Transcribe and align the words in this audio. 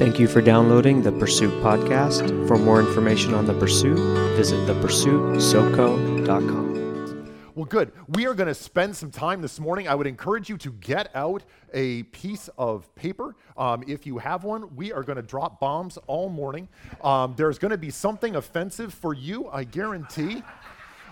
Thank 0.00 0.18
you 0.18 0.26
for 0.28 0.40
downloading 0.40 1.02
the 1.02 1.12
Pursuit 1.12 1.52
podcast. 1.62 2.48
For 2.48 2.56
more 2.56 2.80
information 2.80 3.34
on 3.34 3.44
the 3.44 3.52
Pursuit, 3.52 3.98
visit 4.34 4.56
thepursuitsoco.com. 4.66 7.52
Well, 7.54 7.66
good. 7.66 7.92
We 8.08 8.26
are 8.26 8.32
going 8.32 8.46
to 8.46 8.54
spend 8.54 8.96
some 8.96 9.10
time 9.10 9.42
this 9.42 9.60
morning. 9.60 9.88
I 9.88 9.94
would 9.94 10.06
encourage 10.06 10.48
you 10.48 10.56
to 10.56 10.72
get 10.72 11.14
out 11.14 11.44
a 11.74 12.04
piece 12.04 12.48
of 12.56 12.94
paper. 12.94 13.36
Um, 13.58 13.84
if 13.86 14.06
you 14.06 14.16
have 14.16 14.42
one, 14.42 14.74
we 14.74 14.90
are 14.90 15.02
going 15.02 15.16
to 15.16 15.22
drop 15.22 15.60
bombs 15.60 15.98
all 16.06 16.30
morning. 16.30 16.70
Um, 17.04 17.34
there's 17.36 17.58
going 17.58 17.72
to 17.72 17.76
be 17.76 17.90
something 17.90 18.36
offensive 18.36 18.94
for 18.94 19.12
you, 19.12 19.50
I 19.50 19.64
guarantee. 19.64 20.42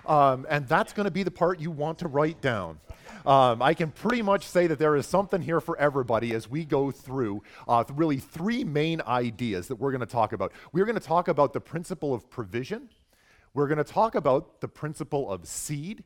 Um, 0.07 0.46
and 0.48 0.66
that's 0.66 0.95
going 0.95 1.05
to 1.05 1.11
be 1.11 1.25
the 1.25 1.30
part 1.30 1.61
you 1.61 1.70
want 1.70 1.98
to 1.98 2.09
write 2.09 2.41
down. 2.41 2.80
Um, 3.29 3.60
I 3.60 3.74
can 3.74 3.90
pretty 3.90 4.22
much 4.22 4.46
say 4.46 4.68
that 4.68 4.79
there 4.79 4.96
is 4.96 5.06
something 5.06 5.42
here 5.42 5.61
for 5.61 5.79
everybody 5.79 6.32
as 6.32 6.48
we 6.48 6.64
go 6.64 6.90
through 6.90 7.43
uh, 7.68 7.84
really 7.93 8.16
three 8.16 8.64
main 8.64 9.02
ideas 9.06 9.68
that 9.68 9.76
we're 9.76 9.90
going 9.90 10.00
to 10.00 10.06
talk 10.06 10.32
about. 10.32 10.50
We're 10.72 10.86
going 10.86 10.98
to 10.98 11.07
talk 11.07 11.29
about 11.29 11.53
the 11.53 11.61
principle 11.61 12.14
of 12.14 12.30
provision, 12.30 12.89
we're 13.53 13.68
going 13.68 13.76
to 13.76 13.84
talk 13.84 14.14
about 14.14 14.62
the 14.62 14.68
principle 14.68 15.30
of 15.30 15.46
seed, 15.46 16.04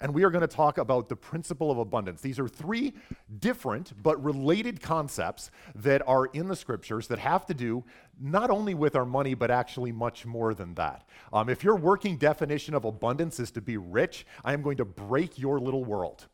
and 0.00 0.14
we 0.14 0.24
are 0.24 0.30
going 0.30 0.40
to 0.40 0.48
talk 0.48 0.78
about 0.78 1.10
the 1.10 1.16
principle 1.16 1.70
of 1.70 1.76
abundance. 1.76 2.22
These 2.22 2.38
are 2.38 2.48
three 2.48 2.94
different 3.40 3.92
but 4.02 4.22
related 4.24 4.80
concepts 4.80 5.50
that 5.74 6.00
are 6.06 6.26
in 6.32 6.48
the 6.48 6.56
scriptures 6.56 7.08
that 7.08 7.18
have 7.18 7.44
to 7.46 7.54
do 7.54 7.84
not 8.18 8.48
only 8.48 8.72
with 8.72 8.96
our 8.96 9.04
money, 9.04 9.34
but 9.34 9.50
actually 9.50 9.92
much 9.92 10.24
more 10.24 10.54
than 10.54 10.74
that. 10.76 11.06
Um, 11.30 11.50
if 11.50 11.62
your 11.62 11.76
working 11.76 12.16
definition 12.16 12.72
of 12.74 12.86
abundance 12.86 13.38
is 13.38 13.50
to 13.50 13.60
be 13.60 13.76
rich, 13.76 14.26
I 14.42 14.54
am 14.54 14.62
going 14.62 14.78
to 14.78 14.86
break 14.86 15.38
your 15.38 15.60
little 15.60 15.84
world. 15.84 16.26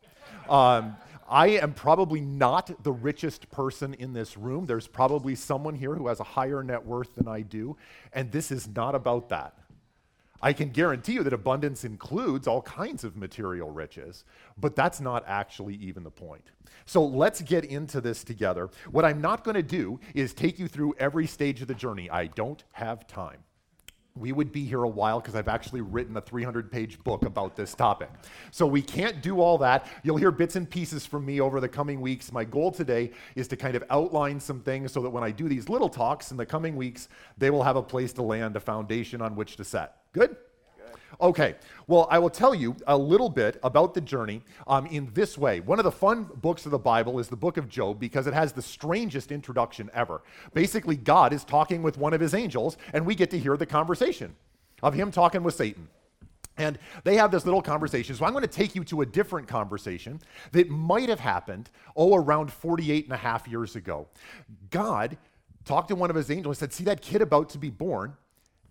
Um, 0.49 0.95
I 1.29 1.47
am 1.47 1.73
probably 1.73 2.19
not 2.19 2.83
the 2.83 2.91
richest 2.91 3.49
person 3.51 3.93
in 3.93 4.11
this 4.11 4.37
room. 4.37 4.65
There's 4.65 4.87
probably 4.87 5.33
someone 5.35 5.75
here 5.75 5.95
who 5.95 6.07
has 6.07 6.19
a 6.19 6.25
higher 6.25 6.61
net 6.61 6.85
worth 6.85 7.15
than 7.15 7.27
I 7.27 7.41
do, 7.41 7.77
and 8.11 8.31
this 8.31 8.51
is 8.51 8.67
not 8.67 8.95
about 8.95 9.29
that. 9.29 9.55
I 10.41 10.53
can 10.53 10.71
guarantee 10.71 11.13
you 11.13 11.23
that 11.23 11.33
abundance 11.33 11.85
includes 11.85 12.47
all 12.47 12.63
kinds 12.63 13.03
of 13.03 13.15
material 13.15 13.69
riches, 13.69 14.25
but 14.57 14.75
that's 14.75 14.99
not 14.99 15.23
actually 15.27 15.75
even 15.75 16.03
the 16.03 16.11
point. 16.11 16.43
So 16.85 17.05
let's 17.05 17.41
get 17.41 17.63
into 17.63 18.01
this 18.01 18.23
together. 18.23 18.69
What 18.89 19.05
I'm 19.05 19.21
not 19.21 19.43
going 19.43 19.55
to 19.55 19.63
do 19.63 19.99
is 20.15 20.33
take 20.33 20.57
you 20.57 20.67
through 20.67 20.95
every 20.97 21.27
stage 21.27 21.61
of 21.61 21.67
the 21.67 21.75
journey. 21.75 22.09
I 22.09 22.25
don't 22.27 22.63
have 22.71 23.05
time. 23.07 23.43
We 24.15 24.31
would 24.31 24.51
be 24.51 24.65
here 24.65 24.83
a 24.83 24.89
while 24.89 25.19
because 25.19 25.35
I've 25.35 25.47
actually 25.47 25.81
written 25.81 26.17
a 26.17 26.21
300 26.21 26.71
page 26.71 27.01
book 27.03 27.25
about 27.25 27.55
this 27.55 27.73
topic. 27.73 28.09
So 28.51 28.67
we 28.67 28.81
can't 28.81 29.21
do 29.21 29.39
all 29.39 29.57
that. 29.59 29.87
You'll 30.03 30.17
hear 30.17 30.31
bits 30.31 30.55
and 30.55 30.69
pieces 30.69 31.05
from 31.05 31.25
me 31.25 31.39
over 31.39 31.59
the 31.59 31.69
coming 31.69 32.01
weeks. 32.01 32.31
My 32.31 32.43
goal 32.43 32.71
today 32.71 33.11
is 33.35 33.47
to 33.49 33.55
kind 33.55 33.75
of 33.75 33.83
outline 33.89 34.39
some 34.39 34.59
things 34.59 34.91
so 34.91 35.01
that 35.01 35.09
when 35.09 35.23
I 35.23 35.31
do 35.31 35.47
these 35.47 35.69
little 35.69 35.89
talks 35.89 36.31
in 36.31 36.37
the 36.37 36.45
coming 36.45 36.75
weeks, 36.75 37.07
they 37.37 37.49
will 37.49 37.63
have 37.63 37.77
a 37.77 37.83
place 37.83 38.11
to 38.13 38.21
land, 38.21 38.55
a 38.55 38.59
foundation 38.59 39.21
on 39.21 39.35
which 39.35 39.55
to 39.57 39.63
set. 39.63 39.97
Good? 40.13 40.35
Okay, 41.19 41.55
well, 41.87 42.07
I 42.09 42.19
will 42.19 42.29
tell 42.29 42.55
you 42.55 42.75
a 42.87 42.97
little 42.97 43.29
bit 43.29 43.59
about 43.63 43.93
the 43.93 44.01
journey 44.01 44.41
um, 44.67 44.85
in 44.87 45.09
this 45.13 45.37
way. 45.37 45.59
One 45.59 45.79
of 45.79 45.85
the 45.85 45.91
fun 45.91 46.27
books 46.41 46.65
of 46.65 46.71
the 46.71 46.79
Bible 46.79 47.19
is 47.19 47.27
the 47.27 47.35
book 47.35 47.57
of 47.57 47.69
Job 47.69 47.99
because 47.99 48.27
it 48.27 48.33
has 48.33 48.53
the 48.53 48.61
strangest 48.61 49.31
introduction 49.31 49.89
ever. 49.93 50.21
Basically, 50.53 50.95
God 50.95 51.33
is 51.33 51.43
talking 51.43 51.83
with 51.83 51.97
one 51.97 52.13
of 52.13 52.21
his 52.21 52.33
angels, 52.33 52.77
and 52.93 53.05
we 53.05 53.15
get 53.15 53.29
to 53.31 53.39
hear 53.39 53.57
the 53.57 53.65
conversation 53.65 54.35
of 54.81 54.93
him 54.93 55.11
talking 55.11 55.43
with 55.43 55.55
Satan. 55.55 55.87
And 56.57 56.77
they 57.03 57.15
have 57.15 57.31
this 57.31 57.45
little 57.45 57.61
conversation. 57.61 58.15
So 58.15 58.25
I'm 58.25 58.33
going 58.33 58.43
to 58.43 58.47
take 58.47 58.75
you 58.75 58.83
to 58.85 59.01
a 59.01 59.05
different 59.05 59.47
conversation 59.47 60.21
that 60.51 60.69
might 60.69 61.09
have 61.09 61.19
happened, 61.19 61.69
oh, 61.95 62.15
around 62.15 62.51
48 62.51 63.05
and 63.05 63.13
a 63.13 63.17
half 63.17 63.47
years 63.47 63.75
ago. 63.75 64.07
God 64.69 65.17
talked 65.65 65.87
to 65.89 65.95
one 65.95 66.09
of 66.09 66.15
his 66.15 66.29
angels 66.29 66.61
and 66.61 66.71
said, 66.71 66.73
See 66.73 66.83
that 66.85 67.01
kid 67.01 67.21
about 67.21 67.49
to 67.49 67.57
be 67.57 67.69
born? 67.69 68.15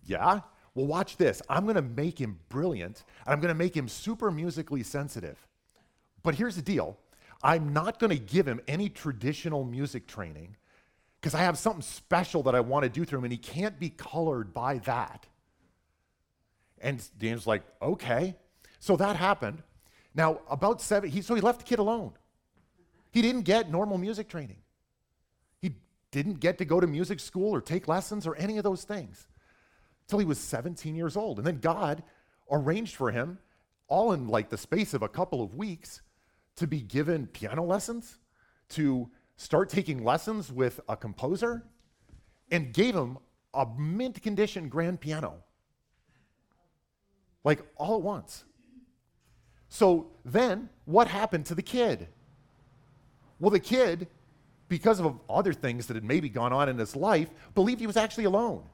Yeah. 0.05 0.40
Well, 0.81 0.86
watch 0.86 1.19
this. 1.19 1.42
I'm 1.47 1.64
going 1.64 1.75
to 1.75 1.83
make 1.83 2.19
him 2.19 2.39
brilliant, 2.48 3.05
and 3.27 3.34
I'm 3.34 3.41
going 3.41 3.53
to 3.53 3.59
make 3.59 3.77
him 3.77 3.86
super 3.86 4.31
musically 4.31 4.83
sensitive. 4.83 5.36
But 6.23 6.36
here's 6.36 6.57
the 6.57 6.63
deal 6.63 6.96
I'm 7.42 7.74
not 7.74 7.98
going 7.98 8.08
to 8.08 8.18
give 8.18 8.48
him 8.48 8.63
any 8.67 8.89
traditional 8.89 9.63
music 9.63 10.07
training 10.07 10.57
because 11.20 11.35
I 11.35 11.40
have 11.40 11.58
something 11.58 11.83
special 11.83 12.42
that 12.45 12.55
I 12.55 12.61
want 12.61 12.85
to 12.85 12.89
do 12.89 13.05
through 13.05 13.19
him, 13.19 13.24
and 13.24 13.33
he 13.33 13.36
can't 13.36 13.79
be 13.79 13.90
colored 13.90 14.55
by 14.55 14.79
that. 14.79 15.27
And 16.80 17.07
Daniel's 17.19 17.46
like, 17.46 17.63
okay. 17.83 18.35
So 18.79 18.96
that 18.96 19.17
happened. 19.17 19.63
Now, 20.14 20.40
about 20.48 20.80
seven, 20.80 21.11
he, 21.11 21.20
so 21.20 21.35
he 21.35 21.42
left 21.42 21.58
the 21.58 21.67
kid 21.67 21.79
alone. 21.79 22.13
He 23.13 23.20
didn't 23.20 23.42
get 23.42 23.70
normal 23.70 23.98
music 23.98 24.30
training. 24.30 24.63
He 25.61 25.74
didn't 26.11 26.40
get 26.40 26.57
to 26.57 26.64
go 26.64 26.80
to 26.80 26.86
music 26.86 27.20
school 27.20 27.55
or 27.55 27.61
take 27.61 27.86
lessons 27.86 28.27
or 28.27 28.35
any 28.36 28.57
of 28.57 28.64
those 28.64 28.85
things 28.85 29.27
till 30.10 30.18
he 30.18 30.26
was 30.26 30.38
17 30.38 30.94
years 30.94 31.16
old. 31.16 31.38
And 31.38 31.46
then 31.46 31.60
God 31.60 32.02
arranged 32.50 32.96
for 32.96 33.10
him, 33.10 33.38
all 33.88 34.12
in 34.12 34.28
like 34.28 34.50
the 34.50 34.58
space 34.58 34.92
of 34.92 35.02
a 35.02 35.08
couple 35.08 35.42
of 35.42 35.54
weeks, 35.54 36.02
to 36.56 36.66
be 36.66 36.80
given 36.80 37.28
piano 37.28 37.64
lessons, 37.64 38.18
to 38.70 39.08
start 39.36 39.70
taking 39.70 40.04
lessons 40.04 40.52
with 40.52 40.80
a 40.88 40.96
composer, 40.96 41.64
and 42.50 42.74
gave 42.74 42.94
him 42.94 43.18
a 43.54 43.66
mint 43.78 44.20
condition 44.20 44.68
grand 44.68 45.00
piano. 45.00 45.34
Like 47.44 47.62
all 47.77 47.96
at 47.96 48.02
once. 48.02 48.44
So 49.68 50.08
then, 50.24 50.68
what 50.84 51.06
happened 51.06 51.46
to 51.46 51.54
the 51.54 51.62
kid? 51.62 52.08
Well, 53.38 53.50
the 53.50 53.60
kid, 53.60 54.08
because 54.68 55.00
of 55.00 55.18
other 55.28 55.52
things 55.52 55.86
that 55.86 55.94
had 55.94 56.04
maybe 56.04 56.28
gone 56.28 56.52
on 56.52 56.68
in 56.68 56.77
his 56.77 56.96
life, 56.96 57.30
believed 57.54 57.80
he 57.80 57.86
was 57.86 57.96
actually 57.96 58.24
alone 58.24 58.64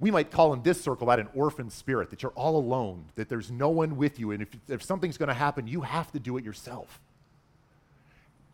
we 0.00 0.10
might 0.10 0.30
call 0.30 0.54
in 0.54 0.62
this 0.62 0.80
circle 0.80 1.06
that 1.08 1.20
an 1.20 1.28
orphan 1.34 1.68
spirit, 1.70 2.10
that 2.10 2.22
you're 2.22 2.32
all 2.32 2.56
alone, 2.56 3.04
that 3.16 3.28
there's 3.28 3.50
no 3.50 3.68
one 3.68 3.96
with 3.96 4.18
you, 4.18 4.30
and 4.30 4.42
if, 4.42 4.48
if 4.66 4.82
something's 4.82 5.18
going 5.18 5.28
to 5.28 5.34
happen, 5.34 5.66
you 5.66 5.82
have 5.82 6.10
to 6.12 6.18
do 6.18 6.38
it 6.38 6.44
yourself. 6.44 7.00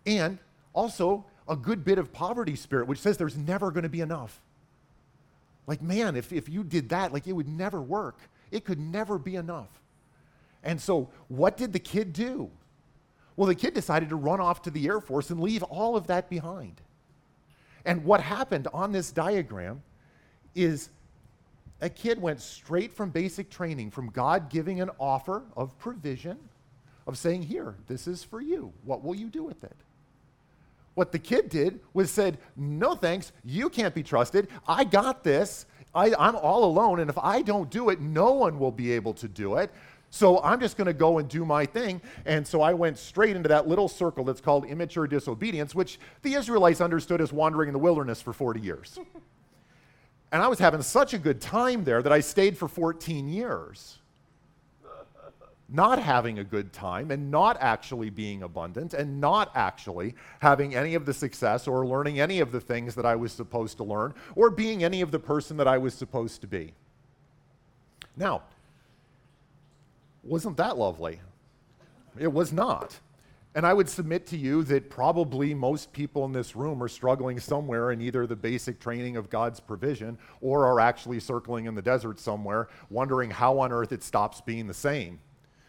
And 0.04 0.38
also 0.74 1.24
a 1.48 1.56
good 1.56 1.84
bit 1.84 1.98
of 1.98 2.12
poverty 2.12 2.56
spirit, 2.56 2.88
which 2.88 2.98
says 2.98 3.16
there's 3.16 3.36
never 3.36 3.70
going 3.70 3.84
to 3.84 3.88
be 3.88 4.00
enough. 4.00 4.40
Like, 5.68 5.80
man, 5.80 6.16
if, 6.16 6.32
if 6.32 6.48
you 6.48 6.64
did 6.64 6.88
that, 6.88 7.12
like 7.12 7.28
it 7.28 7.32
would 7.32 7.48
never 7.48 7.80
work. 7.80 8.18
It 8.50 8.64
could 8.64 8.78
never 8.78 9.18
be 9.18 9.36
enough. 9.36 9.68
And 10.62 10.80
so, 10.80 11.10
what 11.28 11.56
did 11.56 11.72
the 11.72 11.78
kid 11.78 12.12
do? 12.12 12.50
Well, 13.36 13.46
the 13.46 13.54
kid 13.54 13.74
decided 13.74 14.08
to 14.08 14.16
run 14.16 14.40
off 14.40 14.62
to 14.62 14.70
the 14.70 14.86
Air 14.86 15.00
Force 15.00 15.30
and 15.30 15.40
leave 15.40 15.62
all 15.64 15.96
of 15.96 16.08
that 16.08 16.28
behind. 16.28 16.80
And 17.84 18.04
what 18.04 18.20
happened 18.20 18.66
on 18.72 18.92
this 18.92 19.12
diagram 19.12 19.82
is 20.54 20.88
a 21.80 21.88
kid 21.88 22.20
went 22.20 22.40
straight 22.40 22.92
from 22.92 23.10
basic 23.10 23.50
training, 23.50 23.90
from 23.90 24.08
God 24.08 24.48
giving 24.48 24.80
an 24.80 24.90
offer 24.98 25.42
of 25.56 25.76
provision, 25.78 26.38
of 27.06 27.18
saying, 27.18 27.42
Here, 27.42 27.74
this 27.86 28.06
is 28.06 28.24
for 28.24 28.40
you. 28.40 28.72
What 28.84 29.04
will 29.04 29.14
you 29.14 29.28
do 29.28 29.44
with 29.44 29.62
it? 29.62 29.76
What 30.94 31.12
the 31.12 31.18
kid 31.18 31.50
did 31.50 31.80
was 31.92 32.10
said, 32.10 32.38
No 32.56 32.94
thanks, 32.94 33.32
you 33.44 33.68
can't 33.68 33.94
be 33.94 34.02
trusted. 34.02 34.48
I 34.66 34.84
got 34.84 35.22
this. 35.22 35.66
I, 35.94 36.08
am 36.18 36.36
all 36.36 36.64
alone, 36.64 37.00
and 37.00 37.08
if 37.08 37.16
I 37.16 37.40
don't 37.40 37.70
do 37.70 37.88
it, 37.88 38.00
no 38.00 38.32
one 38.32 38.58
will 38.58 38.72
be 38.72 38.92
able 38.92 39.14
to 39.14 39.28
do 39.28 39.56
it. 39.56 39.70
So 40.10 40.42
I'm 40.42 40.60
just 40.60 40.76
going 40.76 40.86
to 40.86 40.94
go 40.94 41.18
and 41.18 41.28
do 41.28 41.44
my 41.44 41.66
thing. 41.66 42.00
And 42.24 42.46
so 42.46 42.60
I 42.62 42.74
went 42.74 42.98
straight 42.98 43.36
into 43.36 43.48
that 43.48 43.66
little 43.66 43.88
circle 43.88 44.24
that's 44.24 44.40
called 44.40 44.66
immature 44.66 45.06
disobedience, 45.06 45.74
which 45.74 45.98
the 46.22 46.34
Israelites 46.34 46.80
understood 46.80 47.20
as 47.20 47.32
wandering 47.32 47.68
in 47.68 47.72
the 47.72 47.78
wilderness 47.78 48.22
for 48.22 48.32
40 48.32 48.60
years. 48.60 48.98
And 50.32 50.42
I 50.42 50.48
was 50.48 50.58
having 50.58 50.82
such 50.82 51.14
a 51.14 51.18
good 51.18 51.40
time 51.40 51.84
there 51.84 52.02
that 52.02 52.12
I 52.12 52.20
stayed 52.20 52.58
for 52.58 52.68
14 52.68 53.28
years. 53.28 53.98
Not 55.68 56.00
having 56.00 56.38
a 56.38 56.44
good 56.44 56.72
time 56.72 57.10
and 57.10 57.30
not 57.30 57.56
actually 57.60 58.10
being 58.10 58.42
abundant 58.42 58.94
and 58.94 59.20
not 59.20 59.50
actually 59.54 60.14
having 60.40 60.76
any 60.76 60.94
of 60.94 61.06
the 61.06 61.12
success 61.12 61.66
or 61.66 61.84
learning 61.86 62.20
any 62.20 62.38
of 62.38 62.52
the 62.52 62.60
things 62.60 62.94
that 62.94 63.04
I 63.04 63.16
was 63.16 63.32
supposed 63.32 63.76
to 63.78 63.84
learn 63.84 64.14
or 64.36 64.50
being 64.50 64.84
any 64.84 65.00
of 65.00 65.10
the 65.10 65.18
person 65.18 65.56
that 65.56 65.66
I 65.66 65.78
was 65.78 65.92
supposed 65.92 66.40
to 66.42 66.46
be. 66.46 66.72
Now, 68.16 68.42
wasn't 70.22 70.56
that 70.56 70.78
lovely? 70.78 71.20
It 72.18 72.32
was 72.32 72.52
not. 72.52 72.98
And 73.56 73.66
I 73.66 73.72
would 73.72 73.88
submit 73.88 74.26
to 74.26 74.36
you 74.36 74.64
that 74.64 74.90
probably 74.90 75.54
most 75.54 75.90
people 75.94 76.26
in 76.26 76.32
this 76.32 76.54
room 76.54 76.82
are 76.82 76.88
struggling 76.88 77.40
somewhere 77.40 77.90
in 77.90 78.02
either 78.02 78.26
the 78.26 78.36
basic 78.36 78.78
training 78.78 79.16
of 79.16 79.30
God's 79.30 79.60
provision 79.60 80.18
or 80.42 80.66
are 80.66 80.78
actually 80.78 81.20
circling 81.20 81.64
in 81.64 81.74
the 81.74 81.80
desert 81.80 82.20
somewhere, 82.20 82.68
wondering 82.90 83.30
how 83.30 83.58
on 83.60 83.72
earth 83.72 83.92
it 83.92 84.02
stops 84.02 84.42
being 84.42 84.66
the 84.66 84.74
same. 84.74 85.20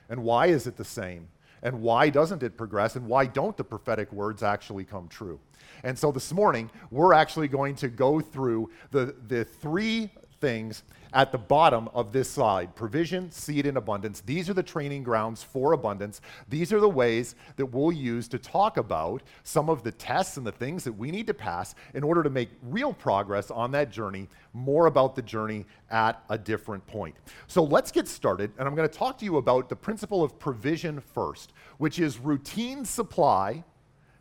And 0.10 0.24
why 0.24 0.48
is 0.48 0.68
it 0.68 0.75
the 0.75 0.84
same? 0.84 1.30
And 1.63 1.81
why 1.81 2.10
doesn't 2.10 2.44
it 2.44 2.57
progress? 2.57 2.98
And 2.98 3.07
why 3.07 3.25
don't 3.25 3.56
the 3.56 3.63
prophetic 3.63 4.12
words 4.12 4.44
actually 4.44 4.83
come 4.83 5.07
true? 5.07 5.40
And 5.81 5.98
so 5.98 6.12
this 6.12 6.33
morning, 6.33 6.69
we're 6.92 7.13
actually 7.13 7.48
going 7.48 7.75
to 7.75 7.88
go 7.88 8.19
through 8.19 8.69
the, 8.92 9.16
the 9.30 9.45
three 9.45 10.10
things 10.39 10.84
at 11.13 11.31
the 11.31 11.38
bottom 11.38 11.89
of 11.94 12.12
this 12.12 12.30
slide 12.30 12.75
provision, 12.75 13.31
seed, 13.31 13.66
and 13.66 13.78
abundance. 13.78 14.22
These 14.22 14.50
are 14.50 14.54
the 14.54 14.63
training 14.63 15.04
grounds 15.04 15.44
for 15.44 15.74
abundance. 15.74 16.22
These 16.50 16.74
are 16.74 16.80
the 16.80 16.89
ways 16.89 17.36
that 17.56 17.66
we'll 17.66 17.92
use 17.92 18.28
to 18.30 18.39
talk 18.39 18.78
about 18.78 19.24
some 19.44 19.69
of 19.69 19.84
the 19.84 19.92
tests 19.92 20.38
and 20.38 20.45
the 20.45 20.51
things 20.51 20.84
that 20.84 20.94
we 20.94 21.12
need 21.12 21.28
to 21.28 21.34
pass 21.34 21.75
in 21.94 22.04
order 22.04 22.24
to 22.24 22.30
make 22.30 22.50
real 22.63 22.94
progress 22.94 23.50
on 23.51 23.72
that 23.72 23.92
journey, 23.92 24.28
more 24.54 24.88
about 24.88 25.16
the 25.16 25.22
journey 25.22 25.66
at 25.89 26.24
a 26.30 26.38
different 26.38 26.86
point. 26.88 27.16
So 27.48 27.63
let's 27.63 27.92
get 27.92 28.07
started, 28.07 28.51
and 28.57 28.68
I'm 28.68 28.75
going 28.75 28.88
to 28.88 28.98
talk 28.98 29.18
to 29.19 29.25
you 29.25 29.38
about 29.38 29.69
the 29.69 29.75
principle 29.75 30.24
of 30.24 30.38
provision 30.38 31.00
first, 31.00 31.54
which 31.78 32.00
is 32.00 32.19
routine 32.19 32.86
supply 32.86 33.63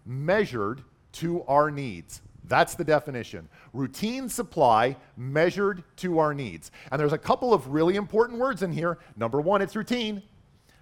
measured 0.04 0.82
to 1.12 1.42
our 1.44 1.70
needs. 1.70 2.22
That's 2.48 2.74
the 2.74 2.84
definition. 2.84 3.48
Routine 3.72 4.28
supply 4.28 4.96
measured 5.16 5.82
to 5.96 6.18
our 6.18 6.34
needs. 6.34 6.70
And 6.90 7.00
there's 7.00 7.12
a 7.12 7.18
couple 7.18 7.52
of 7.52 7.68
really 7.68 7.96
important 7.96 8.38
words 8.38 8.62
in 8.62 8.72
here. 8.72 8.98
Number 9.16 9.40
one, 9.40 9.62
it's 9.62 9.76
routine. 9.76 10.22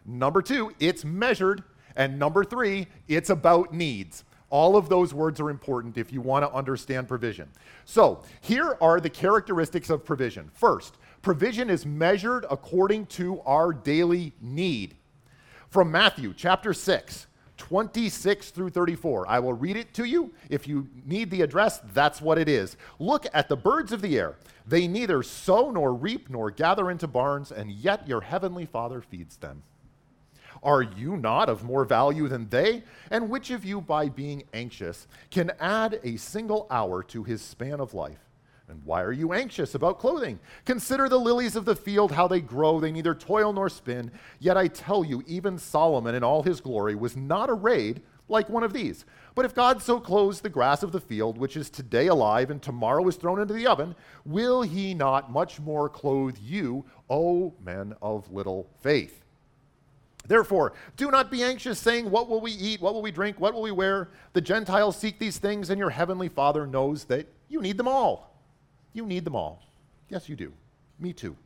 Number 0.04 0.42
two, 0.42 0.72
it's 0.78 1.04
measured. 1.04 1.62
And 1.96 2.18
number 2.18 2.44
three, 2.44 2.88
it's 3.08 3.30
about 3.30 3.72
needs. 3.72 4.24
All 4.50 4.76
of 4.76 4.88
those 4.88 5.14
words 5.14 5.40
are 5.40 5.50
important 5.50 5.98
if 5.98 6.12
you 6.12 6.20
want 6.20 6.44
to 6.44 6.52
understand 6.52 7.08
provision. 7.08 7.48
So, 7.84 8.22
here 8.40 8.76
are 8.80 9.00
the 9.00 9.10
characteristics 9.10 9.90
of 9.90 10.04
provision. 10.04 10.50
First, 10.54 10.98
provision 11.22 11.70
is 11.70 11.86
measured 11.86 12.46
according 12.50 13.06
to 13.06 13.40
our 13.40 13.72
daily 13.72 14.32
need. 14.40 14.96
From 15.70 15.90
Matthew 15.90 16.34
chapter 16.36 16.72
6, 16.72 17.26
26 17.56 18.50
through 18.50 18.70
34. 18.70 19.28
I 19.28 19.38
will 19.38 19.52
read 19.52 19.76
it 19.76 19.94
to 19.94 20.04
you. 20.04 20.32
If 20.50 20.66
you 20.66 20.88
need 21.04 21.30
the 21.30 21.42
address, 21.42 21.80
that's 21.92 22.20
what 22.20 22.38
it 22.38 22.48
is. 22.48 22.76
Look 22.98 23.26
at 23.32 23.48
the 23.48 23.56
birds 23.56 23.92
of 23.92 24.02
the 24.02 24.18
air. 24.18 24.36
They 24.66 24.88
neither 24.88 25.22
sow 25.22 25.70
nor 25.70 25.92
reap 25.94 26.30
nor 26.30 26.50
gather 26.50 26.90
into 26.90 27.06
barns, 27.06 27.52
and 27.52 27.70
yet 27.70 28.08
your 28.08 28.22
heavenly 28.22 28.66
Father 28.66 29.00
feeds 29.00 29.36
them. 29.36 29.62
Are 30.62 30.82
you 30.82 31.16
not 31.16 31.48
of 31.50 31.62
more 31.62 31.84
value 31.84 32.26
than 32.26 32.48
they? 32.48 32.82
And 33.10 33.28
which 33.28 33.50
of 33.50 33.64
you, 33.64 33.80
by 33.80 34.08
being 34.08 34.44
anxious, 34.54 35.06
can 35.30 35.52
add 35.60 36.00
a 36.02 36.16
single 36.16 36.66
hour 36.70 37.02
to 37.04 37.22
his 37.22 37.42
span 37.42 37.80
of 37.80 37.92
life? 37.92 38.23
And 38.68 38.82
why 38.84 39.02
are 39.02 39.12
you 39.12 39.32
anxious 39.32 39.74
about 39.74 39.98
clothing? 39.98 40.38
Consider 40.64 41.08
the 41.08 41.20
lilies 41.20 41.54
of 41.54 41.66
the 41.66 41.76
field, 41.76 42.12
how 42.12 42.26
they 42.26 42.40
grow. 42.40 42.80
They 42.80 42.92
neither 42.92 43.14
toil 43.14 43.52
nor 43.52 43.68
spin. 43.68 44.10
Yet 44.38 44.56
I 44.56 44.68
tell 44.68 45.04
you, 45.04 45.22
even 45.26 45.58
Solomon 45.58 46.14
in 46.14 46.24
all 46.24 46.42
his 46.42 46.60
glory 46.60 46.94
was 46.94 47.16
not 47.16 47.50
arrayed 47.50 48.00
like 48.28 48.48
one 48.48 48.62
of 48.62 48.72
these. 48.72 49.04
But 49.34 49.44
if 49.44 49.54
God 49.54 49.82
so 49.82 50.00
clothes 50.00 50.40
the 50.40 50.48
grass 50.48 50.82
of 50.82 50.92
the 50.92 51.00
field, 51.00 51.36
which 51.36 51.56
is 51.56 51.68
today 51.68 52.06
alive 52.06 52.50
and 52.50 52.62
tomorrow 52.62 53.06
is 53.06 53.16
thrown 53.16 53.40
into 53.40 53.52
the 53.52 53.66
oven, 53.66 53.94
will 54.24 54.62
he 54.62 54.94
not 54.94 55.30
much 55.30 55.60
more 55.60 55.88
clothe 55.88 56.38
you, 56.40 56.84
O 57.10 57.52
men 57.62 57.94
of 58.00 58.32
little 58.32 58.68
faith? 58.80 59.24
Therefore, 60.26 60.72
do 60.96 61.10
not 61.10 61.30
be 61.30 61.42
anxious, 61.42 61.78
saying, 61.78 62.10
What 62.10 62.30
will 62.30 62.40
we 62.40 62.52
eat? 62.52 62.80
What 62.80 62.94
will 62.94 63.02
we 63.02 63.10
drink? 63.10 63.38
What 63.38 63.52
will 63.52 63.60
we 63.60 63.72
wear? 63.72 64.08
The 64.32 64.40
Gentiles 64.40 64.96
seek 64.96 65.18
these 65.18 65.36
things, 65.36 65.68
and 65.68 65.78
your 65.78 65.90
heavenly 65.90 66.30
Father 66.30 66.66
knows 66.66 67.04
that 67.04 67.26
you 67.48 67.60
need 67.60 67.76
them 67.76 67.88
all. 67.88 68.33
You 68.94 69.04
need 69.04 69.24
them 69.24 69.36
all. 69.36 69.62
Yes, 70.08 70.28
you 70.28 70.36
do. 70.36 70.52
Me 70.98 71.12
too. 71.12 71.36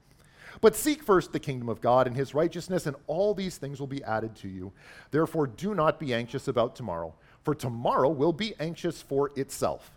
But 0.60 0.76
seek 0.76 1.02
first 1.02 1.32
the 1.32 1.40
kingdom 1.40 1.68
of 1.68 1.80
God 1.80 2.06
and 2.06 2.16
his 2.16 2.34
righteousness, 2.34 2.86
and 2.86 2.96
all 3.06 3.34
these 3.34 3.58
things 3.58 3.80
will 3.80 3.86
be 3.86 4.04
added 4.04 4.34
to 4.36 4.48
you. 4.48 4.72
Therefore, 5.10 5.46
do 5.46 5.74
not 5.74 5.98
be 5.98 6.14
anxious 6.14 6.48
about 6.48 6.76
tomorrow, 6.76 7.14
for 7.42 7.54
tomorrow 7.54 8.08
will 8.08 8.32
be 8.32 8.54
anxious 8.60 9.02
for 9.02 9.32
itself. 9.36 9.90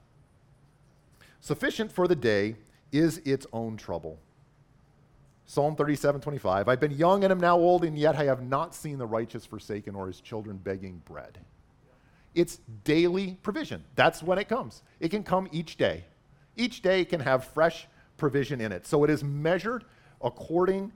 Sufficient 1.40 1.92
for 1.92 2.08
the 2.08 2.16
day 2.16 2.56
is 2.92 3.20
its 3.20 3.48
own 3.54 3.78
trouble. 3.78 4.20
Psalm 5.46 5.76
37 5.76 6.22
25. 6.22 6.70
I've 6.70 6.80
been 6.80 6.92
young 6.92 7.24
and 7.24 7.32
am 7.32 7.40
now 7.40 7.58
old, 7.58 7.84
and 7.84 7.98
yet 7.98 8.16
I 8.16 8.24
have 8.26 8.42
not 8.42 8.76
seen 8.76 8.98
the 8.98 9.06
righteous 9.06 9.46
forsaken 9.46 9.96
or 9.96 10.08
his 10.08 10.22
children 10.22 10.58
begging 10.58 11.02
bread. 11.06 11.40
It's 12.36 12.60
daily 12.84 13.38
provision. 13.42 13.84
That's 13.96 14.24
when 14.24 14.38
it 14.38 14.48
comes. 14.48 14.84
It 15.00 15.10
can 15.10 15.24
come 15.24 15.50
each 15.52 15.76
day. 15.76 16.06
Each 16.56 16.82
day 16.82 17.06
can 17.06 17.20
have 17.22 17.46
fresh 17.46 17.88
provision 18.18 18.62
in 18.62 18.72
it. 18.72 18.86
So 18.86 19.04
it 19.04 19.10
is 19.10 19.24
measured 19.24 19.86
according 20.22 20.92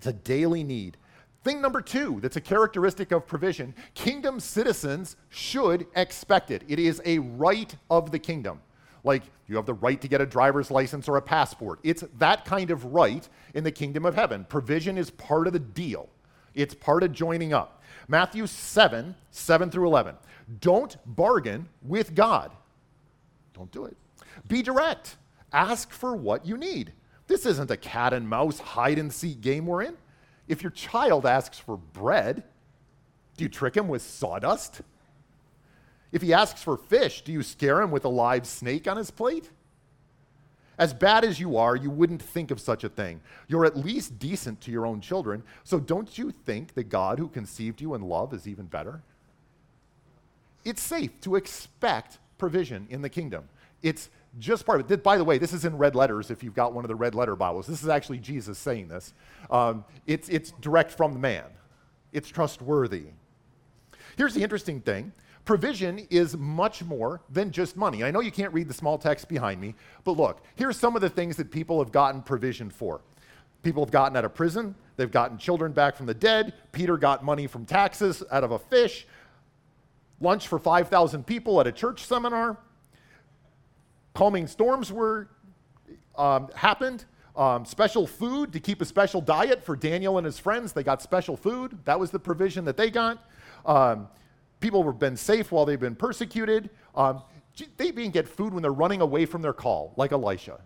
to 0.00 0.12
daily 0.12 0.62
need. 0.62 0.96
Thing 1.42 1.60
number 1.60 1.80
two 1.80 2.18
that's 2.20 2.36
a 2.36 2.40
characteristic 2.40 3.12
of 3.12 3.26
provision 3.26 3.74
kingdom 3.94 4.40
citizens 4.40 5.16
should 5.28 5.86
expect 5.94 6.50
it. 6.50 6.62
It 6.66 6.78
is 6.78 7.00
a 7.04 7.20
right 7.20 7.74
of 7.88 8.10
the 8.10 8.18
kingdom. 8.18 8.60
Like 9.04 9.22
you 9.46 9.54
have 9.56 9.66
the 9.66 9.74
right 9.74 10.00
to 10.00 10.08
get 10.08 10.20
a 10.20 10.26
driver's 10.26 10.70
license 10.70 11.08
or 11.08 11.16
a 11.16 11.22
passport. 11.22 11.78
It's 11.84 12.02
that 12.18 12.44
kind 12.44 12.70
of 12.72 12.84
right 12.86 13.28
in 13.54 13.62
the 13.62 13.70
kingdom 13.70 14.04
of 14.04 14.16
heaven. 14.16 14.44
Provision 14.48 14.98
is 14.98 15.10
part 15.10 15.46
of 15.46 15.52
the 15.52 15.60
deal, 15.60 16.08
it's 16.54 16.74
part 16.74 17.02
of 17.02 17.12
joining 17.12 17.52
up. 17.52 17.82
Matthew 18.08 18.46
7 18.46 19.14
7 19.30 19.70
through 19.70 19.86
11. 19.86 20.16
Don't 20.60 20.96
bargain 21.06 21.68
with 21.82 22.14
God. 22.14 22.52
Don't 23.54 23.70
do 23.70 23.84
it. 23.84 23.96
Be 24.48 24.62
direct. 24.62 25.16
Ask 25.52 25.92
for 25.92 26.14
what 26.14 26.46
you 26.46 26.56
need. 26.56 26.92
This 27.26 27.46
isn't 27.46 27.70
a 27.70 27.76
cat 27.76 28.12
and 28.12 28.28
mouse 28.28 28.58
hide 28.58 28.98
and 28.98 29.12
seek 29.12 29.40
game 29.40 29.66
we're 29.66 29.82
in. 29.82 29.96
If 30.48 30.62
your 30.62 30.70
child 30.70 31.26
asks 31.26 31.58
for 31.58 31.76
bread, 31.76 32.44
do 33.36 33.44
you 33.44 33.48
trick 33.48 33.76
him 33.76 33.88
with 33.88 34.02
sawdust? 34.02 34.82
If 36.12 36.22
he 36.22 36.32
asks 36.32 36.62
for 36.62 36.76
fish, 36.76 37.22
do 37.22 37.32
you 37.32 37.42
scare 37.42 37.82
him 37.82 37.90
with 37.90 38.04
a 38.04 38.08
live 38.08 38.46
snake 38.46 38.86
on 38.86 38.96
his 38.96 39.10
plate? 39.10 39.50
As 40.78 40.92
bad 40.92 41.24
as 41.24 41.40
you 41.40 41.56
are, 41.56 41.74
you 41.74 41.90
wouldn't 41.90 42.22
think 42.22 42.50
of 42.50 42.60
such 42.60 42.84
a 42.84 42.88
thing. 42.88 43.20
You're 43.48 43.64
at 43.64 43.76
least 43.76 44.18
decent 44.18 44.60
to 44.62 44.70
your 44.70 44.86
own 44.86 45.00
children, 45.00 45.42
so 45.64 45.80
don't 45.80 46.16
you 46.18 46.30
think 46.30 46.74
the 46.74 46.84
God 46.84 47.18
who 47.18 47.28
conceived 47.28 47.80
you 47.80 47.94
in 47.94 48.02
love 48.02 48.34
is 48.34 48.46
even 48.46 48.66
better? 48.66 49.00
It's 50.64 50.82
safe 50.82 51.18
to 51.22 51.36
expect 51.36 52.18
provision 52.38 52.86
in 52.90 53.00
the 53.00 53.08
kingdom. 53.08 53.48
It's 53.82 54.10
just 54.38 54.66
part 54.66 54.80
of 54.80 54.90
it. 54.90 55.02
By 55.02 55.16
the 55.16 55.24
way, 55.24 55.38
this 55.38 55.52
is 55.52 55.64
in 55.64 55.76
red 55.78 55.94
letters 55.94 56.30
if 56.30 56.42
you've 56.42 56.54
got 56.54 56.72
one 56.72 56.84
of 56.84 56.88
the 56.88 56.94
red 56.94 57.14
letter 57.14 57.36
Bibles. 57.36 57.66
This 57.66 57.82
is 57.82 57.88
actually 57.88 58.18
Jesus 58.18 58.58
saying 58.58 58.88
this. 58.88 59.14
Um, 59.50 59.84
it's, 60.06 60.28
it's 60.28 60.52
direct 60.60 60.90
from 60.90 61.12
the 61.12 61.18
man, 61.18 61.44
it's 62.12 62.28
trustworthy. 62.28 63.06
Here's 64.16 64.34
the 64.34 64.42
interesting 64.42 64.80
thing 64.80 65.12
provision 65.44 66.06
is 66.10 66.36
much 66.36 66.82
more 66.82 67.22
than 67.30 67.52
just 67.52 67.76
money. 67.76 68.02
I 68.02 68.10
know 68.10 68.20
you 68.20 68.32
can't 68.32 68.52
read 68.52 68.68
the 68.68 68.74
small 68.74 68.98
text 68.98 69.28
behind 69.28 69.60
me, 69.60 69.74
but 70.04 70.12
look, 70.12 70.42
here's 70.56 70.76
some 70.76 70.96
of 70.96 71.02
the 71.02 71.08
things 71.08 71.36
that 71.36 71.50
people 71.50 71.78
have 71.78 71.92
gotten 71.92 72.20
provision 72.20 72.68
for. 72.68 73.00
People 73.62 73.84
have 73.84 73.92
gotten 73.92 74.16
out 74.16 74.24
of 74.24 74.34
prison, 74.34 74.74
they've 74.96 75.10
gotten 75.10 75.38
children 75.38 75.72
back 75.72 75.96
from 75.96 76.06
the 76.06 76.14
dead. 76.14 76.54
Peter 76.72 76.96
got 76.96 77.24
money 77.24 77.46
from 77.46 77.64
taxes 77.64 78.22
out 78.30 78.44
of 78.44 78.52
a 78.52 78.58
fish, 78.58 79.06
lunch 80.20 80.48
for 80.48 80.58
5,000 80.58 81.24
people 81.24 81.60
at 81.60 81.66
a 81.66 81.72
church 81.72 82.04
seminar 82.04 82.58
calming 84.16 84.46
storms 84.46 84.90
were 84.90 85.28
um, 86.16 86.48
happened. 86.54 87.04
Um, 87.36 87.66
special 87.66 88.06
food 88.06 88.50
to 88.54 88.60
keep 88.60 88.80
a 88.80 88.86
special 88.86 89.20
diet 89.20 89.62
for 89.62 89.76
Daniel 89.76 90.16
and 90.16 90.24
his 90.24 90.38
friends. 90.38 90.72
They 90.72 90.82
got 90.82 91.02
special 91.02 91.36
food. 91.36 91.78
That 91.84 92.00
was 92.00 92.10
the 92.10 92.18
provision 92.18 92.64
that 92.64 92.78
they 92.78 92.90
got. 92.90 93.22
Um, 93.66 94.08
people 94.58 94.82
have 94.84 94.98
been 94.98 95.18
safe 95.18 95.52
while 95.52 95.66
they've 95.66 95.78
been 95.78 95.94
persecuted. 95.94 96.70
Um, 96.94 97.22
they 97.76 97.88
even 97.88 98.10
get 98.10 98.26
food 98.26 98.54
when 98.54 98.62
they're 98.62 98.72
running 98.72 99.02
away 99.02 99.26
from 99.26 99.42
their 99.42 99.52
call, 99.52 99.92
like 99.96 100.12
Elisha. 100.12 100.60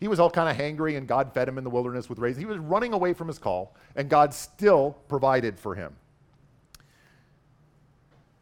He 0.00 0.08
was 0.08 0.18
all 0.18 0.30
kind 0.30 0.48
of 0.48 0.56
hangry, 0.56 0.96
and 0.96 1.06
God 1.06 1.32
fed 1.34 1.46
him 1.46 1.58
in 1.58 1.64
the 1.64 1.70
wilderness 1.70 2.08
with 2.08 2.18
raisins. 2.18 2.40
He 2.40 2.46
was 2.46 2.58
running 2.58 2.94
away 2.94 3.12
from 3.12 3.28
his 3.28 3.38
call, 3.38 3.76
and 3.96 4.08
God 4.08 4.32
still 4.32 4.96
provided 5.08 5.58
for 5.58 5.74
him. 5.74 5.94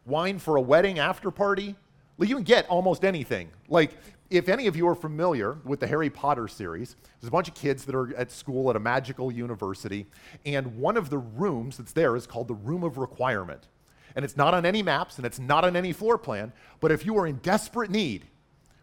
Wine 0.05 0.39
for 0.39 0.55
a 0.55 0.61
wedding 0.61 0.99
after 0.99 1.31
party. 1.31 1.75
Well, 2.17 2.29
you 2.29 2.35
can 2.35 2.43
get 2.43 2.67
almost 2.69 3.03
anything. 3.03 3.49
Like 3.67 3.91
if 4.33 4.49
any 4.49 4.65
of 4.65 4.75
you 4.75 4.87
are 4.87 4.95
familiar 4.95 5.59
with 5.63 5.79
the 5.79 5.85
Harry 5.85 6.09
Potter 6.09 6.47
series, 6.47 6.95
there's 7.21 7.27
a 7.27 7.31
bunch 7.31 7.47
of 7.47 7.53
kids 7.53 7.85
that 7.85 7.93
are 7.93 8.15
at 8.15 8.31
school 8.31 8.67
at 8.71 8.75
a 8.75 8.79
magical 8.79 9.31
university, 9.31 10.07
and 10.43 10.75
one 10.77 10.97
of 10.97 11.11
the 11.11 11.19
rooms 11.19 11.77
that's 11.77 11.91
there 11.93 12.15
is 12.15 12.25
called 12.25 12.47
the 12.47 12.55
Room 12.55 12.83
of 12.83 12.97
Requirement. 12.97 13.67
And 14.15 14.25
it's 14.25 14.35
not 14.35 14.55
on 14.55 14.65
any 14.65 14.81
maps 14.81 15.17
and 15.17 15.25
it's 15.25 15.39
not 15.39 15.63
on 15.63 15.75
any 15.75 15.93
floor 15.93 16.17
plan, 16.17 16.51
but 16.79 16.91
if 16.91 17.05
you 17.05 17.15
are 17.17 17.27
in 17.27 17.37
desperate 17.37 17.91
need, 17.91 18.25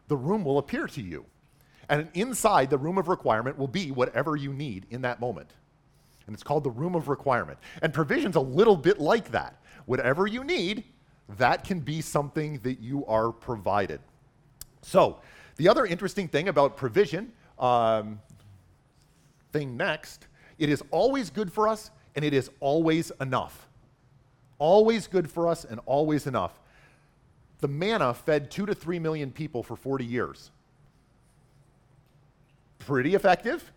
the 0.06 0.16
room 0.16 0.44
will 0.44 0.58
appear 0.58 0.86
to 0.86 1.02
you. 1.02 1.26
And 1.88 2.08
inside 2.14 2.70
the 2.70 2.78
room 2.78 2.98
of 2.98 3.08
requirement 3.08 3.58
will 3.58 3.68
be 3.68 3.90
whatever 3.90 4.36
you 4.36 4.52
need 4.52 4.86
in 4.90 5.02
that 5.02 5.20
moment. 5.20 5.52
And 6.26 6.34
it's 6.34 6.44
called 6.44 6.62
the 6.62 6.70
room 6.70 6.94
of 6.94 7.08
requirement. 7.08 7.58
And 7.82 7.92
provision's 7.92 8.36
a 8.36 8.40
little 8.40 8.76
bit 8.76 9.00
like 9.00 9.32
that. 9.32 9.60
Whatever 9.86 10.28
you 10.28 10.44
need, 10.44 10.84
that 11.38 11.64
can 11.64 11.80
be 11.80 12.00
something 12.00 12.60
that 12.62 12.78
you 12.80 13.04
are 13.06 13.32
provided. 13.32 14.00
So, 14.82 15.20
the 15.60 15.68
other 15.68 15.84
interesting 15.84 16.26
thing 16.26 16.48
about 16.48 16.78
provision, 16.78 17.30
um, 17.58 18.18
thing 19.52 19.76
next, 19.76 20.26
it 20.58 20.70
is 20.70 20.82
always 20.90 21.28
good 21.28 21.52
for 21.52 21.68
us 21.68 21.90
and 22.16 22.24
it 22.24 22.32
is 22.32 22.48
always 22.60 23.12
enough. 23.20 23.68
Always 24.58 25.06
good 25.06 25.30
for 25.30 25.46
us 25.46 25.66
and 25.66 25.78
always 25.84 26.26
enough. 26.26 26.58
The 27.58 27.68
manna 27.68 28.14
fed 28.14 28.50
two 28.50 28.64
to 28.64 28.74
three 28.74 28.98
million 28.98 29.32
people 29.32 29.62
for 29.62 29.76
40 29.76 30.02
years. 30.02 30.50
Pretty 32.78 33.14
effective, 33.14 33.70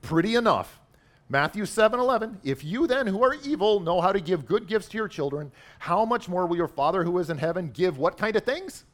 pretty 0.00 0.36
enough. 0.36 0.80
Matthew 1.28 1.66
7 1.66 2.00
11. 2.00 2.40
If 2.44 2.64
you 2.64 2.86
then, 2.86 3.06
who 3.06 3.22
are 3.22 3.36
evil, 3.44 3.78
know 3.78 4.00
how 4.00 4.12
to 4.12 4.20
give 4.20 4.46
good 4.46 4.66
gifts 4.66 4.88
to 4.88 4.96
your 4.96 5.06
children, 5.06 5.52
how 5.80 6.06
much 6.06 6.30
more 6.30 6.46
will 6.46 6.56
your 6.56 6.66
Father 6.66 7.04
who 7.04 7.18
is 7.18 7.28
in 7.28 7.36
heaven 7.36 7.68
give 7.68 7.98
what 7.98 8.16
kind 8.16 8.36
of 8.36 8.44
things? 8.44 8.86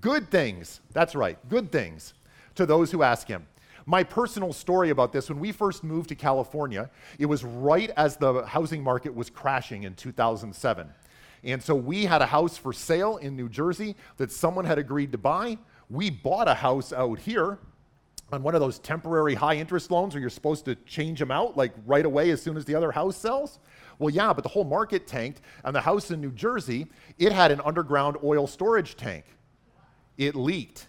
Good 0.00 0.30
things. 0.30 0.80
That's 0.92 1.14
right, 1.14 1.38
good 1.48 1.70
things 1.70 2.14
to 2.56 2.66
those 2.66 2.90
who 2.90 3.02
ask 3.02 3.28
him. 3.28 3.46
My 3.88 4.02
personal 4.02 4.52
story 4.52 4.90
about 4.90 5.12
this 5.12 5.28
when 5.28 5.38
we 5.38 5.52
first 5.52 5.84
moved 5.84 6.08
to 6.08 6.16
California, 6.16 6.90
it 7.18 7.26
was 7.26 7.44
right 7.44 7.90
as 7.96 8.16
the 8.16 8.44
housing 8.44 8.82
market 8.82 9.14
was 9.14 9.30
crashing 9.30 9.84
in 9.84 9.94
2007. 9.94 10.88
And 11.44 11.62
so 11.62 11.74
we 11.76 12.04
had 12.04 12.20
a 12.20 12.26
house 12.26 12.56
for 12.56 12.72
sale 12.72 13.18
in 13.18 13.36
New 13.36 13.48
Jersey 13.48 13.94
that 14.16 14.32
someone 14.32 14.64
had 14.64 14.78
agreed 14.78 15.12
to 15.12 15.18
buy. 15.18 15.58
We 15.88 16.10
bought 16.10 16.48
a 16.48 16.54
house 16.54 16.92
out 16.92 17.20
here 17.20 17.58
on 18.32 18.42
one 18.42 18.56
of 18.56 18.60
those 18.60 18.80
temporary 18.80 19.34
high 19.34 19.54
interest 19.54 19.92
loans 19.92 20.14
where 20.14 20.20
you're 20.20 20.30
supposed 20.30 20.64
to 20.64 20.74
change 20.74 21.20
them 21.20 21.30
out 21.30 21.56
like 21.56 21.72
right 21.86 22.04
away 22.04 22.30
as 22.30 22.42
soon 22.42 22.56
as 22.56 22.64
the 22.64 22.74
other 22.74 22.90
house 22.90 23.16
sells? 23.16 23.60
Well, 24.00 24.10
yeah, 24.10 24.32
but 24.32 24.42
the 24.42 24.50
whole 24.50 24.64
market 24.64 25.06
tanked, 25.06 25.40
and 25.64 25.74
the 25.74 25.80
house 25.80 26.10
in 26.10 26.20
New 26.20 26.32
Jersey, 26.32 26.86
it 27.18 27.32
had 27.32 27.50
an 27.50 27.60
underground 27.64 28.16
oil 28.24 28.46
storage 28.46 28.96
tank. 28.96 29.24
It 30.18 30.34
leaked. 30.34 30.88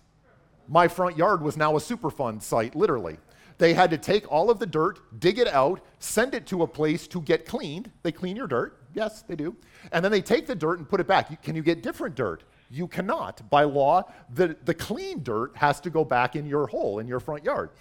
My 0.68 0.88
front 0.88 1.18
yard 1.18 1.42
was 1.42 1.58
now 1.58 1.76
a 1.76 1.80
Superfund 1.80 2.42
site, 2.42 2.76
literally. 2.76 3.18
They 3.58 3.74
had 3.74 3.90
to 3.90 3.98
take 3.98 4.32
all 4.32 4.50
of 4.52 4.60
the 4.60 4.66
dirt, 4.66 5.20
dig 5.20 5.40
it 5.40 5.48
out, 5.48 5.82
send 6.00 6.36
it 6.36 6.46
to 6.48 6.64
a 6.64 6.68
place 6.68 7.08
to 7.08 7.22
get 7.22 7.46
cleaned. 7.46 7.90
They 8.04 8.12
clean 8.12 8.36
your 8.36 8.48
dirt. 8.48 8.80
Yes, 8.94 9.24
they 9.24 9.36
do. 9.36 9.56
And 9.92 10.04
then 10.04 10.12
they 10.12 10.22
take 10.22 10.46
the 10.46 10.56
dirt 10.56 10.78
and 10.78 10.88
put 10.88 11.00
it 11.00 11.08
back. 11.08 11.42
Can 11.42 11.56
you 11.56 11.64
get 11.64 11.82
different 11.82 12.16
dirt? 12.16 12.44
You 12.70 12.88
cannot. 12.88 13.50
By 13.50 13.64
law, 13.64 14.04
the, 14.34 14.56
the 14.66 14.74
clean 14.74 15.24
dirt 15.24 15.56
has 15.56 15.80
to 15.82 15.90
go 15.90 16.04
back 16.04 16.36
in 16.36 16.46
your 16.46 16.68
hole 16.68 17.00
in 17.00 17.08
your 17.08 17.20
front 17.20 17.44
yard. 17.44 17.72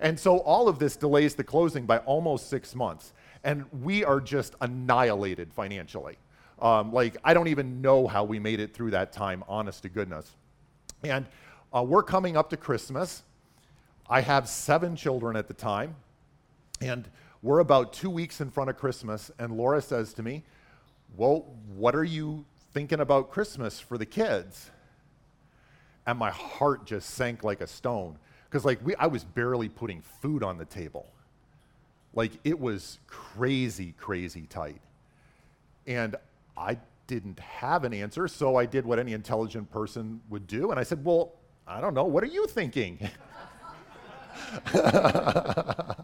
And 0.00 0.18
so 0.18 0.38
all 0.38 0.68
of 0.68 0.78
this 0.78 0.96
delays 0.96 1.34
the 1.34 1.44
closing 1.44 1.86
by 1.86 1.98
almost 1.98 2.48
six 2.48 2.74
months. 2.74 3.12
And 3.42 3.64
we 3.82 4.04
are 4.04 4.20
just 4.20 4.54
annihilated 4.60 5.52
financially. 5.52 6.16
Um, 6.60 6.92
like, 6.92 7.16
I 7.24 7.34
don't 7.34 7.48
even 7.48 7.80
know 7.80 8.06
how 8.06 8.24
we 8.24 8.38
made 8.38 8.60
it 8.60 8.74
through 8.74 8.92
that 8.92 9.12
time, 9.12 9.42
honest 9.48 9.82
to 9.82 9.88
goodness. 9.88 10.36
And 11.04 11.26
uh, 11.74 11.82
we're 11.82 12.02
coming 12.02 12.36
up 12.36 12.50
to 12.50 12.56
Christmas. 12.56 13.22
I 14.08 14.20
have 14.20 14.48
seven 14.48 14.96
children 14.96 15.36
at 15.36 15.48
the 15.48 15.54
time. 15.54 15.96
And 16.80 17.08
we're 17.42 17.60
about 17.60 17.92
two 17.92 18.10
weeks 18.10 18.40
in 18.40 18.50
front 18.50 18.70
of 18.70 18.76
Christmas. 18.76 19.30
And 19.38 19.56
Laura 19.56 19.82
says 19.82 20.14
to 20.14 20.22
me, 20.22 20.44
Well, 21.16 21.46
what 21.74 21.94
are 21.94 22.04
you 22.04 22.44
thinking 22.74 22.98
about 22.98 23.30
Christmas 23.30 23.78
for 23.80 23.96
the 23.96 24.04
kids. 24.04 24.70
And 26.06 26.18
my 26.18 26.30
heart 26.30 26.84
just 26.84 27.10
sank 27.10 27.44
like 27.44 27.60
a 27.62 27.66
stone. 27.66 28.18
Because 28.44 28.64
like 28.64 28.84
we, 28.84 28.94
I 28.96 29.06
was 29.06 29.24
barely 29.24 29.68
putting 29.68 30.02
food 30.20 30.42
on 30.42 30.58
the 30.58 30.64
table. 30.66 31.06
Like 32.12 32.32
it 32.42 32.58
was 32.58 32.98
crazy, 33.06 33.94
crazy 33.98 34.42
tight. 34.42 34.82
And 35.86 36.16
I 36.56 36.78
didn't 37.06 37.38
have 37.40 37.84
an 37.84 37.92
answer, 37.92 38.28
so 38.28 38.56
I 38.56 38.66
did 38.66 38.86
what 38.86 38.98
any 38.98 39.12
intelligent 39.12 39.70
person 39.70 40.20
would 40.28 40.46
do. 40.46 40.70
And 40.70 40.80
I 40.80 40.82
said, 40.82 41.04
Well, 41.04 41.34
I 41.66 41.80
don't 41.80 41.94
know, 41.94 42.04
what 42.04 42.22
are 42.22 42.28
you 42.28 42.46
thinking? 42.46 42.98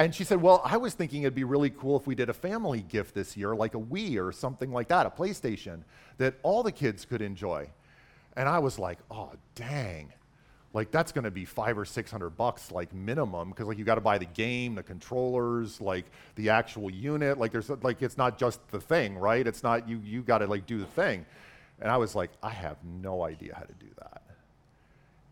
And 0.00 0.14
she 0.14 0.24
said, 0.24 0.40
Well, 0.40 0.62
I 0.64 0.78
was 0.78 0.94
thinking 0.94 1.24
it'd 1.24 1.34
be 1.34 1.44
really 1.44 1.68
cool 1.68 1.98
if 1.98 2.06
we 2.06 2.14
did 2.14 2.30
a 2.30 2.32
family 2.32 2.80
gift 2.80 3.14
this 3.14 3.36
year, 3.36 3.54
like 3.54 3.74
a 3.74 3.78
Wii 3.78 4.18
or 4.18 4.32
something 4.32 4.72
like 4.72 4.88
that, 4.88 5.04
a 5.04 5.10
PlayStation 5.10 5.82
that 6.16 6.36
all 6.42 6.62
the 6.62 6.72
kids 6.72 7.04
could 7.04 7.20
enjoy. 7.20 7.68
And 8.34 8.48
I 8.48 8.60
was 8.60 8.78
like, 8.78 8.98
Oh, 9.10 9.32
dang. 9.54 10.10
Like 10.72 10.92
that's 10.92 11.10
going 11.10 11.24
to 11.24 11.32
be 11.32 11.44
five 11.44 11.76
or 11.76 11.84
six 11.84 12.10
hundred 12.10 12.30
bucks, 12.30 12.70
like 12.70 12.94
minimum, 12.94 13.50
because 13.50 13.66
like 13.66 13.78
you 13.78 13.84
got 13.84 13.96
to 13.96 14.00
buy 14.00 14.18
the 14.18 14.26
game, 14.26 14.76
the 14.76 14.84
controllers, 14.84 15.80
like 15.80 16.04
the 16.36 16.50
actual 16.50 16.90
unit. 16.90 17.38
Like 17.38 17.50
there's 17.50 17.68
like 17.68 18.02
it's 18.02 18.16
not 18.16 18.38
just 18.38 18.66
the 18.68 18.80
thing, 18.80 19.18
right? 19.18 19.44
It's 19.46 19.64
not 19.64 19.88
you. 19.88 20.00
You 20.04 20.22
got 20.22 20.38
to 20.38 20.46
like 20.46 20.66
do 20.66 20.78
the 20.78 20.86
thing. 20.86 21.26
And 21.80 21.90
I 21.90 21.96
was 21.96 22.14
like, 22.14 22.30
I 22.42 22.50
have 22.50 22.76
no 22.84 23.24
idea 23.24 23.54
how 23.54 23.62
to 23.62 23.72
do 23.72 23.86
that. 23.98 24.22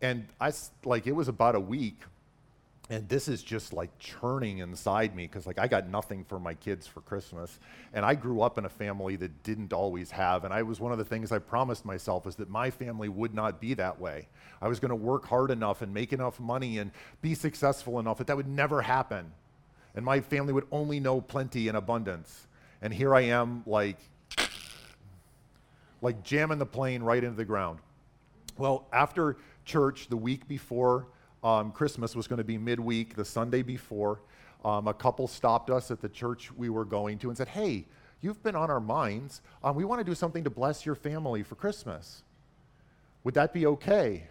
And 0.01 0.27
I 0.41 0.51
like 0.83 1.07
it 1.07 1.13
was 1.13 1.27
about 1.27 1.55
a 1.55 1.59
week 1.59 2.01
and 2.91 3.07
this 3.07 3.27
is 3.27 3.43
just 3.43 3.71
like 3.71 3.95
churning 3.99 4.57
inside 4.59 5.15
me 5.15 5.27
because 5.27 5.45
like 5.45 5.59
i 5.59 5.67
got 5.67 5.87
nothing 5.87 6.23
for 6.23 6.39
my 6.39 6.53
kids 6.55 6.87
for 6.87 7.01
christmas. 7.01 7.59
And 7.93 8.03
i 8.03 8.15
grew 8.15 8.41
up 8.41 8.57
in 8.57 8.65
a 8.65 8.69
family 8.69 9.15
that 9.17 9.43
didn't 9.43 9.73
always 9.73 10.11
have 10.11 10.43
and 10.43 10.53
i 10.53 10.63
was 10.63 10.79
one 10.79 10.91
of 10.91 10.97
the 10.97 11.05
things 11.05 11.31
i 11.31 11.39
promised 11.39 11.85
myself 11.85 12.25
is 12.25 12.35
that 12.37 12.49
my 12.49 12.69
family 12.69 13.09
would 13.09 13.33
not 13.33 13.61
be 13.61 13.73
that 13.75 13.99
way. 13.99 14.27
I 14.61 14.67
was 14.67 14.79
going 14.79 14.89
to 14.89 14.95
work 14.95 15.25
hard 15.25 15.51
enough 15.51 15.81
and 15.81 15.93
make 15.93 16.11
enough 16.11 16.39
money 16.39 16.79
and 16.79 16.91
be 17.21 17.33
successful 17.35 17.99
enough 17.99 18.17
that 18.17 18.27
that 18.27 18.35
would 18.35 18.47
never 18.47 18.81
happen. 18.81 19.31
And 19.95 20.03
my 20.03 20.19
family 20.19 20.53
would 20.53 20.67
only 20.71 20.99
know 20.99 21.21
plenty 21.21 21.67
and 21.67 21.77
abundance. 21.77 22.47
And 22.81 22.93
here 22.93 23.13
i 23.13 23.21
am 23.21 23.63
like 23.65 23.97
like 26.01 26.23
jamming 26.23 26.59
the 26.59 26.65
plane 26.65 27.03
right 27.03 27.23
into 27.23 27.35
the 27.35 27.45
ground. 27.45 27.79
Well 28.57 28.87
after 28.91 29.37
church 29.65 30.07
the 30.09 30.17
week 30.17 30.47
before 30.47 31.07
um, 31.43 31.71
Christmas 31.71 32.15
was 32.15 32.27
going 32.27 32.37
to 32.37 32.43
be 32.43 32.57
midweek, 32.57 33.15
the 33.15 33.25
Sunday 33.25 33.61
before. 33.61 34.19
Um, 34.65 34.87
a 34.87 34.93
couple 34.93 35.27
stopped 35.27 35.69
us 35.69 35.89
at 35.89 36.01
the 36.01 36.09
church 36.09 36.51
we 36.51 36.69
were 36.69 36.85
going 36.85 37.17
to 37.19 37.29
and 37.29 37.37
said, 37.37 37.47
Hey, 37.47 37.85
you've 38.21 38.43
been 38.43 38.55
on 38.55 38.69
our 38.69 38.81
minds. 38.81 39.41
Um, 39.63 39.75
we 39.75 39.85
want 39.85 39.99
to 39.99 40.03
do 40.03 40.15
something 40.15 40.43
to 40.43 40.49
bless 40.49 40.85
your 40.85 40.95
family 40.95 41.43
for 41.43 41.55
Christmas. 41.55 42.23
Would 43.23 43.33
that 43.35 43.53
be 43.53 43.65
okay? 43.65 44.23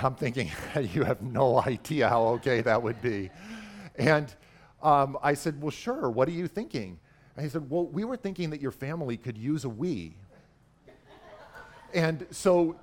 I'm 0.00 0.14
thinking, 0.14 0.50
you 0.80 1.04
have 1.04 1.20
no 1.22 1.60
idea 1.60 2.08
how 2.08 2.22
okay 2.34 2.62
that 2.62 2.82
would 2.82 3.02
be. 3.02 3.30
And 3.96 4.34
um, 4.82 5.18
I 5.22 5.34
said, 5.34 5.60
Well, 5.60 5.70
sure. 5.70 6.10
What 6.10 6.28
are 6.28 6.32
you 6.32 6.48
thinking? 6.48 6.98
And 7.36 7.44
he 7.44 7.50
said, 7.50 7.68
Well, 7.68 7.86
we 7.86 8.04
were 8.04 8.16
thinking 8.16 8.50
that 8.50 8.60
your 8.60 8.70
family 8.70 9.16
could 9.16 9.36
use 9.36 9.64
a 9.64 9.68
Wii. 9.68 10.12
And 11.94 12.26
so 12.30 12.76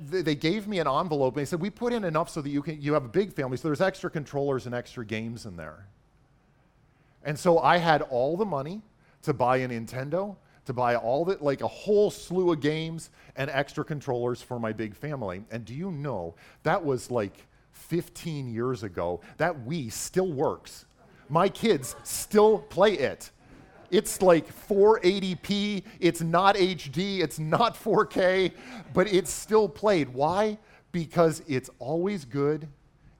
they 0.00 0.34
gave 0.34 0.68
me 0.68 0.78
an 0.78 0.86
envelope 0.86 1.34
and 1.34 1.40
they 1.40 1.44
said, 1.44 1.60
We 1.60 1.70
put 1.70 1.92
in 1.92 2.04
enough 2.04 2.30
so 2.30 2.40
that 2.40 2.50
you, 2.50 2.62
can, 2.62 2.80
you 2.80 2.92
have 2.94 3.04
a 3.04 3.08
big 3.08 3.32
family, 3.32 3.56
so 3.56 3.68
there's 3.68 3.80
extra 3.80 4.10
controllers 4.10 4.66
and 4.66 4.74
extra 4.74 5.04
games 5.04 5.46
in 5.46 5.56
there. 5.56 5.86
And 7.24 7.38
so 7.38 7.58
I 7.58 7.78
had 7.78 8.02
all 8.02 8.36
the 8.36 8.44
money 8.44 8.82
to 9.22 9.34
buy 9.34 9.58
a 9.58 9.68
Nintendo, 9.68 10.36
to 10.66 10.72
buy 10.72 10.96
all 10.96 11.24
the, 11.24 11.36
like 11.40 11.62
a 11.62 11.68
whole 11.68 12.10
slew 12.10 12.52
of 12.52 12.60
games 12.60 13.10
and 13.36 13.50
extra 13.50 13.84
controllers 13.84 14.40
for 14.40 14.58
my 14.58 14.72
big 14.72 14.94
family. 14.94 15.42
And 15.50 15.64
do 15.64 15.74
you 15.74 15.90
know, 15.90 16.34
that 16.62 16.84
was 16.84 17.10
like 17.10 17.46
15 17.72 18.52
years 18.52 18.82
ago. 18.82 19.20
That 19.38 19.66
Wii 19.66 19.90
still 19.92 20.30
works. 20.30 20.84
My 21.28 21.48
kids 21.48 21.96
still 22.04 22.58
play 22.58 22.94
it. 22.94 23.30
It's 23.90 24.20
like 24.20 24.46
480p, 24.68 25.82
it's 26.00 26.20
not 26.20 26.56
HD, 26.56 27.20
it's 27.20 27.38
not 27.38 27.74
4K, 27.74 28.52
but 28.92 29.12
it's 29.12 29.30
still 29.30 29.68
played. 29.68 30.10
Why? 30.10 30.58
Because 30.92 31.42
it's 31.46 31.70
always 31.78 32.24
good 32.24 32.68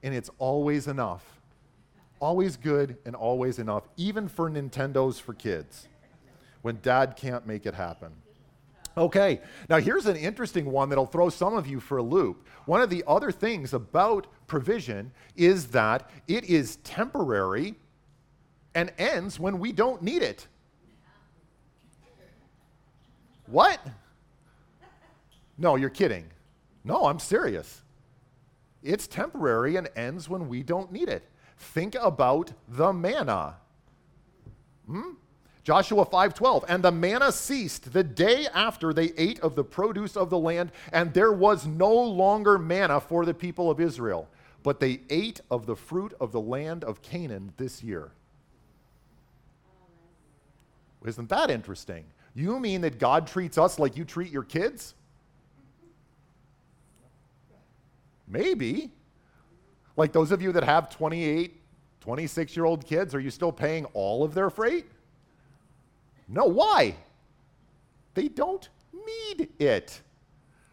and 0.03 0.15
it's 0.15 0.31
always 0.39 0.87
enough. 0.87 1.25
Always 2.21 2.57
good 2.57 2.99
and 3.07 3.15
always 3.15 3.59
enough, 3.59 3.89
even 3.97 4.29
for 4.29 4.51
Nintendos 4.51 5.21
for 5.21 5.35
kids 5.35 5.89
when 6.63 6.79
dad 6.83 7.15
can't 7.17 7.47
make 7.47 7.65
it 7.65 7.75
happen. 7.75 8.13
Okay, 8.97 9.41
now 9.69 9.79
here's 9.79 10.07
an 10.07 10.17
interesting 10.17 10.67
one 10.67 10.89
that'll 10.89 11.07
throw 11.07 11.29
some 11.29 11.55
of 11.57 11.69
you 11.69 11.79
for 11.79 11.99
a 11.99 12.03
loop. 12.03 12.47
One 12.67 12.83
of 12.83 12.91
the 12.91 13.05
other 13.07 13.31
things 13.31 13.73
about 13.73 14.27
provision 14.49 15.13
is 15.37 15.69
that 15.69 16.11
it 16.27 16.45
is 16.45 16.77
temporary 16.77 17.77
and 18.75 18.93
ends 18.99 19.39
when 19.39 19.61
we 19.61 19.71
don't 19.71 20.03
need 20.03 20.23
it. 20.23 20.49
What? 23.51 23.81
No, 25.57 25.77
you're 25.77 25.91
kidding. 25.91 26.27
No, 26.85 27.07
I'm 27.07 27.19
serious. 27.19 27.83
It's 28.83 29.07
temporary 29.07 29.77
and 29.77 29.89
ends 29.97 30.29
when 30.29 30.49
we 30.49 30.63
don't 30.63 30.93
need 30.93 31.09
it. 31.09 31.29
Think 31.57 31.97
about 32.01 32.53
the 32.69 32.93
manna. 32.93 33.57
Hmm? 34.87 35.15
Joshua 35.65 36.07
5:12 36.07 36.65
and 36.69 36.83
the 36.83 36.93
manna 36.93 37.31
ceased 37.31 37.93
the 37.93 38.03
day 38.03 38.47
after 38.55 38.95
they 38.95 39.13
ate 39.19 39.39
of 39.41 39.55
the 39.55 39.65
produce 39.65 40.17
of 40.17 40.31
the 40.31 40.39
land 40.39 40.73
and 40.93 41.13
there 41.13 41.33
was 41.33 41.67
no 41.67 41.93
longer 41.93 42.59
manna 42.59 43.01
for 43.01 43.27
the 43.27 43.35
people 43.35 43.71
of 43.71 43.79
Israel 43.79 44.29
but 44.63 44.81
they 44.81 45.01
ate 45.11 45.43
of 45.51 45.67
the 45.67 45.77
fruit 45.77 46.15
of 46.21 46.33
the 46.33 46.41
land 46.41 46.85
of 46.85 47.03
Canaan 47.03 47.53
this 47.59 47.83
year. 47.83 48.13
Isn't 51.05 51.29
that 51.29 51.51
interesting? 51.51 52.05
You 52.39 52.61
mean 52.61 52.83
that 52.83 53.01
God 53.01 53.27
treats 53.27 53.59
us 53.59 53.81
like 53.81 53.97
you 53.97 54.05
treat 54.05 54.31
your 54.31 54.45
kids? 54.45 54.95
Maybe. 58.29 58.93
Like 59.97 60.13
those 60.13 60.31
of 60.31 60.41
you 60.41 60.53
that 60.53 60.63
have 60.63 60.89
28, 60.89 61.61
26 62.01 62.55
year 62.55 62.65
old 62.65 62.87
kids, 62.87 63.13
are 63.13 63.19
you 63.19 63.33
still 63.33 63.51
paying 63.51 63.87
all 63.87 64.23
of 64.23 64.35
their 64.35 64.51
freight? 64.51 64.87
No, 66.29 66.45
why? 66.45 66.95
They 68.15 68.29
don't 68.29 68.69
need 68.93 69.49
it. 69.59 70.01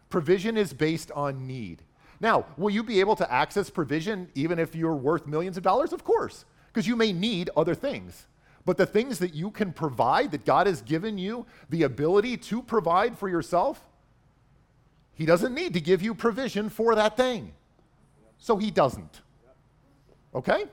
Provision 0.08 0.56
is 0.56 0.72
based 0.72 1.10
on 1.10 1.48
need. 1.48 1.82
Now, 2.20 2.46
will 2.56 2.70
you 2.70 2.84
be 2.84 3.00
able 3.00 3.16
to 3.16 3.32
access 3.32 3.70
provision 3.70 4.28
even 4.36 4.60
if 4.60 4.76
you're 4.76 4.94
worth 4.94 5.26
millions 5.26 5.56
of 5.56 5.64
dollars? 5.64 5.92
Of 5.92 6.04
course, 6.04 6.44
because 6.68 6.86
you 6.86 6.94
may 6.94 7.12
need 7.12 7.50
other 7.56 7.74
things. 7.74 8.28
But 8.66 8.76
the 8.76 8.84
things 8.84 9.20
that 9.20 9.32
you 9.32 9.52
can 9.52 9.72
provide, 9.72 10.32
that 10.32 10.44
God 10.44 10.66
has 10.66 10.82
given 10.82 11.16
you 11.16 11.46
the 11.70 11.84
ability 11.84 12.36
to 12.38 12.60
provide 12.60 13.16
for 13.16 13.28
yourself, 13.28 13.80
He 15.14 15.24
doesn't 15.24 15.54
need 15.54 15.72
to 15.74 15.80
give 15.80 16.02
you 16.02 16.14
provision 16.14 16.68
for 16.68 16.96
that 16.96 17.16
thing. 17.16 17.52
So 18.38 18.56
He 18.56 18.72
doesn't. 18.72 19.22
Okay? 20.34 20.64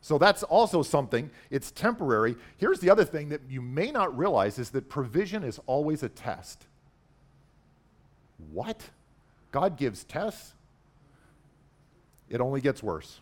So 0.00 0.18
that's 0.18 0.42
also 0.42 0.82
something, 0.82 1.30
it's 1.50 1.70
temporary. 1.70 2.34
Here's 2.58 2.80
the 2.80 2.90
other 2.90 3.04
thing 3.04 3.28
that 3.28 3.40
you 3.48 3.62
may 3.62 3.92
not 3.92 4.18
realize 4.18 4.58
is 4.58 4.70
that 4.70 4.90
provision 4.90 5.44
is 5.44 5.60
always 5.66 6.02
a 6.02 6.08
test. 6.08 6.66
What? 8.52 8.90
God 9.52 9.78
gives 9.78 10.02
tests? 10.02 10.52
It 12.28 12.40
only 12.40 12.60
gets 12.60 12.82
worse. 12.82 13.20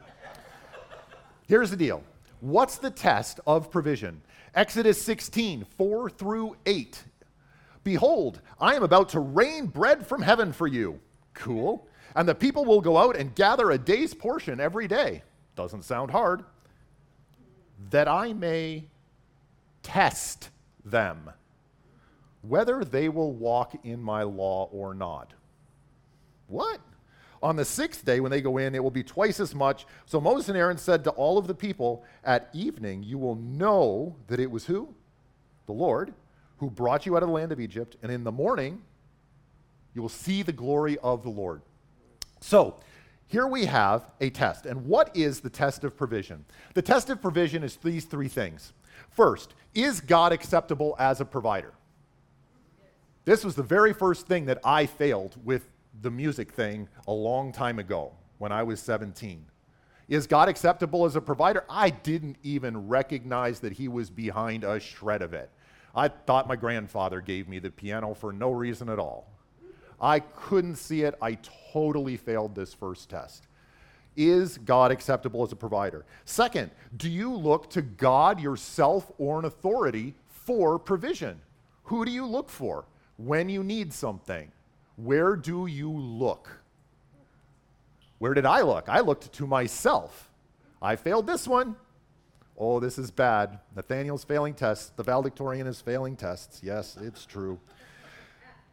Here's 1.46 1.70
the 1.70 1.76
deal 1.76 2.02
What's 2.40 2.78
the 2.78 2.90
test 2.90 3.40
of 3.46 3.70
provision? 3.70 4.22
Exodus 4.54 5.00
16, 5.02 5.64
4 5.76 6.10
through 6.10 6.56
8. 6.66 7.04
Behold, 7.84 8.40
I 8.60 8.74
am 8.74 8.82
about 8.82 9.10
to 9.10 9.20
rain 9.20 9.66
bread 9.66 10.06
from 10.06 10.22
heaven 10.22 10.52
for 10.52 10.66
you. 10.66 11.00
Cool. 11.34 11.86
And 12.16 12.28
the 12.28 12.34
people 12.34 12.64
will 12.64 12.80
go 12.80 12.98
out 12.98 13.16
and 13.16 13.34
gather 13.34 13.70
a 13.70 13.78
day's 13.78 14.14
portion 14.14 14.60
every 14.60 14.88
day. 14.88 15.22
Doesn't 15.54 15.84
sound 15.84 16.10
hard. 16.10 16.44
That 17.90 18.08
I 18.08 18.32
may 18.32 18.88
test 19.82 20.50
them, 20.84 21.30
whether 22.42 22.84
they 22.84 23.08
will 23.08 23.32
walk 23.32 23.74
in 23.84 24.02
my 24.02 24.22
law 24.22 24.68
or 24.72 24.94
not. 24.94 25.32
What? 26.48 26.80
On 27.42 27.56
the 27.56 27.64
sixth 27.64 28.04
day, 28.04 28.20
when 28.20 28.30
they 28.30 28.42
go 28.42 28.58
in, 28.58 28.74
it 28.74 28.82
will 28.82 28.90
be 28.90 29.02
twice 29.02 29.40
as 29.40 29.54
much. 29.54 29.86
So 30.04 30.20
Moses 30.20 30.48
and 30.48 30.58
Aaron 30.58 30.76
said 30.76 31.04
to 31.04 31.10
all 31.10 31.38
of 31.38 31.46
the 31.46 31.54
people, 31.54 32.04
At 32.22 32.50
evening 32.52 33.02
you 33.02 33.18
will 33.18 33.36
know 33.36 34.16
that 34.26 34.40
it 34.40 34.50
was 34.50 34.66
who? 34.66 34.94
The 35.66 35.72
Lord, 35.72 36.12
who 36.58 36.68
brought 36.70 37.06
you 37.06 37.16
out 37.16 37.22
of 37.22 37.28
the 37.28 37.34
land 37.34 37.52
of 37.52 37.60
Egypt. 37.60 37.96
And 38.02 38.12
in 38.12 38.24
the 38.24 38.32
morning, 38.32 38.82
you 39.94 40.02
will 40.02 40.10
see 40.10 40.42
the 40.42 40.52
glory 40.52 40.98
of 40.98 41.22
the 41.22 41.30
Lord. 41.30 41.62
So, 42.40 42.76
here 43.26 43.46
we 43.46 43.66
have 43.66 44.06
a 44.20 44.28
test. 44.28 44.66
And 44.66 44.86
what 44.86 45.16
is 45.16 45.40
the 45.40 45.50
test 45.50 45.84
of 45.84 45.96
provision? 45.96 46.44
The 46.74 46.82
test 46.82 47.08
of 47.10 47.22
provision 47.22 47.62
is 47.62 47.76
these 47.76 48.04
three 48.04 48.28
things. 48.28 48.72
First, 49.08 49.54
is 49.74 50.00
God 50.00 50.32
acceptable 50.32 50.96
as 50.98 51.20
a 51.20 51.24
provider? 51.24 51.72
This 53.24 53.44
was 53.44 53.54
the 53.54 53.62
very 53.62 53.92
first 53.92 54.26
thing 54.26 54.46
that 54.46 54.58
I 54.64 54.86
failed 54.86 55.36
with 55.44 55.69
the 56.02 56.10
music 56.10 56.52
thing 56.52 56.88
a 57.06 57.12
long 57.12 57.52
time 57.52 57.78
ago 57.78 58.12
when 58.38 58.52
I 58.52 58.62
was 58.62 58.80
17. 58.80 59.44
Is 60.08 60.26
God 60.26 60.48
acceptable 60.48 61.04
as 61.04 61.14
a 61.14 61.20
provider? 61.20 61.64
I 61.68 61.90
didn't 61.90 62.36
even 62.42 62.88
recognize 62.88 63.60
that 63.60 63.74
He 63.74 63.86
was 63.86 64.10
behind 64.10 64.64
a 64.64 64.80
shred 64.80 65.22
of 65.22 65.34
it. 65.34 65.50
I 65.94 66.08
thought 66.08 66.48
my 66.48 66.56
grandfather 66.56 67.20
gave 67.20 67.48
me 67.48 67.58
the 67.58 67.70
piano 67.70 68.14
for 68.14 68.32
no 68.32 68.50
reason 68.50 68.88
at 68.88 68.98
all. 68.98 69.28
I 70.00 70.20
couldn't 70.20 70.76
see 70.76 71.02
it. 71.02 71.14
I 71.20 71.38
totally 71.72 72.16
failed 72.16 72.54
this 72.54 72.72
first 72.72 73.10
test. 73.10 73.46
Is 74.16 74.58
God 74.58 74.90
acceptable 74.90 75.44
as 75.44 75.52
a 75.52 75.56
provider? 75.56 76.04
Second, 76.24 76.70
do 76.96 77.08
you 77.08 77.32
look 77.32 77.70
to 77.70 77.82
God 77.82 78.40
yourself 78.40 79.12
or 79.18 79.38
an 79.38 79.44
authority 79.44 80.14
for 80.26 80.78
provision? 80.78 81.40
Who 81.84 82.04
do 82.04 82.10
you 82.10 82.26
look 82.26 82.48
for 82.48 82.86
when 83.16 83.48
you 83.48 83.62
need 83.62 83.92
something? 83.92 84.50
Where 85.02 85.36
do 85.36 85.66
you 85.66 85.90
look? 85.90 86.50
Where 88.18 88.34
did 88.34 88.44
I 88.44 88.60
look? 88.60 88.88
I 88.88 89.00
looked 89.00 89.32
to 89.32 89.46
myself. 89.46 90.30
I 90.82 90.96
failed 90.96 91.26
this 91.26 91.48
one. 91.48 91.76
Oh, 92.58 92.80
this 92.80 92.98
is 92.98 93.10
bad. 93.10 93.58
Nathanael's 93.74 94.24
failing 94.24 94.52
tests. 94.52 94.90
The 94.94 95.02
valedictorian 95.02 95.66
is 95.66 95.80
failing 95.80 96.16
tests. 96.16 96.60
Yes, 96.62 96.98
it's 97.00 97.24
true. 97.24 97.58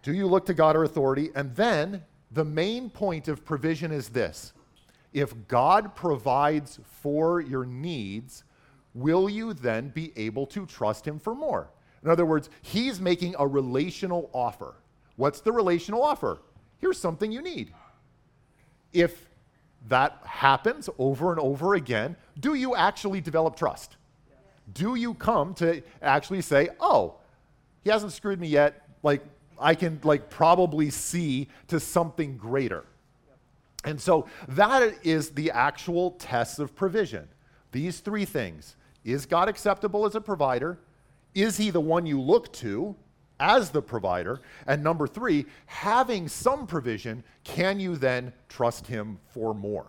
Do 0.04 0.14
you 0.14 0.28
look 0.28 0.46
to 0.48 0.54
God 0.54 0.76
or 0.76 0.84
authority? 0.84 1.30
And 1.36 1.56
then 1.56 2.04
the 2.32 2.44
main 2.44 2.90
point 2.90 3.30
of 3.30 3.46
provision 3.46 3.92
is 3.92 4.10
this 4.10 4.54
if 5.14 5.34
God 5.48 5.96
provides 5.96 6.80
for 7.02 7.40
your 7.40 7.66
needs, 7.66 8.44
will 8.94 9.30
you 9.30 9.54
then 9.54 9.90
be 9.90 10.12
able 10.18 10.46
to 10.48 10.66
trust 10.66 11.08
Him 11.08 11.20
for 11.20 11.34
more? 11.34 11.70
In 12.04 12.10
other 12.10 12.26
words, 12.26 12.50
He's 12.62 13.00
making 13.00 13.36
a 13.40 13.48
relational 13.48 14.30
offer. 14.34 14.76
What's 15.18 15.42
the 15.42 15.52
relational 15.52 16.02
offer? 16.04 16.40
Here's 16.80 16.98
something 16.98 17.32
you 17.32 17.42
need. 17.42 17.74
If 18.94 19.28
that 19.90 20.20
happens 20.26 20.90
over 20.98 21.32
and 21.32 21.40
over 21.40 21.76
again, 21.76 22.16
do 22.40 22.54
you 22.54 22.76
actually 22.76 23.20
develop 23.20 23.56
trust? 23.56 23.98
Do 24.74 24.96
you 24.96 25.14
come 25.14 25.54
to 25.56 25.82
actually 26.02 26.42
say, 26.42 26.70
oh, 26.80 27.16
he 27.84 27.90
hasn't 27.90 28.12
screwed 28.14 28.40
me 28.40 28.48
yet, 28.48 28.88
like 29.04 29.22
I 29.60 29.76
can 29.76 30.00
like 30.04 30.30
probably 30.30 30.90
see 30.90 31.48
to 31.68 31.80
something 31.80 32.38
greater. 32.38 32.86
And 33.84 34.00
so 34.00 34.28
that 34.50 34.94
is 35.04 35.30
the 35.32 35.52
actual 35.52 36.12
test 36.12 36.60
of 36.60 36.76
provision. 36.76 37.28
These 37.72 38.00
three 38.00 38.26
things. 38.26 38.76
Is 39.06 39.26
God 39.26 39.48
acceptable 39.48 40.06
as 40.06 40.16
a 40.16 40.22
provider? 40.22 40.80
Is 41.34 41.58
he 41.58 41.70
the 41.70 41.80
one 41.80 42.06
you 42.06 42.20
look 42.20 42.52
to 42.54 42.96
as 43.40 43.70
the 43.70 43.82
provider? 43.82 44.42
And 44.66 44.84
number 44.84 45.08
three, 45.08 45.46
having 45.66 46.28
some 46.28 46.68
provision, 46.68 47.24
can 47.44 47.80
you 47.80 47.96
then 47.96 48.34
trust 48.50 48.88
him 48.88 49.20
for 49.30 49.54
more? 49.54 49.88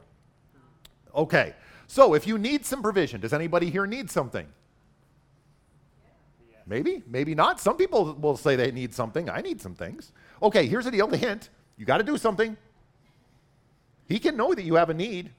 Okay, 1.15 1.55
so 1.87 2.15
if 2.15 2.27
you 2.27 2.39
need 2.39 2.65
some 2.65 2.83
provision, 2.83 3.21
does 3.21 3.33
anybody 3.33 3.71
here 3.71 3.87
need 3.87 4.11
something? 4.11 4.47
Maybe, 6.67 7.03
maybe 7.07 7.35
not. 7.35 7.61
Some 7.61 7.79
people 7.79 8.15
will 8.21 8.37
say 8.37 8.55
they 8.55 8.71
need 8.71 8.93
something. 8.93 9.31
I 9.31 9.41
need 9.41 9.61
some 9.61 9.75
things. 9.75 10.13
Okay, 10.43 10.67
here's 10.67 10.85
the 10.85 10.91
deal 10.91 11.07
the 11.07 11.17
hint 11.17 11.49
you 11.79 11.87
got 11.87 11.99
to 11.99 12.05
do 12.05 12.19
something. 12.19 12.57
He 14.07 14.19
can 14.19 14.37
know 14.37 14.53
that 14.55 14.65
you 14.65 14.75
have 14.75 14.91
a 14.91 14.95
need, 14.95 15.31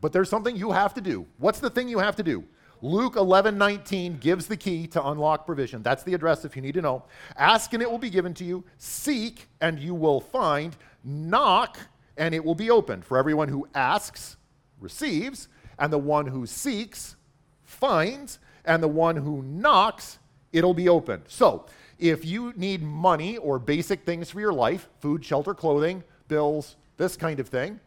but 0.00 0.12
there's 0.12 0.28
something 0.28 0.56
you 0.56 0.72
have 0.72 0.94
to 0.94 1.00
do. 1.00 1.26
What's 1.38 1.58
the 1.58 1.70
thing 1.70 1.88
you 1.88 1.98
have 1.98 2.16
to 2.16 2.22
do? 2.22 2.44
Luke 2.84 3.14
11, 3.14 3.56
19 3.56 4.18
gives 4.18 4.48
the 4.48 4.56
key 4.56 4.88
to 4.88 5.06
unlock 5.06 5.46
provision. 5.46 5.84
That's 5.84 6.02
the 6.02 6.14
address 6.14 6.44
if 6.44 6.56
you 6.56 6.62
need 6.62 6.74
to 6.74 6.82
know. 6.82 7.04
Ask 7.36 7.72
and 7.72 7.82
it 7.82 7.88
will 7.88 7.98
be 7.98 8.10
given 8.10 8.34
to 8.34 8.44
you. 8.44 8.64
Seek 8.76 9.46
and 9.60 9.78
you 9.78 9.94
will 9.94 10.20
find. 10.20 10.76
Knock 11.04 11.78
and 12.16 12.34
it 12.34 12.44
will 12.44 12.56
be 12.56 12.70
opened. 12.70 13.04
For 13.04 13.16
everyone 13.16 13.48
who 13.48 13.68
asks, 13.72 14.36
receives, 14.80 15.48
and 15.78 15.92
the 15.92 15.98
one 15.98 16.26
who 16.26 16.44
seeks, 16.44 17.14
finds, 17.62 18.40
and 18.64 18.82
the 18.82 18.88
one 18.88 19.16
who 19.16 19.42
knocks, 19.42 20.18
it'll 20.52 20.74
be 20.74 20.88
opened. 20.88 21.22
So, 21.28 21.66
if 22.00 22.24
you 22.24 22.52
need 22.56 22.82
money 22.82 23.36
or 23.36 23.60
basic 23.60 24.04
things 24.04 24.30
for 24.30 24.40
your 24.40 24.52
life 24.52 24.88
food, 24.98 25.24
shelter, 25.24 25.54
clothing, 25.54 26.02
bills, 26.26 26.74
this 26.96 27.16
kind 27.16 27.38
of 27.38 27.48
thing 27.48 27.78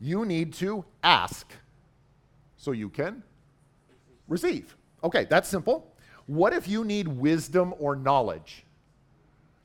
you 0.00 0.24
need 0.24 0.52
to 0.52 0.84
ask 1.02 1.52
so 2.56 2.72
you 2.72 2.88
can 2.88 3.22
receive. 4.28 4.76
Okay, 5.02 5.26
that's 5.28 5.48
simple. 5.48 5.92
What 6.26 6.52
if 6.52 6.66
you 6.66 6.84
need 6.84 7.08
wisdom 7.08 7.74
or 7.78 7.96
knowledge? 7.96 8.64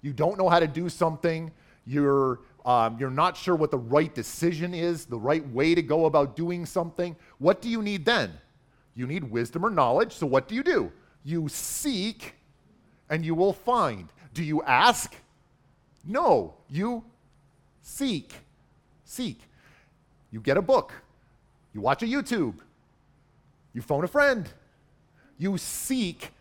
You 0.01 0.13
don't 0.13 0.37
know 0.37 0.49
how 0.49 0.59
to 0.59 0.67
do 0.67 0.89
something, 0.89 1.51
you're, 1.85 2.39
um, 2.65 2.97
you're 2.99 3.09
not 3.09 3.35
sure 3.35 3.55
what 3.55 3.71
the 3.71 3.77
right 3.77 4.13
decision 4.13 4.73
is, 4.73 5.05
the 5.05 5.17
right 5.17 5.47
way 5.49 5.75
to 5.75 5.81
go 5.81 6.05
about 6.05 6.35
doing 6.35 6.65
something. 6.65 7.15
What 7.37 7.61
do 7.61 7.69
you 7.69 7.81
need 7.81 8.05
then? 8.05 8.33
You 8.95 9.07
need 9.07 9.23
wisdom 9.23 9.65
or 9.65 9.69
knowledge, 9.69 10.13
so 10.13 10.27
what 10.27 10.47
do 10.47 10.55
you 10.55 10.63
do? 10.63 10.91
You 11.23 11.47
seek 11.47 12.35
and 13.09 13.25
you 13.25 13.35
will 13.35 13.53
find. 13.53 14.09
Do 14.33 14.43
you 14.43 14.61
ask? 14.63 15.15
No, 16.05 16.55
you 16.69 17.03
seek. 17.81 18.33
Seek. 19.03 19.39
You 20.31 20.39
get 20.39 20.57
a 20.57 20.61
book, 20.61 20.93
you 21.73 21.81
watch 21.81 22.03
a 22.03 22.05
YouTube, 22.05 22.55
you 23.79 23.83
phone 23.83 24.03
a 24.03 24.07
friend, 24.07 24.49
you 25.37 25.57
seek 25.57 26.31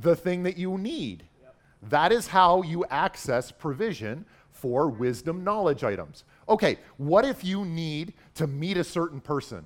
the 0.00 0.16
thing 0.16 0.44
that 0.44 0.56
you 0.56 0.78
need. 0.78 1.24
Yep. 1.42 1.54
That 1.90 2.10
is 2.10 2.26
how 2.26 2.62
you 2.62 2.86
access 2.86 3.50
provision 3.50 4.24
for 4.50 4.88
wisdom 4.88 5.44
knowledge 5.44 5.84
items. 5.84 6.24
Okay, 6.48 6.78
what 6.96 7.26
if 7.26 7.44
you 7.44 7.66
need 7.66 8.14
to 8.36 8.46
meet 8.46 8.78
a 8.78 8.84
certain 8.84 9.20
person, 9.20 9.62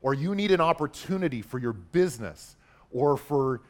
or 0.00 0.14
you 0.14 0.34
need 0.34 0.50
an 0.50 0.62
opportunity 0.62 1.42
for 1.42 1.58
your 1.58 1.74
business, 1.74 2.56
or 2.90 3.18
for 3.18 3.60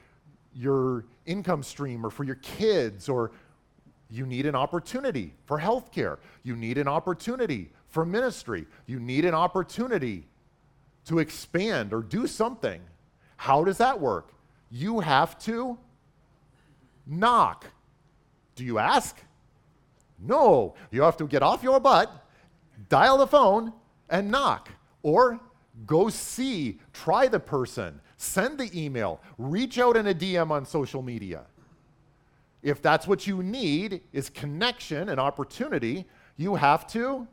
your 0.55 1.05
income 1.27 1.65
stream 1.65 2.07
or 2.07 2.11
for 2.11 2.23
your 2.23 2.37
kids, 2.37 3.09
or 3.09 3.33
you 4.11 4.27
need 4.27 4.47
an 4.47 4.55
opportunity 4.55 5.35
for 5.45 5.59
healthcare. 5.59 6.19
You 6.45 6.55
need 6.55 6.79
an 6.79 6.87
opportunity 6.87 7.71
for 7.89 8.05
ministry. 8.05 8.67
You 8.87 9.01
need 9.01 9.25
an 9.25 9.35
opportunity 9.35 10.27
to 11.07 11.19
expand 11.19 11.93
or 11.93 12.03
do 12.03 12.27
something. 12.27 12.81
How 13.37 13.65
does 13.65 13.79
that 13.79 14.01
work? 14.01 14.33
You 14.71 15.01
have 15.01 15.39
to 15.41 15.79
knock. 17.07 17.67
Do 18.55 18.65
you 18.65 18.79
ask? 18.79 19.17
No, 20.19 20.75
you 20.91 21.03
have 21.03 21.17
to 21.17 21.27
get 21.27 21.43
off 21.43 21.63
your 21.63 21.81
butt, 21.81 22.11
dial 22.89 23.19
the 23.19 23.27
phone, 23.27 23.73
and 24.09 24.31
knock. 24.31 24.69
Or 25.03 25.41
go 25.87 26.11
see, 26.11 26.79
try 26.93 27.27
the 27.27 27.41
person, 27.41 28.01
send 28.17 28.59
the 28.59 28.71
email, 28.79 29.21
reach 29.39 29.79
out 29.79 29.97
in 29.97 30.07
a 30.07 30.15
DM 30.15 30.51
on 30.51 30.67
social 30.67 31.01
media. 31.01 31.47
If 32.63 32.83
that's 32.83 33.07
what 33.07 33.27
you 33.27 33.43
need 33.43 34.03
is 34.13 34.29
connection 34.29 35.09
and 35.09 35.19
opportunity, 35.19 36.05
you 36.37 36.57
have 36.57 36.87
to 36.89 37.27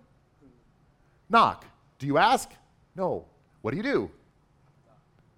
knock. 1.30 1.66
Do 2.00 2.08
you 2.08 2.18
ask? 2.18 2.50
No. 2.96 3.26
What 3.68 3.72
do 3.72 3.78
you 3.80 3.84
do? 3.84 4.12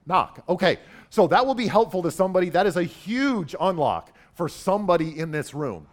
Knock. 0.05 0.43
Okay. 0.47 0.77
So 1.09 1.25
that 1.25 1.47
will 1.47 1.55
be 1.55 1.65
helpful 1.65 2.03
to 2.03 2.11
somebody. 2.11 2.49
That 2.49 2.67
is 2.67 2.77
a 2.77 2.83
huge 2.83 3.55
unlock 3.59 4.15
for 4.35 4.47
somebody 4.47 5.17
in 5.17 5.31
this 5.31 5.55
room 5.55 5.87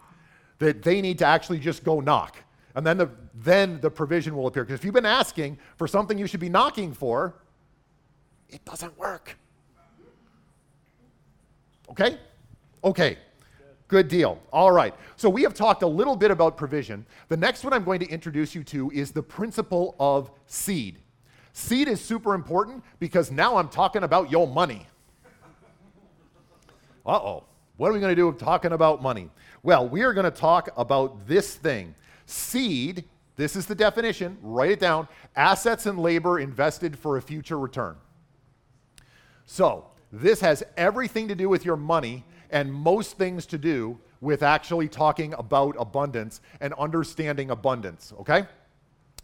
that 0.59 0.83
they 0.83 1.01
need 1.01 1.17
to 1.17 1.25
actually 1.25 1.57
just 1.57 1.83
go 1.83 1.99
knock. 1.99 2.37
And 2.75 2.85
then 2.85 2.99
the, 2.99 3.09
then 3.33 3.81
the 3.81 3.89
provision 3.89 4.35
will 4.35 4.45
appear. 4.45 4.63
Because 4.63 4.79
if 4.79 4.85
you've 4.85 4.93
been 4.93 5.03
asking 5.03 5.57
for 5.77 5.87
something 5.87 6.15
you 6.15 6.27
should 6.27 6.39
be 6.39 6.47
knocking 6.47 6.93
for, 6.93 7.33
it 8.49 8.63
doesn't 8.65 8.95
work. 8.99 9.35
Okay? 11.89 12.19
Okay. 12.83 13.17
Good 13.87 14.09
deal. 14.09 14.39
All 14.53 14.71
right. 14.71 14.93
So 15.15 15.27
we 15.27 15.41
have 15.41 15.55
talked 15.55 15.81
a 15.81 15.87
little 15.87 16.15
bit 16.15 16.29
about 16.29 16.55
provision. 16.55 17.03
The 17.29 17.37
next 17.37 17.63
one 17.63 17.73
I'm 17.73 17.83
going 17.83 18.01
to 18.01 18.07
introduce 18.07 18.53
you 18.53 18.63
to 18.65 18.91
is 18.91 19.11
the 19.11 19.23
principle 19.23 19.95
of 19.99 20.29
seed. 20.45 20.99
Seed 21.57 21.87
is 21.87 21.99
super 21.99 22.35
important 22.35 22.83
because 22.99 23.31
now 23.31 23.57
I'm 23.57 23.67
talking 23.67 24.03
about 24.03 24.29
your 24.29 24.47
money. 24.47 24.85
Uh 27.03 27.13
oh. 27.13 27.43
What 27.77 27.89
are 27.89 27.93
we 27.93 27.99
going 27.99 28.15
to 28.15 28.15
do 28.15 28.31
talking 28.31 28.73
about 28.73 29.01
money? 29.01 29.31
Well, 29.63 29.89
we 29.89 30.03
are 30.03 30.13
going 30.13 30.25
to 30.25 30.39
talk 30.39 30.69
about 30.77 31.27
this 31.27 31.55
thing. 31.55 31.95
Seed, 32.27 33.05
this 33.37 33.55
is 33.55 33.65
the 33.65 33.73
definition, 33.73 34.37
write 34.43 34.69
it 34.69 34.79
down 34.79 35.07
assets 35.35 35.87
and 35.87 35.97
labor 35.97 36.37
invested 36.37 36.97
for 36.97 37.17
a 37.17 37.23
future 37.23 37.57
return. 37.57 37.95
So, 39.47 39.87
this 40.11 40.39
has 40.41 40.61
everything 40.77 41.27
to 41.27 41.35
do 41.35 41.49
with 41.49 41.65
your 41.65 41.75
money 41.75 42.23
and 42.51 42.71
most 42.71 43.17
things 43.17 43.47
to 43.47 43.57
do 43.57 43.97
with 44.21 44.43
actually 44.43 44.89
talking 44.89 45.33
about 45.33 45.75
abundance 45.79 46.39
and 46.61 46.71
understanding 46.75 47.49
abundance, 47.49 48.13
okay? 48.19 48.45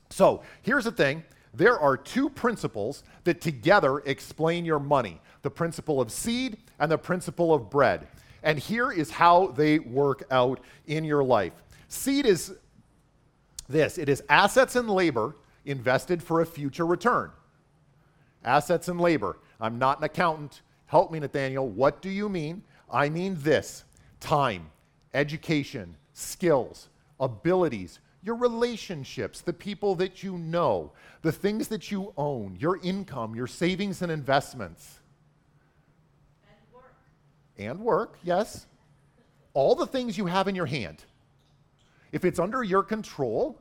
So, 0.10 0.41
here's 0.63 0.86
the 0.86 0.91
thing 0.91 1.24
there 1.54 1.80
are 1.80 1.96
two 1.96 2.30
principles 2.30 3.04
that 3.24 3.42
together 3.42 4.00
explain 4.00 4.66
your 4.66 4.80
money 4.80 5.20
the 5.44 5.52
principle 5.52 6.00
of 6.00 6.10
seed 6.12 6.58
and 6.80 6.89
the 6.89 6.98
principle 6.98 7.54
of 7.54 7.70
bread. 7.70 8.08
And 8.44 8.58
here 8.58 8.92
is 8.92 9.12
how 9.12 9.48
they 9.48 9.80
work 9.80 10.24
out 10.32 10.62
in 10.88 11.04
your 11.04 11.24
life. 11.24 11.54
Seed 11.89 12.26
is 12.26 12.56
this 13.70 13.98
it 13.98 14.10
is 14.10 14.24
assets 14.30 14.76
and 14.76 14.89
labor 14.89 15.36
invested 15.66 16.24
for 16.24 16.42
a 16.42 16.46
future 16.46 16.86
return. 16.86 17.32
Assets 18.44 18.88
and 18.88 19.00
labor. 19.00 19.38
I'm 19.62 19.78
not 19.78 20.00
an 20.00 20.06
accountant. 20.06 20.62
Help 20.88 21.12
me, 21.12 21.20
Nathanael. 21.20 21.68
What 21.68 22.02
do 22.02 22.10
you 22.10 22.28
mean? 22.28 22.63
I 22.92 23.10
mean 23.10 23.38
this 23.39 23.86
time, 24.20 24.70
education, 25.13 25.96
skills, 26.13 26.89
abilities, 27.20 28.00
your 28.23 28.36
relationships, 28.36 29.41
the 29.41 29.53
people 29.53 29.95
that 29.95 30.23
you 30.23 30.38
know, 30.38 30.93
the 31.21 31.31
things 31.31 31.67
that 31.67 31.91
you 31.91 32.13
own, 32.17 32.55
your 32.59 32.79
income, 32.81 33.36
your 33.36 33.47
savings 33.47 34.01
and 34.01 34.12
investments 34.12 34.99
and 37.57 37.79
work, 37.79 38.17
yes. 38.23 38.65
All 39.53 39.75
the 39.75 39.86
things 39.86 40.17
you 40.17 40.25
have 40.25 40.47
in 40.47 40.55
your 40.55 40.65
hand. 40.65 41.03
If 42.12 42.25
it's 42.25 42.39
under 42.39 42.63
your 42.63 42.83
control, 42.83 43.59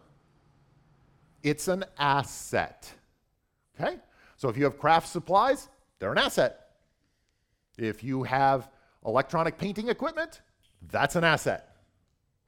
it's 1.43 1.69
an 1.69 1.85
asset. 1.99 2.91
Okay? 3.79 3.97
So 4.37 4.49
if 4.49 4.57
you 4.57 4.65
have 4.65 4.79
craft 4.79 5.09
supplies, 5.09 5.69
they're 5.99 6.13
an 6.13 6.19
asset. 6.19 6.69
If 7.79 8.05
you 8.05 8.23
have 8.23 8.71
electronic 9.05 9.59
painting 9.59 9.89
equipment, 9.89 10.41
that's 10.91 11.17
an 11.17 11.25
asset. 11.25 11.72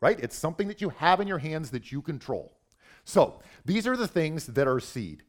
Right? 0.05 0.21
It's 0.21 0.37
something 0.37 0.69
that 0.69 0.83
you 0.83 0.91
have 0.91 1.19
in 1.23 1.27
your 1.27 1.39
hands 1.39 1.71
that 1.71 1.91
you 1.91 2.03
control. 2.03 2.59
So 3.05 3.41
these 3.65 3.87
are 3.87 3.97
the 3.97 4.07
things 4.07 4.45
that 4.49 4.69
are 4.69 4.79
seed. 4.79 5.23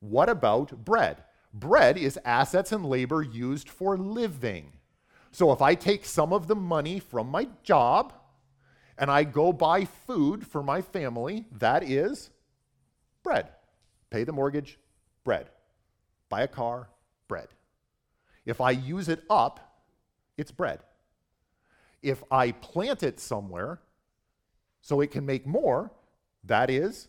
What 0.00 0.28
about 0.28 0.84
bread? 0.84 1.22
Bread 1.54 1.96
is 1.96 2.18
assets 2.24 2.72
and 2.72 2.84
labor 2.84 3.22
used 3.22 3.68
for 3.68 3.96
living. 3.96 4.72
So 5.30 5.52
if 5.52 5.62
I 5.62 5.76
take 5.76 6.04
some 6.04 6.32
of 6.32 6.48
the 6.48 6.56
money 6.56 6.98
from 6.98 7.28
my 7.28 7.46
job 7.62 8.14
and 8.98 9.12
I 9.12 9.22
go 9.22 9.52
buy 9.52 9.84
food 9.84 10.44
for 10.44 10.60
my 10.60 10.82
family, 10.82 11.44
that 11.52 11.84
is 11.84 12.30
bread. 13.22 13.50
Pay 14.10 14.24
the 14.24 14.32
mortgage, 14.32 14.76
bread. 15.22 15.50
Buy 16.30 16.42
a 16.42 16.48
car, 16.48 16.88
bread. 17.28 17.46
If 18.44 18.60
I 18.60 18.72
use 18.72 19.08
it 19.08 19.22
up, 19.30 19.84
it's 20.36 20.50
bread. 20.50 20.80
If 22.02 22.24
I 22.28 22.50
plant 22.50 23.04
it 23.04 23.20
somewhere 23.20 23.78
so 24.86 25.00
it 25.00 25.10
can 25.10 25.26
make 25.26 25.44
more, 25.44 25.90
that 26.44 26.70
is 26.70 27.08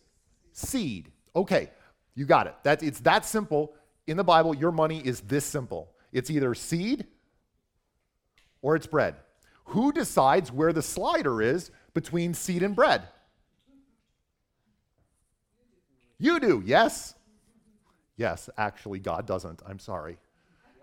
seed. 0.51 1.11
Okay, 1.35 1.69
you 2.15 2.25
got 2.25 2.47
it. 2.47 2.55
That, 2.63 2.81
it's 2.81 3.01
that 3.01 3.23
simple. 3.23 3.75
In 4.07 4.17
the 4.17 4.23
Bible, 4.23 4.55
your 4.55 4.71
money 4.71 4.99
is 5.05 5.21
this 5.21 5.45
simple 5.45 5.91
it's 6.11 6.31
either 6.31 6.55
seed 6.55 7.05
or 8.63 8.75
it's 8.75 8.87
bread. 8.87 9.13
Who 9.65 9.91
decides 9.91 10.51
where 10.51 10.73
the 10.73 10.81
slider 10.81 11.39
is 11.39 11.69
between 11.93 12.33
seed 12.33 12.63
and 12.63 12.75
bread? 12.75 13.03
You 16.17 16.39
do, 16.39 16.63
yes? 16.65 17.13
Yes, 18.15 18.49
actually, 18.57 18.97
God 18.97 19.27
doesn't. 19.27 19.61
I'm 19.67 19.77
sorry. 19.77 20.17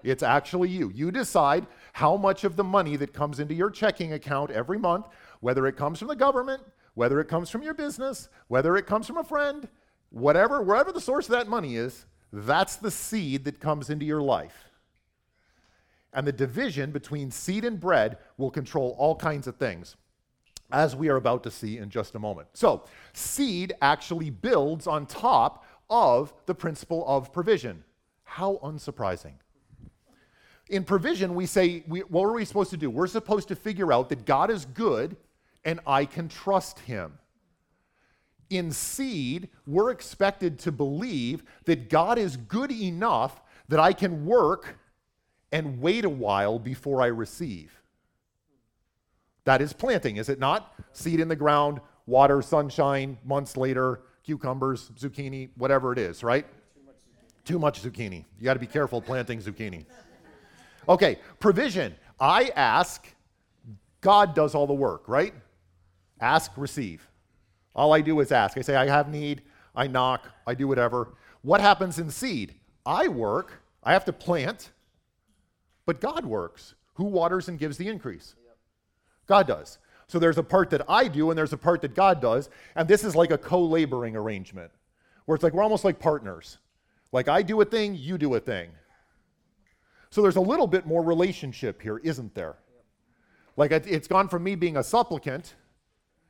It's 0.05 0.23
actually 0.23 0.69
you. 0.69 0.93
You 0.95 1.11
decide 1.11 1.67
how 1.93 2.17
much 2.17 2.45
of 2.45 2.55
the 2.55 2.63
money 2.63 2.95
that 2.95 3.13
comes 3.13 3.41
into 3.41 3.55
your 3.55 3.71
checking 3.71 4.13
account 4.13 4.53
every 4.53 4.79
month, 4.79 5.07
whether 5.41 5.67
it 5.67 5.77
comes 5.77 5.99
from 5.99 6.07
the 6.07 6.15
government, 6.15 6.63
whether 6.95 7.21
it 7.21 7.29
comes 7.29 7.51
from 7.51 7.63
your 7.63 7.75
business, 7.75 8.29
whether 8.49 8.77
it 8.77 8.87
comes 8.87 9.07
from 9.07 9.17
a 9.17 9.25
friend, 9.25 9.69
whatever, 10.11 10.63
wherever 10.63 10.93
the 10.93 11.01
source 11.01 11.27
of 11.27 11.33
that 11.33 11.49
money 11.49 11.77
is, 11.77 12.07
that's 12.33 12.77
the 12.77 12.91
seed 12.91 13.45
that 13.45 13.61
comes 13.61 13.91
into 13.91 14.05
your 14.05 14.23
life. 14.23 14.71
And 16.13 16.27
the 16.27 16.33
division 16.33 16.93
between 16.93 17.31
seed 17.31 17.65
and 17.65 17.81
bread 17.81 18.19
will 18.39 18.51
control 18.51 18.95
all 18.99 19.17
kinds 19.17 19.47
of 19.47 19.57
things, 19.57 19.97
as 20.71 20.95
we 20.95 21.09
are 21.09 21.17
about 21.17 21.43
to 21.43 21.51
see 21.51 21.79
in 21.79 21.91
just 21.91 22.15
a 22.15 22.19
moment. 22.21 22.49
So, 22.55 22.85
seed 23.13 23.75
actually 23.83 24.31
builds 24.31 24.87
on 24.87 25.07
top 25.07 25.65
of 25.91 26.33
the 26.47 26.55
principle 26.55 27.05
of 27.07 27.33
provision. 27.33 27.83
How 28.23 28.59
unsurprising. 28.63 29.35
In 30.71 30.85
provision, 30.85 31.35
we 31.35 31.47
say, 31.47 31.85
we, 31.87 32.01
what 32.01 32.25
are 32.25 32.33
we 32.33 32.45
supposed 32.45 32.71
to 32.71 32.77
do? 32.77 32.89
We're 32.89 33.07
supposed 33.07 33.49
to 33.49 33.57
figure 33.57 33.93
out 33.93 34.09
that 34.09 34.25
God 34.25 34.51
is 34.51 34.65
good 34.65 35.17
and 35.65 35.81
I 35.87 36.05
can 36.05 36.29
trust 36.29 36.79
him. 36.81 37.19
In 38.51 38.71
seed, 38.71 39.49
we're 39.67 39.91
expected 39.91 40.59
to 40.61 40.73
believe 40.73 41.43
that 41.65 41.89
God 41.89 42.19
is 42.19 42.37
good 42.37 42.71
enough 42.71 43.41
that 43.69 43.81
I 43.81 43.93
can 43.93 44.27
work 44.27 44.79
and 45.51 45.81
wait 45.81 46.05
a 46.05 46.11
while 46.11 46.59
before 46.59 47.01
I 47.01 47.07
receive. 47.07 47.81
That 49.45 49.63
is 49.63 49.73
planting, 49.73 50.17
is 50.17 50.29
it 50.29 50.39
not? 50.39 50.75
Seed 50.93 51.21
in 51.21 51.29
the 51.29 51.37
ground, 51.37 51.81
water, 52.07 52.43
sunshine, 52.43 53.19
months 53.25 53.57
later, 53.57 54.01
cucumbers, 54.23 54.91
zucchini, 54.99 55.51
whatever 55.57 55.93
it 55.93 55.99
is, 55.99 56.23
right? 56.23 56.47
Too 57.45 57.59
much 57.59 57.83
zucchini. 57.83 58.25
You 58.39 58.45
got 58.45 58.55
to 58.55 58.61
be 58.61 58.67
careful 58.67 59.01
planting 59.01 59.41
zucchini. 59.41 59.85
Okay, 60.89 61.19
provision. 61.41 61.95
I 62.19 62.51
ask, 62.57 63.07
God 64.01 64.35
does 64.35 64.55
all 64.55 64.67
the 64.67 64.75
work, 64.75 65.09
right? 65.09 65.35
Ask, 66.25 66.53
receive. 66.57 67.07
All 67.75 67.93
I 67.93 68.01
do 68.01 68.19
is 68.21 68.33
ask. 68.33 68.57
I 68.57 68.63
say, 68.63 68.77
I 68.77 68.87
have 68.87 69.11
need, 69.11 69.43
I 69.77 69.87
knock, 69.87 70.27
I 70.47 70.55
do 70.55 70.67
whatever. 70.67 71.13
What 71.43 71.61
happens 71.61 71.99
in 71.99 72.09
seed? 72.09 72.55
I 72.87 73.09
work, 73.09 73.61
I 73.83 73.93
have 73.93 74.07
to 74.07 74.13
plant, 74.15 74.71
but 75.85 76.01
God 76.01 76.25
works. 76.25 76.77
Who 76.95 77.05
waters 77.05 77.49
and 77.49 77.59
gives 77.59 77.77
the 77.77 77.89
increase? 77.89 78.37
God 79.27 79.47
does. 79.47 79.77
So 80.07 80.19
there's 80.19 80.39
a 80.39 80.43
part 80.43 80.71
that 80.71 80.89
I 80.89 81.09
do 81.09 81.29
and 81.29 81.37
there's 81.37 81.53
a 81.53 81.59
part 81.59 81.83
that 81.83 81.95
God 81.95 82.23
does. 82.23 82.49
And 82.75 82.89
this 82.89 83.05
is 83.05 83.15
like 83.15 83.31
a 83.31 83.37
co 83.37 83.63
laboring 83.63 84.17
arrangement 84.17 84.71
where 85.27 85.35
it's 85.35 85.45
like 85.45 85.53
we're 85.53 85.63
almost 85.63 85.85
like 85.85 85.99
partners. 85.99 86.57
Like 87.13 87.29
I 87.29 87.43
do 87.43 87.61
a 87.61 87.67
thing, 87.67 87.97
you 87.97 88.17
do 88.17 88.35
a 88.35 88.41
thing. 88.41 88.71
So 90.09 90.23
there's 90.23 90.37
a 90.37 90.41
little 90.41 90.67
bit 90.67 90.87
more 90.87 91.03
relationship 91.03 91.83
here, 91.83 91.99
isn't 91.99 92.35
there? 92.35 92.57
Like 93.59 93.73
it's 93.73 94.09
gone 94.09 94.29
from 94.29 94.43
me 94.43 94.55
being 94.55 94.79
a 94.79 94.83
supplicant 94.83 95.55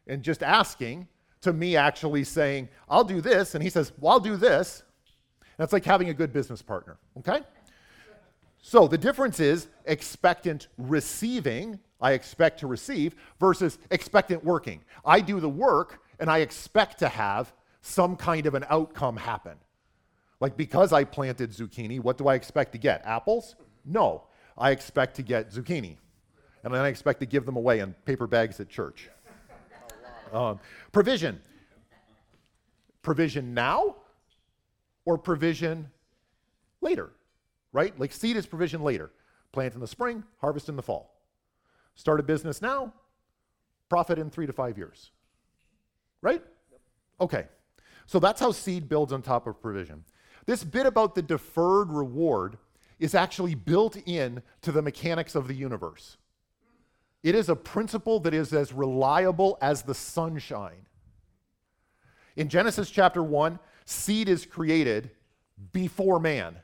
and 0.06 0.22
just 0.22 0.42
asking 0.42 1.08
to 1.42 1.52
me 1.52 1.76
actually 1.76 2.24
saying, 2.24 2.68
I'll 2.88 3.04
do 3.04 3.20
this. 3.20 3.54
And 3.54 3.62
he 3.62 3.70
says, 3.70 3.92
Well, 3.98 4.14
I'll 4.14 4.20
do 4.20 4.36
this. 4.36 4.82
It's 5.58 5.72
like 5.72 5.84
having 5.84 6.08
a 6.08 6.14
good 6.14 6.32
business 6.32 6.62
partner, 6.62 6.96
okay? 7.18 7.40
So 8.60 8.88
the 8.88 8.98
difference 8.98 9.40
is 9.40 9.68
expectant 9.84 10.68
receiving, 10.78 11.78
I 12.00 12.12
expect 12.12 12.60
to 12.60 12.66
receive, 12.66 13.14
versus 13.38 13.78
expectant 13.90 14.42
working. 14.42 14.80
I 15.04 15.20
do 15.20 15.38
the 15.38 15.48
work 15.48 16.00
and 16.18 16.30
I 16.30 16.38
expect 16.38 16.98
to 17.00 17.08
have 17.08 17.52
some 17.82 18.16
kind 18.16 18.46
of 18.46 18.54
an 18.54 18.64
outcome 18.70 19.16
happen. 19.16 19.58
Like 20.40 20.56
because 20.56 20.92
I 20.92 21.04
planted 21.04 21.50
zucchini, 21.50 22.00
what 22.00 22.18
do 22.18 22.26
I 22.26 22.34
expect 22.34 22.72
to 22.72 22.78
get? 22.78 23.02
Apples? 23.04 23.54
No. 23.84 24.24
I 24.56 24.70
expect 24.70 25.16
to 25.16 25.22
get 25.22 25.50
zucchini. 25.50 25.98
And 26.62 26.72
then 26.72 26.80
I 26.80 26.88
expect 26.88 27.20
to 27.20 27.26
give 27.26 27.44
them 27.44 27.56
away 27.56 27.80
in 27.80 27.92
paper 28.06 28.26
bags 28.26 28.58
at 28.60 28.70
church. 28.70 29.10
Um, 30.34 30.58
provision. 30.92 31.40
Provision 33.02 33.54
now 33.54 33.96
or 35.04 35.16
provision 35.16 35.88
later, 36.80 37.12
right? 37.72 37.98
Like 37.98 38.12
seed 38.12 38.36
is 38.36 38.46
provision 38.46 38.82
later. 38.82 39.10
Plant 39.52 39.74
in 39.74 39.80
the 39.80 39.86
spring, 39.86 40.24
harvest 40.40 40.68
in 40.68 40.76
the 40.76 40.82
fall. 40.82 41.14
Start 41.94 42.18
a 42.18 42.22
business 42.22 42.60
now, 42.60 42.92
profit 43.88 44.18
in 44.18 44.30
three 44.30 44.46
to 44.46 44.52
five 44.52 44.76
years. 44.76 45.10
Right? 46.20 46.42
Okay. 47.20 47.46
So 48.06 48.18
that's 48.18 48.40
how 48.40 48.50
seed 48.50 48.88
builds 48.88 49.12
on 49.12 49.22
top 49.22 49.46
of 49.46 49.60
provision. 49.60 50.04
This 50.46 50.64
bit 50.64 50.86
about 50.86 51.14
the 51.14 51.22
deferred 51.22 51.90
reward 51.90 52.58
is 52.98 53.14
actually 53.14 53.54
built 53.54 53.96
in 54.06 54.42
to 54.62 54.72
the 54.72 54.82
mechanics 54.82 55.34
of 55.34 55.46
the 55.46 55.54
universe. 55.54 56.16
It 57.24 57.34
is 57.34 57.48
a 57.48 57.56
principle 57.56 58.20
that 58.20 58.34
is 58.34 58.52
as 58.52 58.74
reliable 58.74 59.56
as 59.62 59.82
the 59.82 59.94
sunshine. 59.94 60.86
In 62.36 62.50
Genesis 62.50 62.90
chapter 62.90 63.22
1, 63.22 63.58
seed 63.86 64.28
is 64.28 64.44
created 64.44 65.10
before 65.72 66.20
man. 66.20 66.56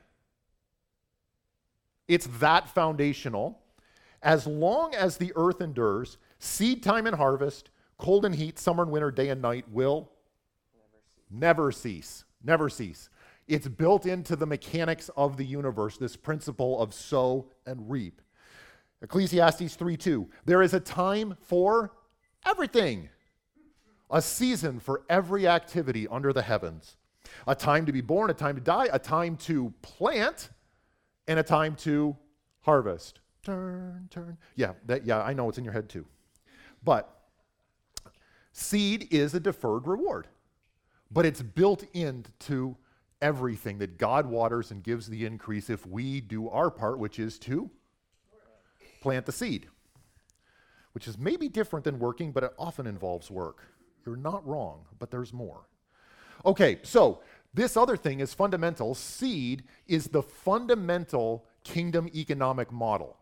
It's 2.07 2.27
that 2.39 2.69
foundational. 2.69 3.59
As 4.21 4.45
long 4.45 4.93
as 4.93 5.17
the 5.17 5.33
earth 5.35 5.61
endures, 5.61 6.19
seed 6.37 6.83
time 6.83 7.07
and 7.07 7.15
harvest, 7.15 7.71
cold 7.97 8.23
and 8.23 8.35
heat, 8.35 8.59
summer 8.59 8.83
and 8.83 8.91
winter, 8.91 9.09
day 9.09 9.29
and 9.29 9.41
night 9.41 9.65
will 9.71 10.11
never 11.31 11.71
cease. 11.71 12.23
Never 12.43 12.69
cease. 12.69 13.09
It's 13.47 13.67
built 13.67 14.05
into 14.05 14.35
the 14.35 14.45
mechanics 14.45 15.09
of 15.17 15.37
the 15.37 15.45
universe, 15.45 15.97
this 15.97 16.15
principle 16.15 16.79
of 16.79 16.93
sow 16.93 17.49
and 17.65 17.89
reap. 17.89 18.21
Ecclesiastes 19.01 19.75
3 19.75 19.97
2. 19.97 20.29
There 20.45 20.61
is 20.61 20.73
a 20.73 20.79
time 20.79 21.35
for 21.41 21.91
everything, 22.45 23.09
a 24.09 24.21
season 24.21 24.79
for 24.79 25.03
every 25.09 25.47
activity 25.47 26.07
under 26.07 26.31
the 26.33 26.41
heavens, 26.41 26.97
a 27.47 27.55
time 27.55 27.85
to 27.85 27.91
be 27.91 28.01
born, 28.01 28.29
a 28.29 28.33
time 28.33 28.55
to 28.55 28.61
die, 28.61 28.89
a 28.91 28.99
time 28.99 29.37
to 29.37 29.73
plant, 29.81 30.49
and 31.27 31.39
a 31.39 31.43
time 31.43 31.75
to 31.77 32.15
harvest. 32.61 33.19
Turn, 33.43 34.07
turn. 34.11 34.37
Yeah, 34.55 34.73
that, 34.85 35.05
yeah, 35.05 35.21
I 35.21 35.33
know 35.33 35.49
it's 35.49 35.57
in 35.57 35.63
your 35.63 35.73
head 35.73 35.89
too. 35.89 36.05
But 36.83 37.09
seed 38.51 39.07
is 39.11 39.33
a 39.33 39.39
deferred 39.39 39.87
reward, 39.87 40.27
but 41.09 41.25
it's 41.25 41.41
built 41.41 41.83
into 41.93 42.77
everything 43.19 43.79
that 43.79 43.97
God 43.97 44.27
waters 44.27 44.71
and 44.71 44.83
gives 44.83 45.07
the 45.07 45.25
increase 45.25 45.69
if 45.69 45.87
we 45.87 46.21
do 46.21 46.49
our 46.49 46.69
part, 46.69 46.99
which 46.99 47.19
is 47.19 47.39
to 47.39 47.69
plant 49.01 49.25
the 49.25 49.31
seed, 49.31 49.67
which 50.93 51.07
is 51.07 51.17
maybe 51.17 51.49
different 51.49 51.83
than 51.83 51.99
working, 51.99 52.31
but 52.31 52.43
it 52.43 52.53
often 52.57 52.87
involves 52.87 53.29
work. 53.29 53.63
You're 54.05 54.15
not 54.15 54.47
wrong, 54.47 54.85
but 54.99 55.11
there's 55.11 55.33
more. 55.33 55.67
Okay, 56.45 56.79
so 56.83 57.21
this 57.53 57.75
other 57.75 57.97
thing 57.97 58.19
is 58.19 58.33
fundamental. 58.33 58.95
Seed 58.95 59.63
is 59.87 60.07
the 60.07 60.23
fundamental 60.23 61.45
kingdom 61.63 62.09
economic 62.15 62.71
model. 62.71 63.17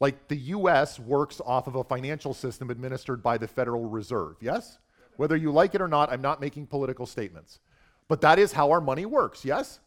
Like 0.00 0.28
the 0.28 0.36
US 0.36 0.98
works 0.98 1.40
off 1.44 1.66
of 1.66 1.76
a 1.76 1.84
financial 1.84 2.34
system 2.34 2.70
administered 2.70 3.22
by 3.22 3.38
the 3.38 3.48
Federal 3.48 3.86
Reserve, 3.86 4.36
yes? 4.40 4.78
Whether 5.16 5.36
you 5.36 5.50
like 5.50 5.74
it 5.74 5.80
or 5.80 5.88
not, 5.88 6.12
I'm 6.12 6.20
not 6.20 6.40
making 6.40 6.66
political 6.66 7.06
statements. 7.06 7.60
But 8.08 8.20
that 8.20 8.38
is 8.38 8.52
how 8.52 8.70
our 8.70 8.80
money 8.80 9.06
works, 9.06 9.44
yes? 9.44 9.80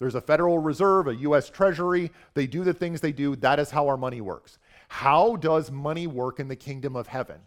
There's 0.00 0.14
a 0.14 0.20
Federal 0.20 0.58
Reserve, 0.58 1.08
a 1.08 1.14
US 1.16 1.50
Treasury, 1.50 2.10
they 2.32 2.46
do 2.46 2.64
the 2.64 2.72
things 2.72 3.02
they 3.02 3.12
do. 3.12 3.36
That 3.36 3.60
is 3.60 3.70
how 3.70 3.86
our 3.86 3.98
money 3.98 4.22
works. 4.22 4.58
How 4.88 5.36
does 5.36 5.70
money 5.70 6.06
work 6.06 6.40
in 6.40 6.48
the 6.48 6.56
kingdom 6.56 6.96
of 6.96 7.06
heaven? 7.06 7.42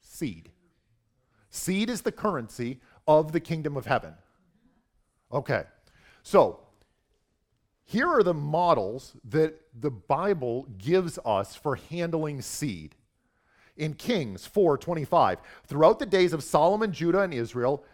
Seed. 0.00 0.50
Seed 1.48 1.90
is 1.90 2.02
the 2.02 2.10
currency 2.10 2.80
of 3.06 3.30
the 3.30 3.38
kingdom 3.38 3.76
of 3.76 3.86
heaven. 3.86 4.14
Okay, 5.32 5.62
so 6.24 6.58
here 7.84 8.08
are 8.08 8.24
the 8.24 8.34
models 8.34 9.14
that 9.24 9.60
the 9.78 9.92
Bible 9.92 10.66
gives 10.76 11.20
us 11.24 11.54
for 11.54 11.76
handling 11.76 12.42
seed. 12.42 12.96
In 13.76 13.94
Kings 13.94 14.44
4:25, 14.44 15.38
throughout 15.68 16.00
the 16.00 16.06
days 16.06 16.32
of 16.32 16.42
Solomon, 16.42 16.92
Judah, 16.92 17.20
and 17.20 17.32
Israel, 17.32 17.84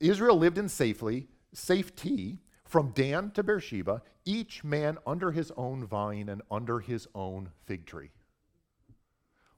Israel 0.00 0.36
lived 0.36 0.58
in 0.58 0.68
safely, 0.68 1.28
safety 1.52 2.40
from 2.70 2.92
Dan 2.92 3.32
to 3.32 3.42
Beersheba, 3.42 4.00
each 4.24 4.62
man 4.62 4.96
under 5.04 5.32
his 5.32 5.50
own 5.56 5.84
vine 5.84 6.28
and 6.28 6.40
under 6.52 6.78
his 6.78 7.08
own 7.16 7.50
fig 7.66 7.84
tree. 7.84 8.10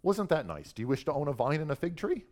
Wasn't 0.03 0.31
that 0.31 0.47
nice? 0.47 0.73
Do 0.73 0.81
you 0.81 0.89
wish 0.89 1.05
to 1.05 1.13
own 1.13 1.29
a 1.29 1.33
vine 1.33 1.61
and 1.61 1.71
a 1.71 1.77
fig 1.77 1.95
tree? 1.95 2.25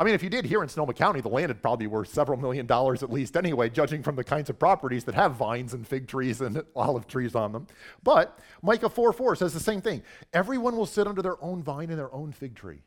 I 0.00 0.02
mean, 0.04 0.14
if 0.14 0.22
you 0.24 0.28
did 0.28 0.46
here 0.46 0.64
in 0.64 0.68
Sonoma 0.68 0.94
County, 0.94 1.20
the 1.20 1.28
land 1.28 1.48
would 1.48 1.62
probably 1.62 1.84
be 1.84 1.90
worth 1.90 2.08
several 2.08 2.38
million 2.38 2.66
dollars 2.66 3.04
at 3.04 3.12
least 3.12 3.36
anyway, 3.36 3.70
judging 3.70 4.02
from 4.02 4.16
the 4.16 4.24
kinds 4.24 4.50
of 4.50 4.58
properties 4.58 5.04
that 5.04 5.14
have 5.14 5.36
vines 5.36 5.74
and 5.74 5.86
fig 5.86 6.08
trees 6.08 6.40
and 6.40 6.60
olive 6.74 7.06
trees 7.06 7.36
on 7.36 7.52
them. 7.52 7.68
But 8.02 8.40
Micah 8.62 8.88
4 8.88 9.12
4 9.12 9.36
says 9.36 9.54
the 9.54 9.60
same 9.60 9.80
thing. 9.80 10.02
Everyone 10.32 10.76
will 10.76 10.86
sit 10.86 11.06
under 11.06 11.22
their 11.22 11.42
own 11.42 11.62
vine 11.62 11.90
and 11.90 11.98
their 11.98 12.12
own 12.12 12.32
fig 12.32 12.56
tree. 12.56 12.82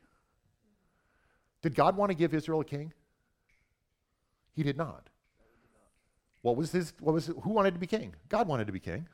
Did 1.61 1.73
God 1.73 1.95
want 1.95 2.09
to 2.09 2.15
give 2.15 2.33
Israel 2.33 2.59
a 2.59 2.65
king? 2.65 2.91
He 4.51 4.63
did 4.63 4.75
not. 4.75 5.09
What 6.43 6.55
was 6.55 6.71
his, 6.71 6.93
what 6.99 7.13
was, 7.13 7.27
who 7.27 7.49
wanted 7.49 7.73
to 7.73 7.79
be 7.79 7.87
king? 7.87 8.13
God 8.29 8.47
wanted 8.47 8.67
to 8.67 8.73
be 8.73 8.79
king. 8.79 9.07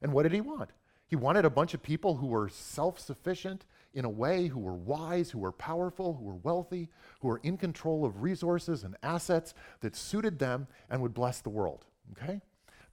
And 0.00 0.12
what 0.12 0.24
did 0.24 0.32
he 0.32 0.40
want? 0.40 0.70
He 1.06 1.16
wanted 1.16 1.44
a 1.44 1.50
bunch 1.50 1.74
of 1.74 1.82
people 1.82 2.16
who 2.16 2.26
were 2.26 2.48
self 2.48 2.98
sufficient 2.98 3.66
in 3.94 4.06
a 4.06 4.10
way, 4.10 4.46
who 4.46 4.58
were 4.58 4.72
wise, 4.72 5.30
who 5.30 5.38
were 5.38 5.52
powerful, 5.52 6.14
who 6.14 6.24
were 6.24 6.36
wealthy, 6.36 6.88
who 7.20 7.28
were 7.28 7.40
in 7.42 7.58
control 7.58 8.06
of 8.06 8.22
resources 8.22 8.82
and 8.82 8.96
assets 9.02 9.52
that 9.80 9.94
suited 9.94 10.38
them 10.38 10.66
and 10.88 11.02
would 11.02 11.12
bless 11.12 11.40
the 11.40 11.50
world. 11.50 11.84
Okay? 12.12 12.40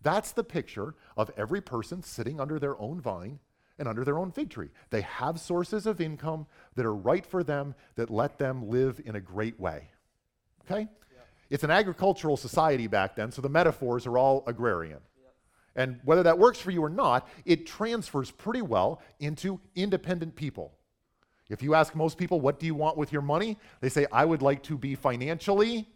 That's 0.02 0.34
the 0.34 0.44
picture 0.44 0.96
of 1.16 1.32
every 1.38 1.62
person 1.62 2.04
sitting 2.04 2.40
under 2.40 2.60
their 2.60 2.80
own 2.80 3.00
vine 3.00 3.40
and 3.78 3.88
under 3.88 4.04
their 4.04 4.20
own 4.20 4.32
fig 4.32 4.50
tree. 4.50 4.70
They 4.90 5.02
have 5.02 5.40
sources 5.40 5.86
of 5.86 6.02
income 6.02 6.48
that 6.76 6.86
are 6.86 6.96
right 6.96 7.26
for 7.26 7.44
them, 7.46 7.76
that 7.96 8.10
let 8.10 8.38
them 8.38 8.70
live 8.70 9.00
in 9.06 9.16
a 9.16 9.22
great 9.22 9.58
way. 9.58 9.92
Okay? 10.66 10.90
It's 11.50 11.64
an 11.64 11.72
agricultural 11.72 12.38
society 12.38 12.88
back 12.88 13.16
then, 13.16 13.32
so 13.32 13.42
the 13.42 13.50
metaphors 13.50 14.06
are 14.06 14.18
all 14.18 14.44
agrarian. 14.46 15.00
And 15.76 16.00
whether 16.04 16.24
that 16.24 16.38
works 16.38 16.60
for 16.60 16.72
you 16.72 16.84
or 16.84 16.90
not, 16.90 17.28
it 17.46 17.66
transfers 17.66 18.32
pretty 18.32 18.62
well 18.62 19.02
into 19.20 19.60
independent 19.76 20.36
people. 20.36 20.74
If 21.50 21.64
you 21.64 21.74
ask 21.74 21.96
most 21.96 22.18
people, 22.18 22.40
what 22.40 22.60
do 22.60 22.66
you 22.66 22.76
want 22.76 22.98
with 22.98 23.12
your 23.12 23.22
money? 23.22 23.58
They 23.82 23.90
say, 23.90 24.06
I 24.12 24.26
would 24.26 24.42
like 24.42 24.62
to 24.64 24.78
be 24.78 24.96
financially 24.96 25.88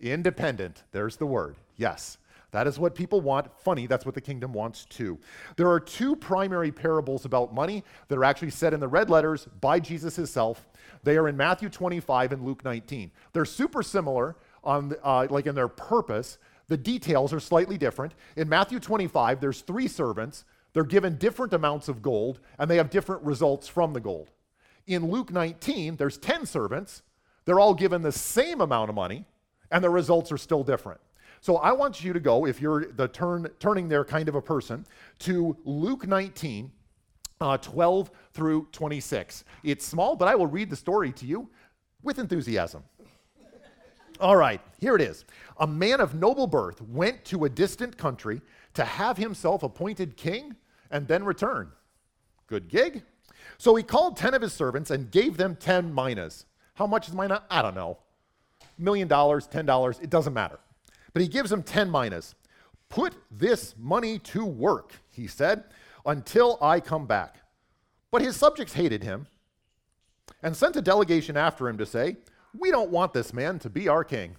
independent. 0.00 0.84
There's 0.92 1.16
the 1.16 1.26
word. 1.26 1.56
Yes. 1.76 2.18
That 2.50 2.66
is 2.66 2.78
what 2.78 2.94
people 2.94 3.20
want. 3.20 3.48
Funny, 3.60 3.86
that's 3.86 4.06
what 4.06 4.14
the 4.14 4.20
kingdom 4.20 4.52
wants 4.52 4.86
too. 4.86 5.18
There 5.56 5.70
are 5.70 5.80
two 5.80 6.16
primary 6.16 6.72
parables 6.72 7.24
about 7.24 7.54
money 7.54 7.84
that 8.08 8.16
are 8.16 8.24
actually 8.24 8.50
said 8.50 8.72
in 8.72 8.80
the 8.80 8.88
red 8.88 9.10
letters 9.10 9.46
by 9.60 9.80
Jesus 9.80 10.16
himself. 10.16 10.66
They 11.02 11.16
are 11.18 11.28
in 11.28 11.36
Matthew 11.36 11.68
25 11.68 12.32
and 12.32 12.44
Luke 12.44 12.64
19. 12.64 13.10
They're 13.32 13.44
super 13.44 13.82
similar 13.82 14.36
on 14.64 14.94
uh, 15.04 15.26
like 15.28 15.46
in 15.46 15.54
their 15.54 15.68
purpose. 15.68 16.38
The 16.68 16.76
details 16.76 17.32
are 17.32 17.40
slightly 17.40 17.76
different. 17.76 18.14
In 18.36 18.48
Matthew 18.48 18.80
25, 18.80 19.40
there's 19.40 19.60
three 19.60 19.88
servants. 19.88 20.44
They're 20.72 20.84
given 20.84 21.16
different 21.16 21.52
amounts 21.52 21.88
of 21.88 22.02
gold, 22.02 22.40
and 22.58 22.70
they 22.70 22.76
have 22.76 22.90
different 22.90 23.22
results 23.22 23.68
from 23.68 23.92
the 23.92 24.00
gold. 24.00 24.30
In 24.86 25.10
Luke 25.10 25.32
19, 25.32 25.96
there's 25.96 26.18
10 26.18 26.46
servants. 26.46 27.02
They're 27.44 27.60
all 27.60 27.74
given 27.74 28.02
the 28.02 28.12
same 28.12 28.60
amount 28.60 28.90
of 28.90 28.94
money, 28.94 29.24
and 29.70 29.82
the 29.82 29.90
results 29.90 30.30
are 30.32 30.38
still 30.38 30.62
different. 30.62 31.00
So 31.40 31.56
I 31.56 31.72
want 31.72 32.02
you 32.02 32.12
to 32.12 32.20
go, 32.20 32.46
if 32.46 32.60
you're 32.60 32.86
the 32.92 33.08
turn, 33.08 33.48
turning 33.58 33.88
there 33.88 34.04
kind 34.04 34.28
of 34.28 34.34
a 34.34 34.42
person, 34.42 34.84
to 35.20 35.56
Luke 35.64 36.06
19, 36.06 36.70
uh, 37.40 37.56
12 37.58 38.10
through 38.32 38.68
26. 38.72 39.44
It's 39.62 39.86
small, 39.86 40.16
but 40.16 40.28
I 40.28 40.34
will 40.34 40.46
read 40.46 40.70
the 40.70 40.76
story 40.76 41.12
to 41.12 41.26
you 41.26 41.48
with 42.02 42.18
enthusiasm. 42.18 42.82
All 44.20 44.36
right, 44.36 44.60
here 44.80 44.96
it 44.96 45.00
is. 45.00 45.24
A 45.58 45.66
man 45.66 46.00
of 46.00 46.14
noble 46.14 46.48
birth 46.48 46.82
went 46.82 47.24
to 47.26 47.44
a 47.44 47.48
distant 47.48 47.96
country 47.96 48.40
to 48.74 48.84
have 48.84 49.16
himself 49.16 49.62
appointed 49.62 50.16
king 50.16 50.56
and 50.90 51.06
then 51.06 51.24
return. 51.24 51.70
Good 52.48 52.68
gig. 52.68 53.02
So 53.58 53.76
he 53.76 53.82
called 53.84 54.16
10 54.16 54.34
of 54.34 54.42
his 54.42 54.52
servants 54.52 54.90
and 54.90 55.10
gave 55.10 55.36
them 55.36 55.54
10 55.54 55.94
minas. 55.94 56.46
How 56.74 56.86
much 56.86 57.08
is 57.08 57.14
mina? 57.14 57.44
I 57.48 57.62
don't 57.62 57.74
know. 57.74 57.98
Million 58.76 59.06
dollars, 59.08 59.46
$10, 59.46 60.02
it 60.02 60.10
doesn't 60.10 60.34
matter. 60.34 60.58
But 61.18 61.22
he 61.22 61.28
gives 61.28 61.50
them 61.50 61.64
10 61.64 61.90
minas. 61.90 62.36
Put 62.88 63.16
this 63.28 63.74
money 63.76 64.20
to 64.20 64.44
work, 64.44 64.92
he 65.10 65.26
said, 65.26 65.64
until 66.06 66.58
I 66.62 66.78
come 66.78 67.08
back. 67.08 67.40
But 68.12 68.22
his 68.22 68.36
subjects 68.36 68.74
hated 68.74 69.02
him. 69.02 69.26
and 70.44 70.56
sent 70.56 70.76
a 70.76 70.80
delegation 70.80 71.36
after 71.36 71.68
him 71.68 71.76
to 71.78 71.86
say, 71.86 72.18
We 72.56 72.70
don't 72.70 72.92
want 72.92 73.14
this 73.14 73.32
man 73.32 73.58
to 73.58 73.68
be 73.68 73.88
our 73.88 74.04
king. 74.04 74.36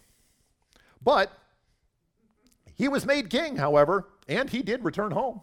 But 1.04 1.34
he 2.76 2.88
was 2.88 3.06
made 3.06 3.30
king, 3.30 3.58
however, 3.58 4.08
and 4.30 4.50
he 4.50 4.62
did 4.62 4.86
return 4.86 5.12
home. 5.12 5.42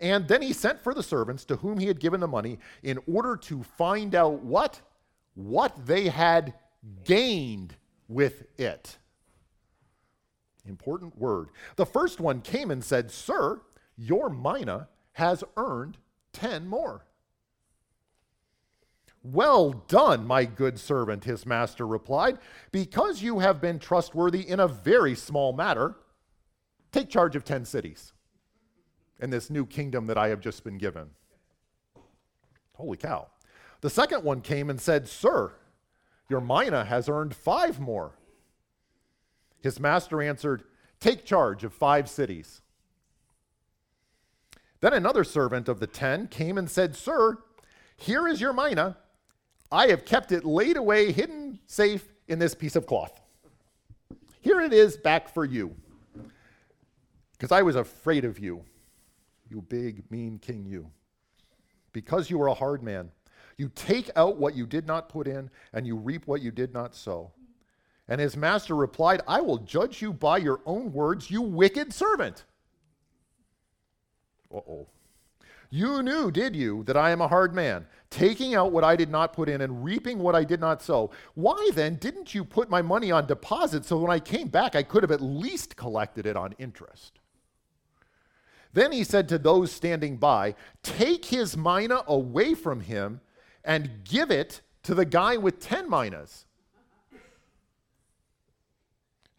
And 0.00 0.26
then 0.26 0.42
he 0.42 0.52
sent 0.52 0.82
for 0.82 0.94
the 0.94 1.02
servants 1.04 1.44
to 1.44 1.54
whom 1.54 1.78
he 1.78 1.86
had 1.86 2.00
given 2.00 2.18
the 2.18 2.26
money 2.26 2.58
in 2.82 2.98
order 3.06 3.36
to 3.36 3.62
find 3.62 4.16
out 4.16 4.42
what? 4.42 4.80
What 5.36 5.86
they 5.86 6.08
had 6.08 6.54
gained 7.04 7.76
with 8.08 8.42
it. 8.58 8.98
Important 10.66 11.18
word. 11.18 11.50
The 11.76 11.86
first 11.86 12.20
one 12.20 12.40
came 12.40 12.70
and 12.70 12.82
said, 12.82 13.10
Sir, 13.10 13.60
your 13.96 14.30
mina 14.30 14.88
has 15.12 15.44
earned 15.56 15.98
10 16.32 16.66
more. 16.66 17.04
Well 19.22 19.72
done, 19.88 20.26
my 20.26 20.44
good 20.44 20.78
servant, 20.78 21.24
his 21.24 21.46
master 21.46 21.86
replied. 21.86 22.38
Because 22.72 23.22
you 23.22 23.38
have 23.38 23.60
been 23.60 23.78
trustworthy 23.78 24.46
in 24.48 24.60
a 24.60 24.68
very 24.68 25.14
small 25.14 25.52
matter, 25.52 25.96
take 26.92 27.08
charge 27.08 27.34
of 27.34 27.44
10 27.44 27.64
cities 27.64 28.12
in 29.20 29.30
this 29.30 29.48
new 29.48 29.64
kingdom 29.64 30.06
that 30.06 30.18
I 30.18 30.28
have 30.28 30.40
just 30.40 30.62
been 30.64 30.76
given. 30.76 31.10
Holy 32.74 32.98
cow. 32.98 33.28
The 33.80 33.90
second 33.90 34.24
one 34.24 34.40
came 34.40 34.68
and 34.68 34.80
said, 34.80 35.08
Sir, 35.08 35.52
your 36.28 36.40
mina 36.40 36.84
has 36.84 37.08
earned 37.08 37.34
five 37.34 37.80
more. 37.80 38.12
His 39.64 39.80
master 39.80 40.20
answered, 40.20 40.62
Take 41.00 41.24
charge 41.24 41.64
of 41.64 41.72
five 41.72 42.10
cities. 42.10 42.60
Then 44.82 44.92
another 44.92 45.24
servant 45.24 45.70
of 45.70 45.80
the 45.80 45.86
ten 45.86 46.28
came 46.28 46.58
and 46.58 46.70
said, 46.70 46.94
Sir, 46.94 47.38
here 47.96 48.28
is 48.28 48.42
your 48.42 48.52
mina. 48.52 48.98
I 49.72 49.86
have 49.86 50.04
kept 50.04 50.32
it 50.32 50.44
laid 50.44 50.76
away, 50.76 51.12
hidden 51.12 51.60
safe 51.66 52.06
in 52.28 52.38
this 52.38 52.54
piece 52.54 52.76
of 52.76 52.86
cloth. 52.86 53.18
Here 54.42 54.60
it 54.60 54.74
is 54.74 54.98
back 54.98 55.32
for 55.32 55.46
you. 55.46 55.74
Because 57.32 57.50
I 57.50 57.62
was 57.62 57.76
afraid 57.76 58.26
of 58.26 58.38
you, 58.38 58.64
you 59.48 59.62
big, 59.62 60.10
mean 60.10 60.38
king, 60.38 60.66
you. 60.66 60.90
Because 61.94 62.28
you 62.28 62.38
are 62.42 62.48
a 62.48 62.54
hard 62.54 62.82
man. 62.82 63.10
You 63.56 63.70
take 63.74 64.10
out 64.14 64.36
what 64.36 64.54
you 64.54 64.66
did 64.66 64.86
not 64.86 65.08
put 65.08 65.26
in, 65.26 65.48
and 65.72 65.86
you 65.86 65.96
reap 65.96 66.26
what 66.26 66.42
you 66.42 66.50
did 66.50 66.74
not 66.74 66.94
sow. 66.94 67.32
And 68.08 68.20
his 68.20 68.36
master 68.36 68.74
replied, 68.76 69.22
I 69.26 69.40
will 69.40 69.58
judge 69.58 70.02
you 70.02 70.12
by 70.12 70.38
your 70.38 70.60
own 70.66 70.92
words, 70.92 71.30
you 71.30 71.40
wicked 71.40 71.92
servant. 71.92 72.44
Uh 74.52 74.58
oh. 74.58 74.86
You 75.70 76.02
knew, 76.02 76.30
did 76.30 76.54
you, 76.54 76.84
that 76.84 76.96
I 76.96 77.10
am 77.10 77.20
a 77.20 77.26
hard 77.26 77.52
man, 77.52 77.86
taking 78.08 78.54
out 78.54 78.70
what 78.70 78.84
I 78.84 78.94
did 78.94 79.10
not 79.10 79.32
put 79.32 79.48
in 79.48 79.60
and 79.60 79.84
reaping 79.84 80.20
what 80.20 80.36
I 80.36 80.44
did 80.44 80.60
not 80.60 80.80
sow. 80.80 81.10
Why 81.34 81.70
then 81.74 81.96
didn't 81.96 82.32
you 82.32 82.44
put 82.44 82.70
my 82.70 82.80
money 82.80 83.10
on 83.10 83.26
deposit 83.26 83.84
so 83.84 83.98
when 83.98 84.10
I 84.10 84.20
came 84.20 84.46
back 84.46 84.76
I 84.76 84.84
could 84.84 85.02
have 85.02 85.10
at 85.10 85.20
least 85.20 85.74
collected 85.74 86.26
it 86.26 86.36
on 86.36 86.54
interest? 86.58 87.18
Then 88.72 88.92
he 88.92 89.02
said 89.02 89.28
to 89.30 89.38
those 89.38 89.72
standing 89.72 90.16
by, 90.16 90.54
Take 90.84 91.24
his 91.24 91.56
mina 91.56 92.02
away 92.06 92.54
from 92.54 92.80
him 92.80 93.20
and 93.64 94.04
give 94.04 94.30
it 94.30 94.60
to 94.84 94.94
the 94.94 95.04
guy 95.04 95.36
with 95.36 95.58
10 95.58 95.90
minas. 95.90 96.46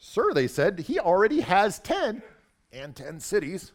Sir, 0.07 0.33
they 0.33 0.47
said, 0.47 0.77
he 0.81 0.99
already 0.99 1.41
has 1.41 1.79
10 1.79 2.21
and 2.71 2.95
10 2.95 3.19
cities. 3.19 3.71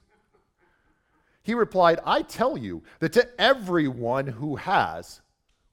He 1.42 1.54
replied, 1.54 1.98
I 2.06 2.22
tell 2.22 2.56
you 2.56 2.84
that 3.00 3.12
to 3.14 3.28
everyone 3.38 4.28
who 4.28 4.54
has, 4.54 5.22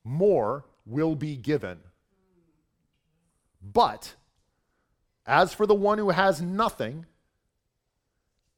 more 0.03 0.65
will 0.83 1.13
be 1.13 1.35
given. 1.35 1.77
But 3.61 4.15
as 5.27 5.53
for 5.53 5.67
the 5.67 5.75
one 5.75 5.99
who 5.99 6.09
has 6.09 6.41
nothing, 6.41 7.05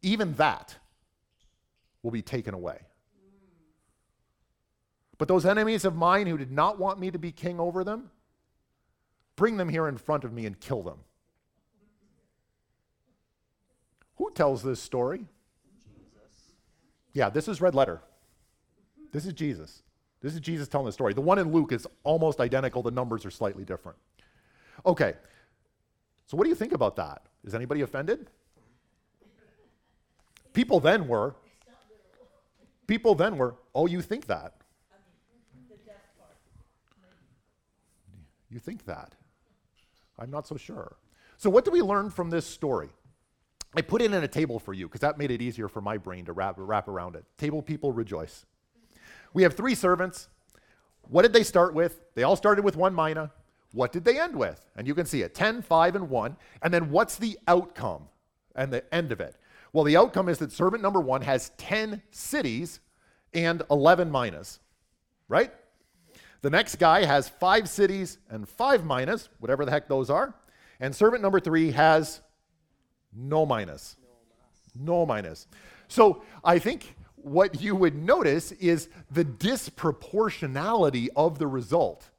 even 0.01 0.35
that 0.35 0.77
will 2.01 2.11
be 2.11 2.21
taken 2.21 2.53
away. 2.53 2.79
But 5.17 5.27
those 5.27 5.45
enemies 5.45 5.83
of 5.83 5.97
mine 5.97 6.27
who 6.27 6.37
did 6.37 6.51
not 6.51 6.79
want 6.79 6.97
me 6.97 7.11
to 7.11 7.19
be 7.19 7.33
king 7.33 7.59
over 7.59 7.83
them, 7.83 8.09
bring 9.35 9.57
them 9.57 9.67
here 9.67 9.89
in 9.89 9.97
front 9.97 10.23
of 10.23 10.31
me 10.31 10.45
and 10.45 10.57
kill 10.57 10.81
them. 10.81 10.99
Who 14.19 14.29
tells 14.35 14.61
this 14.61 14.81
story? 14.81 15.25
Jesus. 15.81 16.51
Yeah, 17.13 17.29
this 17.29 17.47
is 17.47 17.61
red 17.61 17.73
letter. 17.73 18.01
This 19.11 19.25
is 19.25 19.33
Jesus. 19.33 19.81
This 20.21 20.33
is 20.33 20.41
Jesus 20.41 20.67
telling 20.67 20.85
the 20.85 20.91
story. 20.91 21.13
The 21.13 21.21
one 21.21 21.39
in 21.39 21.51
Luke 21.51 21.71
is 21.71 21.87
almost 22.03 22.41
identical, 22.41 22.83
the 22.83 22.91
numbers 22.91 23.25
are 23.25 23.31
slightly 23.31 23.63
different. 23.63 23.97
Okay, 24.85 25.13
so 26.27 26.37
what 26.37 26.43
do 26.43 26.49
you 26.49 26.55
think 26.55 26.73
about 26.73 26.97
that? 26.97 27.23
Is 27.45 27.55
anybody 27.55 27.81
offended? 27.81 28.29
People 30.51 30.81
then 30.81 31.07
were. 31.07 31.35
People 32.87 33.15
then 33.15 33.37
were, 33.37 33.55
oh, 33.73 33.87
you 33.87 34.01
think 34.01 34.27
that? 34.27 34.55
You 38.51 38.59
think 38.59 38.85
that? 38.85 39.15
I'm 40.17 40.31
not 40.31 40.45
so 40.45 40.57
sure. 40.57 40.97
So, 41.37 41.49
what 41.49 41.63
do 41.63 41.71
we 41.71 41.81
learn 41.81 42.09
from 42.09 42.29
this 42.29 42.45
story? 42.45 42.89
I 43.75 43.81
put 43.81 44.01
it 44.01 44.11
in 44.11 44.23
a 44.23 44.27
table 44.27 44.59
for 44.59 44.73
you 44.73 44.87
because 44.87 45.01
that 45.01 45.17
made 45.17 45.31
it 45.31 45.41
easier 45.41 45.67
for 45.67 45.81
my 45.81 45.97
brain 45.97 46.25
to 46.25 46.33
wrap, 46.33 46.55
wrap 46.57 46.87
around 46.87 47.15
it. 47.15 47.25
Table 47.37 47.61
people 47.61 47.91
rejoice. 47.91 48.45
We 49.33 49.43
have 49.43 49.53
three 49.53 49.75
servants. 49.75 50.27
What 51.03 51.21
did 51.21 51.33
they 51.33 51.43
start 51.43 51.73
with? 51.73 52.01
They 52.15 52.23
all 52.23 52.35
started 52.35 52.65
with 52.65 52.75
one 52.75 52.95
mina. 52.95 53.31
What 53.71 53.91
did 53.91 54.03
they 54.03 54.19
end 54.19 54.35
with? 54.35 54.65
And 54.75 54.87
you 54.87 54.95
can 54.95 55.05
see 55.05 55.21
it 55.21 55.35
10, 55.35 55.61
5, 55.61 55.95
and 55.95 56.09
1. 56.09 56.37
And 56.63 56.73
then 56.73 56.89
what's 56.89 57.17
the 57.17 57.37
outcome 57.47 58.07
and 58.55 58.73
the 58.73 58.83
end 58.93 59.11
of 59.11 59.21
it? 59.21 59.35
Well, 59.71 59.83
the 59.83 59.97
outcome 59.97 60.29
is 60.29 60.39
that 60.39 60.51
servant 60.51 60.81
number 60.81 60.99
one 60.99 61.21
has 61.21 61.51
10 61.57 62.01
cities 62.09 62.79
and 63.33 63.61
11 63.69 64.11
minas, 64.11 64.59
right? 65.27 65.51
The 66.41 66.49
next 66.49 66.77
guy 66.77 67.05
has 67.05 67.29
five 67.29 67.69
cities 67.69 68.17
and 68.29 68.47
five 68.49 68.83
minas, 68.83 69.29
whatever 69.39 69.65
the 69.65 69.71
heck 69.71 69.87
those 69.87 70.09
are. 70.09 70.33
And 70.79 70.95
servant 70.95 71.21
number 71.21 71.39
three 71.39 71.71
has 71.71 72.21
no 73.15 73.45
minas. 73.45 73.95
No 74.75 75.05
minas. 75.05 75.47
So 75.87 76.23
I 76.43 76.59
think 76.59 76.95
what 77.15 77.61
you 77.61 77.75
would 77.75 77.95
notice 77.95 78.51
is 78.53 78.89
the 79.11 79.25
disproportionality 79.25 81.09
of 81.15 81.39
the 81.39 81.47
result. 81.47 82.09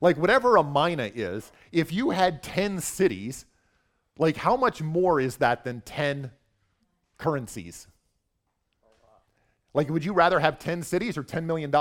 Like, 0.00 0.16
whatever 0.16 0.56
a 0.56 0.64
mina 0.64 1.10
is, 1.14 1.52
if 1.70 1.92
you 1.92 2.10
had 2.10 2.42
10 2.42 2.80
cities, 2.80 3.46
like, 4.18 4.36
how 4.36 4.56
much 4.56 4.82
more 4.82 5.20
is 5.20 5.36
that 5.36 5.64
than 5.64 5.80
10 5.82 6.32
currencies? 7.18 7.86
Like, 9.74 9.88
would 9.88 10.04
you 10.04 10.12
rather 10.12 10.40
have 10.40 10.58
10 10.58 10.82
cities 10.82 11.16
or 11.16 11.22
$10 11.22 11.44
million? 11.44 11.72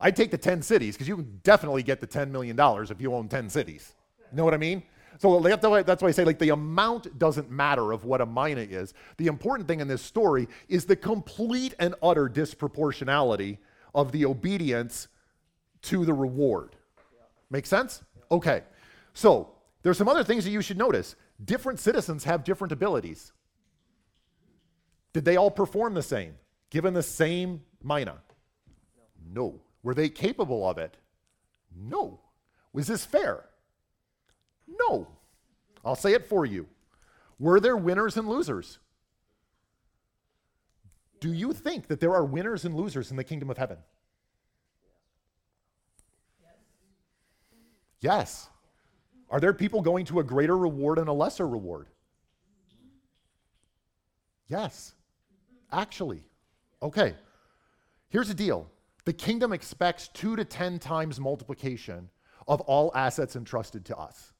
I'd 0.00 0.16
take 0.16 0.30
the 0.30 0.38
10 0.38 0.62
cities 0.62 0.94
because 0.94 1.08
you 1.08 1.16
can 1.16 1.40
definitely 1.42 1.82
get 1.82 2.00
the 2.00 2.06
$10 2.06 2.30
million 2.30 2.58
if 2.60 3.00
you 3.00 3.14
own 3.14 3.28
10 3.28 3.48
cities. 3.48 3.94
You 4.30 4.36
know 4.36 4.44
what 4.44 4.54
I 4.54 4.58
mean? 4.58 4.82
So 5.18 5.40
that's 5.40 5.62
why 6.02 6.08
I 6.08 6.10
say, 6.10 6.24
like, 6.24 6.38
the 6.38 6.50
amount 6.50 7.18
doesn't 7.18 7.50
matter 7.50 7.92
of 7.92 8.04
what 8.04 8.20
a 8.20 8.26
mina 8.26 8.62
is. 8.62 8.94
The 9.16 9.28
important 9.28 9.68
thing 9.68 9.80
in 9.80 9.88
this 9.88 10.02
story 10.02 10.48
is 10.68 10.84
the 10.84 10.96
complete 10.96 11.74
and 11.78 11.94
utter 12.02 12.28
disproportionality 12.28 13.58
of 13.94 14.10
the 14.10 14.24
obedience 14.26 15.08
to 15.82 16.04
the 16.04 16.12
reward. 16.12 16.76
Make 17.50 17.66
sense? 17.66 18.02
Okay. 18.30 18.62
So 19.12 19.52
there's 19.82 19.98
some 19.98 20.08
other 20.08 20.24
things 20.24 20.44
that 20.44 20.50
you 20.50 20.62
should 20.62 20.78
notice. 20.78 21.14
Different 21.44 21.78
citizens 21.78 22.24
have 22.24 22.42
different 22.42 22.72
abilities. 22.72 23.32
Did 25.12 25.24
they 25.24 25.36
all 25.36 25.50
perform 25.50 25.94
the 25.94 26.02
same, 26.02 26.34
given 26.70 26.92
the 26.92 27.02
same 27.02 27.62
mina? 27.82 28.18
No. 29.32 29.60
Were 29.84 29.94
they 29.94 30.08
capable 30.08 30.68
of 30.68 30.78
it? 30.78 30.96
No. 31.76 32.20
Was 32.72 32.88
this 32.88 33.04
fair? 33.04 33.44
No. 34.66 35.06
I'll 35.84 35.96
say 35.96 36.12
it 36.12 36.26
for 36.26 36.46
you. 36.46 36.66
Were 37.38 37.60
there 37.60 37.76
winners 37.76 38.16
and 38.16 38.28
losers? 38.28 38.78
Do 41.20 41.32
you 41.32 41.52
think 41.52 41.88
that 41.88 42.00
there 42.00 42.14
are 42.14 42.24
winners 42.24 42.64
and 42.64 42.74
losers 42.74 43.10
in 43.10 43.16
the 43.16 43.24
kingdom 43.24 43.50
of 43.50 43.56
heaven? 43.56 43.78
Yes. 48.00 48.50
Are 49.30 49.40
there 49.40 49.54
people 49.54 49.80
going 49.80 50.04
to 50.06 50.20
a 50.20 50.22
greater 50.22 50.56
reward 50.56 50.98
and 50.98 51.08
a 51.08 51.12
lesser 51.12 51.48
reward? 51.48 51.88
Yes. 54.46 54.94
Actually. 55.72 56.22
Okay. 56.82 57.14
Here's 58.10 58.28
the 58.28 58.34
deal 58.34 58.70
the 59.06 59.12
kingdom 59.12 59.52
expects 59.52 60.08
two 60.08 60.36
to 60.36 60.44
10 60.44 60.78
times 60.78 61.18
multiplication 61.18 62.10
of 62.46 62.60
all 62.62 62.92
assets 62.94 63.36
entrusted 63.36 63.86
to 63.86 63.96
us 63.96 64.33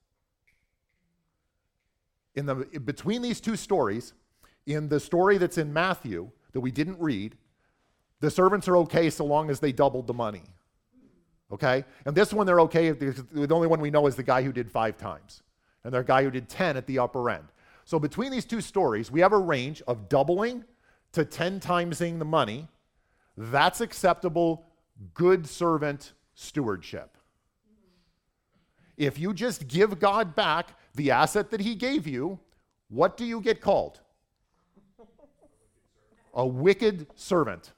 in 2.35 2.47
the, 2.47 2.55
between 2.55 3.23
these 3.23 3.41
two 3.41 3.57
stories, 3.57 4.13
in 4.67 4.89
the 4.89 5.01
story 5.01 5.39
that's 5.39 5.59
in 5.59 5.73
Matthew 5.73 6.31
that 6.53 6.61
we 6.61 6.71
didn't 6.71 6.99
read, 6.99 7.37
the 8.21 8.31
servants 8.31 8.69
are 8.69 8.77
okay 8.79 9.11
so 9.11 9.25
long 9.25 9.51
as 9.51 9.61
they 9.61 9.73
doubled 9.73 10.07
the 10.07 10.15
money. 10.15 10.43
Okay? 11.53 11.85
And 12.07 12.17
this 12.17 12.33
one 12.33 12.47
they're 12.47 12.61
okay. 12.61 12.91
The 12.91 13.49
only 13.51 13.69
one 13.69 13.81
we 13.81 13.91
know 13.91 14.07
is 14.07 14.17
the 14.17 14.23
guy 14.23 14.43
who 14.43 14.53
did 14.53 14.71
five 14.71 14.97
times, 14.97 15.43
and 15.85 15.93
the 15.93 16.03
guy 16.03 16.23
who 16.23 16.31
did 16.31 16.49
10 16.49 16.77
at 16.77 16.87
the 16.87 16.99
upper 16.99 17.31
end. 17.31 17.45
So 17.85 17.99
between 17.99 18.33
these 18.33 18.47
two 18.47 18.61
stories, 18.61 19.11
we 19.11 19.21
have 19.21 19.33
a 19.33 19.39
range 19.39 19.83
of 19.87 20.09
doubling 20.09 20.65
to 21.13 21.25
10 21.25 21.61
timesing 21.61 22.19
the 22.19 22.25
money. 22.25 22.67
That's 23.37 23.81
acceptable, 23.81 24.67
good 25.13 25.47
servant 25.47 26.13
stewardship. 26.35 27.17
If 28.97 29.19
you 29.19 29.35
just 29.35 29.69
give 29.69 29.99
God 29.99 30.35
back 30.35 30.79
the 30.95 31.11
asset 31.11 31.51
that 31.51 31.61
He 31.61 31.75
gave 31.75 32.07
you, 32.07 32.39
what 32.89 33.17
do 33.17 33.25
you 33.25 33.41
get 33.41 33.61
called? 33.61 34.01
A 36.35 36.47
wicked 36.47 37.07
servant. 37.15 37.73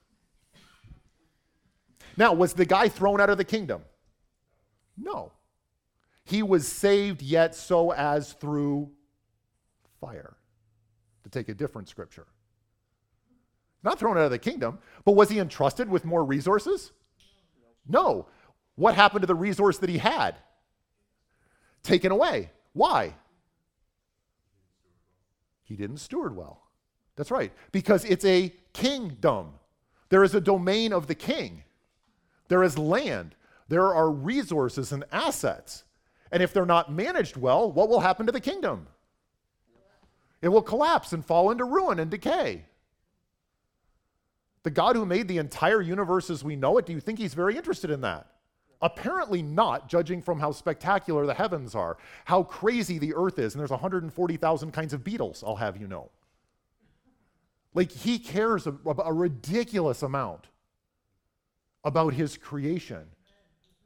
Now, 2.17 2.33
was 2.33 2.55
the 2.55 2.64
guy 2.64 2.89
thrown 2.89 3.21
out 3.21 3.29
of 3.29 3.37
the 3.37 3.45
kingdom? 3.45 3.83
No. 4.97 5.33
He 6.25 6.43
was 6.43 6.67
saved, 6.67 7.23
yet 7.23 7.55
so 7.55 7.93
as 7.93 8.33
through 8.33 8.91
fire, 10.01 10.37
to 11.25 11.31
take 11.31 11.49
a 11.49 11.55
different 11.55 11.89
scripture. 11.89 12.27
Not 13.83 13.99
thrown 13.99 14.17
out 14.17 14.25
of 14.25 14.31
the 14.31 14.39
kingdom, 14.39 14.79
but 15.05 15.12
was 15.12 15.29
he 15.29 15.39
entrusted 15.39 15.89
with 15.89 16.05
more 16.05 16.25
resources? 16.25 16.93
No. 17.87 18.27
What 18.75 18.95
happened 18.95 19.23
to 19.23 19.27
the 19.27 19.35
resource 19.35 19.79
that 19.79 19.91
he 19.91 19.99
had? 19.99 20.37
Taken 21.83 22.11
away. 22.11 22.51
Why? 22.77 23.14
He 25.64 25.77
didn't 25.77 25.97
steward 25.97 26.37
well. 26.37 26.61
That's 27.16 27.31
right. 27.31 27.51
Because 27.72 28.05
it's 28.05 28.24
a 28.27 28.53
kingdom. 28.74 29.55
There 30.11 30.22
is 30.22 30.35
a 30.35 30.43
domain 30.43 30.93
of 30.93 31.07
the 31.07 31.14
king. 31.14 31.64
There 32.49 32.62
is 32.62 32.77
land. 32.77 33.35
There 33.68 33.95
are 33.95 34.11
resources 34.11 34.93
and 34.93 35.05
assets. 35.11 35.85
And 36.31 36.43
if 36.43 36.53
they're 36.53 36.66
not 36.66 36.93
managed 36.93 37.39
well, 37.39 37.72
what 37.72 37.89
will 37.89 38.01
happen 38.01 38.27
to 38.27 38.33
the 38.33 38.41
kingdom? 38.41 38.89
It 40.43 40.49
will 40.49 40.61
collapse 40.61 41.14
and 41.14 41.24
fall 41.24 41.51
into 41.51 41.64
ruin 41.64 41.99
and 41.99 42.11
decay. 42.11 42.66
The 44.64 44.70
God 44.70 44.97
who 44.97 45.07
made 45.07 45.29
the 45.29 45.39
entire 45.39 45.81
universe 45.81 46.29
as 46.29 46.45
we 46.45 46.57
know 46.57 46.77
it, 46.77 46.85
do 46.85 46.93
you 46.93 47.01
think 47.01 47.18
he's 47.18 47.33
very 47.33 47.57
interested 47.57 47.91
in 47.91 48.03
that? 48.03 48.27
Apparently 48.83 49.43
not, 49.43 49.89
judging 49.89 50.20
from 50.20 50.39
how 50.39 50.53
spectacular 50.53 51.24
the 51.27 51.35
heavens 51.35 51.74
are, 51.74 51.97
how 52.27 52.43
crazy 52.43 52.99
the 52.99 53.14
earth 53.14 53.39
is, 53.39 53.55
and 53.55 53.61
there's 53.61 53.70
140,000 53.70 54.72
kinds 54.72 54.93
of 54.93 55.03
beetles, 55.03 55.43
I'll 55.47 55.57
have 55.57 55.77
you 55.77 55.87
know. 55.87 56.11
Like, 57.72 57.91
he 57.91 58.18
cares 58.18 58.66
a, 58.66 58.74
a 58.87 59.12
ridiculous 59.12 60.03
amount 60.03 60.47
about 61.85 62.14
his 62.14 62.37
creation. 62.37 63.07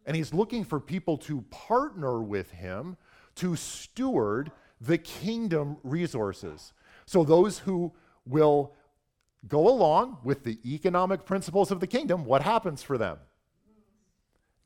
And 0.07 0.17
he's 0.17 0.33
looking 0.33 0.65
for 0.65 0.81
people 0.81 1.19
to 1.19 1.43
partner 1.51 2.21
with 2.21 2.51
him 2.51 2.97
to 3.37 3.55
steward 3.57 4.51
the 4.81 4.99
kingdom 4.99 5.77
resources. 5.83 6.73
So, 7.05 7.23
those 7.23 7.59
who 7.59 7.93
will 8.27 8.75
go 9.47 9.69
along 9.69 10.19
with 10.25 10.45
the 10.45 10.59
economic 10.65 11.25
principles 11.25 11.71
of 11.71 11.81
the 11.81 11.87
kingdom, 11.87 12.25
what 12.25 12.43
happens 12.43 12.83
for 12.83 12.99
them? 12.99 13.19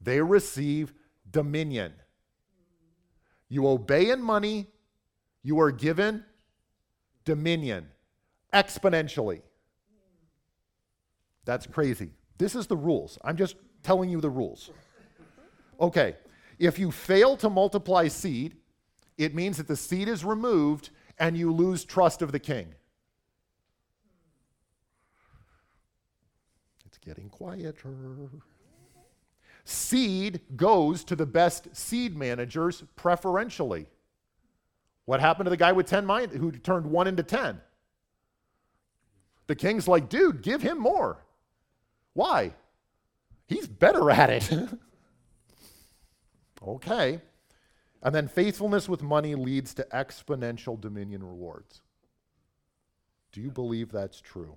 They 0.04 0.20
receive 0.20 0.92
dominion. 1.30 1.94
You 3.48 3.66
obey 3.66 4.10
in 4.10 4.22
money, 4.22 4.68
you 5.42 5.58
are 5.60 5.70
given 5.70 6.24
dominion 7.24 7.88
exponentially. 8.52 9.40
That's 11.44 11.66
crazy. 11.66 12.10
This 12.38 12.54
is 12.54 12.66
the 12.66 12.76
rules. 12.76 13.18
I'm 13.24 13.36
just 13.36 13.56
telling 13.82 14.10
you 14.10 14.20
the 14.20 14.30
rules. 14.30 14.70
Okay, 15.80 16.16
if 16.58 16.78
you 16.78 16.90
fail 16.90 17.36
to 17.38 17.50
multiply 17.50 18.08
seed, 18.08 18.56
it 19.16 19.34
means 19.34 19.56
that 19.56 19.68
the 19.68 19.76
seed 19.76 20.08
is 20.08 20.24
removed 20.24 20.90
and 21.18 21.36
you 21.36 21.52
lose 21.52 21.84
trust 21.84 22.22
of 22.22 22.32
the 22.32 22.38
king. 22.38 22.74
It's 26.86 26.98
getting 26.98 27.28
quieter. 27.28 27.94
Seed 29.64 30.40
goes 30.56 31.04
to 31.04 31.16
the 31.16 31.26
best 31.26 31.74
seed 31.74 32.16
managers 32.16 32.84
preferentially. 32.96 33.86
What 35.06 35.20
happened 35.20 35.46
to 35.46 35.50
the 35.50 35.56
guy 35.56 35.72
with 35.72 35.86
10 35.86 36.06
mind 36.06 36.32
who 36.32 36.52
turned 36.52 36.86
1 36.86 37.06
into 37.06 37.22
10? 37.22 37.60
The 39.46 39.54
king's 39.54 39.88
like, 39.88 40.08
dude, 40.08 40.42
give 40.42 40.62
him 40.62 40.78
more. 40.78 41.24
Why? 42.14 42.54
He's 43.46 43.66
better 43.66 44.10
at 44.10 44.30
it. 44.30 44.50
okay. 46.66 47.20
And 48.02 48.14
then 48.14 48.28
faithfulness 48.28 48.88
with 48.88 49.02
money 49.02 49.34
leads 49.34 49.74
to 49.74 49.86
exponential 49.92 50.80
dominion 50.80 51.22
rewards. 51.22 51.82
Do 53.32 53.40
you 53.40 53.50
believe 53.50 53.90
that's 53.90 54.20
true? 54.20 54.56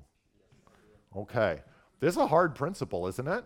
Okay. 1.15 1.61
This 1.99 2.13
is 2.13 2.17
a 2.17 2.27
hard 2.27 2.55
principle, 2.55 3.07
isn't 3.07 3.27
it? 3.27 3.43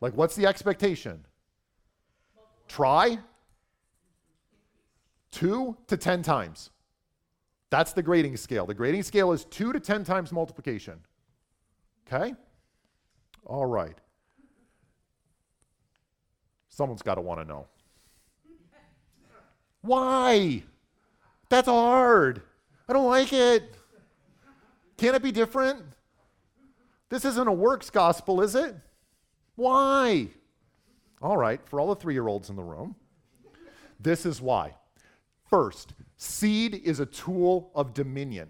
Like, 0.00 0.14
what's 0.14 0.36
the 0.36 0.46
expectation? 0.46 1.24
Try 2.68 3.18
two 5.30 5.76
to 5.86 5.96
10 5.96 6.22
times. 6.22 6.70
That's 7.70 7.92
the 7.92 8.02
grading 8.02 8.36
scale. 8.36 8.66
The 8.66 8.74
grading 8.74 9.02
scale 9.02 9.32
is 9.32 9.44
two 9.44 9.72
to 9.72 9.80
10 9.80 10.04
times 10.04 10.32
multiplication. 10.32 11.00
Okay? 12.06 12.34
All 13.44 13.66
right. 13.66 13.96
Someone's 16.68 17.02
got 17.02 17.16
to 17.16 17.20
want 17.20 17.40
to 17.40 17.46
know. 17.46 17.66
Why? 19.80 20.62
That's 21.48 21.68
hard. 21.68 22.42
I 22.88 22.92
don't 22.92 23.06
like 23.06 23.32
it. 23.32 23.74
Can 24.96 25.14
it 25.14 25.22
be 25.22 25.32
different? 25.32 25.82
This 27.08 27.24
isn't 27.24 27.46
a 27.46 27.52
works 27.52 27.90
gospel, 27.90 28.40
is 28.42 28.54
it? 28.54 28.74
Why? 29.56 30.28
All 31.20 31.36
right, 31.36 31.60
for 31.66 31.80
all 31.80 31.88
the 31.88 32.00
three 32.00 32.14
year 32.14 32.28
olds 32.28 32.50
in 32.50 32.56
the 32.56 32.62
room, 32.62 32.94
this 33.98 34.26
is 34.26 34.40
why. 34.40 34.74
First, 35.48 35.94
seed 36.16 36.74
is 36.74 37.00
a 37.00 37.06
tool 37.06 37.70
of 37.74 37.94
dominion. 37.94 38.48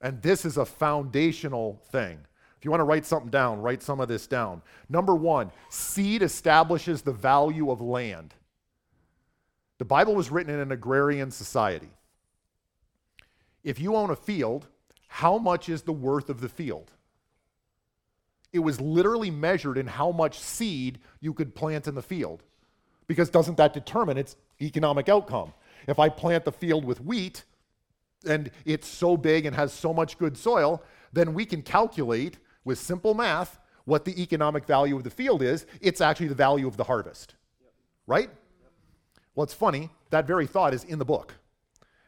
And 0.00 0.20
this 0.22 0.44
is 0.44 0.56
a 0.56 0.64
foundational 0.64 1.80
thing. 1.90 2.18
If 2.58 2.64
you 2.64 2.70
want 2.70 2.80
to 2.80 2.84
write 2.84 3.04
something 3.04 3.30
down, 3.30 3.60
write 3.60 3.82
some 3.82 4.00
of 4.00 4.08
this 4.08 4.26
down. 4.26 4.62
Number 4.88 5.14
one, 5.14 5.50
seed 5.68 6.22
establishes 6.22 7.02
the 7.02 7.12
value 7.12 7.70
of 7.70 7.80
land. 7.80 8.34
The 9.78 9.84
Bible 9.84 10.14
was 10.14 10.30
written 10.30 10.54
in 10.54 10.60
an 10.60 10.70
agrarian 10.70 11.30
society. 11.30 11.90
If 13.64 13.80
you 13.80 13.96
own 13.96 14.10
a 14.10 14.16
field, 14.16 14.68
how 15.08 15.38
much 15.38 15.68
is 15.68 15.82
the 15.82 15.92
worth 15.92 16.30
of 16.30 16.40
the 16.40 16.48
field? 16.48 16.92
It 18.52 18.60
was 18.60 18.80
literally 18.80 19.30
measured 19.30 19.78
in 19.78 19.86
how 19.86 20.12
much 20.12 20.38
seed 20.38 20.98
you 21.20 21.32
could 21.32 21.54
plant 21.54 21.88
in 21.88 21.94
the 21.94 22.02
field. 22.02 22.42
Because 23.06 23.30
doesn't 23.30 23.56
that 23.56 23.72
determine 23.72 24.18
its 24.18 24.36
economic 24.60 25.08
outcome? 25.08 25.52
If 25.88 25.98
I 25.98 26.08
plant 26.08 26.44
the 26.44 26.52
field 26.52 26.84
with 26.84 27.00
wheat 27.00 27.44
and 28.26 28.50
it's 28.64 28.86
so 28.86 29.16
big 29.16 29.46
and 29.46 29.56
has 29.56 29.72
so 29.72 29.92
much 29.92 30.18
good 30.18 30.36
soil, 30.36 30.82
then 31.12 31.34
we 31.34 31.44
can 31.44 31.62
calculate 31.62 32.38
with 32.64 32.78
simple 32.78 33.14
math 33.14 33.58
what 33.84 34.04
the 34.04 34.22
economic 34.22 34.64
value 34.64 34.96
of 34.96 35.02
the 35.02 35.10
field 35.10 35.42
is. 35.42 35.66
It's 35.80 36.00
actually 36.00 36.28
the 36.28 36.34
value 36.34 36.68
of 36.68 36.76
the 36.76 36.84
harvest. 36.84 37.34
Right? 38.06 38.30
Well, 39.34 39.44
it's 39.44 39.54
funny, 39.54 39.90
that 40.10 40.26
very 40.26 40.46
thought 40.46 40.74
is 40.74 40.84
in 40.84 40.98
the 40.98 41.04
book. 41.04 41.34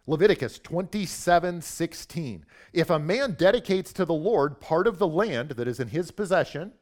Leviticus 0.07 0.59
27 0.59 1.62
16. 1.62 2.44
If 2.72 2.90
a 2.90 2.98
man 2.98 3.32
dedicates 3.32 3.92
to 3.94 4.05
the 4.05 4.14
Lord 4.14 4.61
part 4.61 4.86
of 4.86 4.98
the 4.98 5.07
land 5.07 5.50
that 5.50 5.68
is 5.68 5.80
in 5.80 5.88
his 5.88 6.11
possession, 6.11 6.72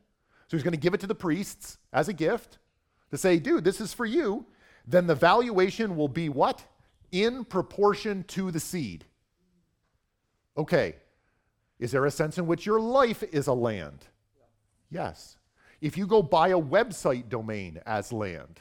so 0.48 0.56
he's 0.56 0.64
going 0.64 0.72
to 0.72 0.78
give 0.78 0.94
it 0.94 1.00
to 1.00 1.06
the 1.06 1.14
priests 1.14 1.78
as 1.92 2.08
a 2.08 2.12
gift 2.12 2.58
to 3.10 3.18
say, 3.18 3.38
dude, 3.38 3.64
this 3.64 3.80
is 3.80 3.94
for 3.94 4.06
you, 4.06 4.46
then 4.86 5.06
the 5.06 5.14
valuation 5.14 5.96
will 5.96 6.08
be 6.08 6.28
what? 6.28 6.62
In 7.12 7.44
proportion 7.44 8.24
to 8.28 8.50
the 8.50 8.60
seed. 8.60 9.04
Okay, 10.56 10.96
is 11.78 11.92
there 11.92 12.06
a 12.06 12.10
sense 12.10 12.38
in 12.38 12.46
which 12.46 12.66
your 12.66 12.80
life 12.80 13.22
is 13.32 13.46
a 13.46 13.52
land? 13.52 14.06
Yes. 14.90 15.36
If 15.80 15.96
you 15.96 16.06
go 16.06 16.22
buy 16.22 16.48
a 16.48 16.60
website 16.60 17.28
domain 17.28 17.80
as 17.86 18.12
land, 18.12 18.60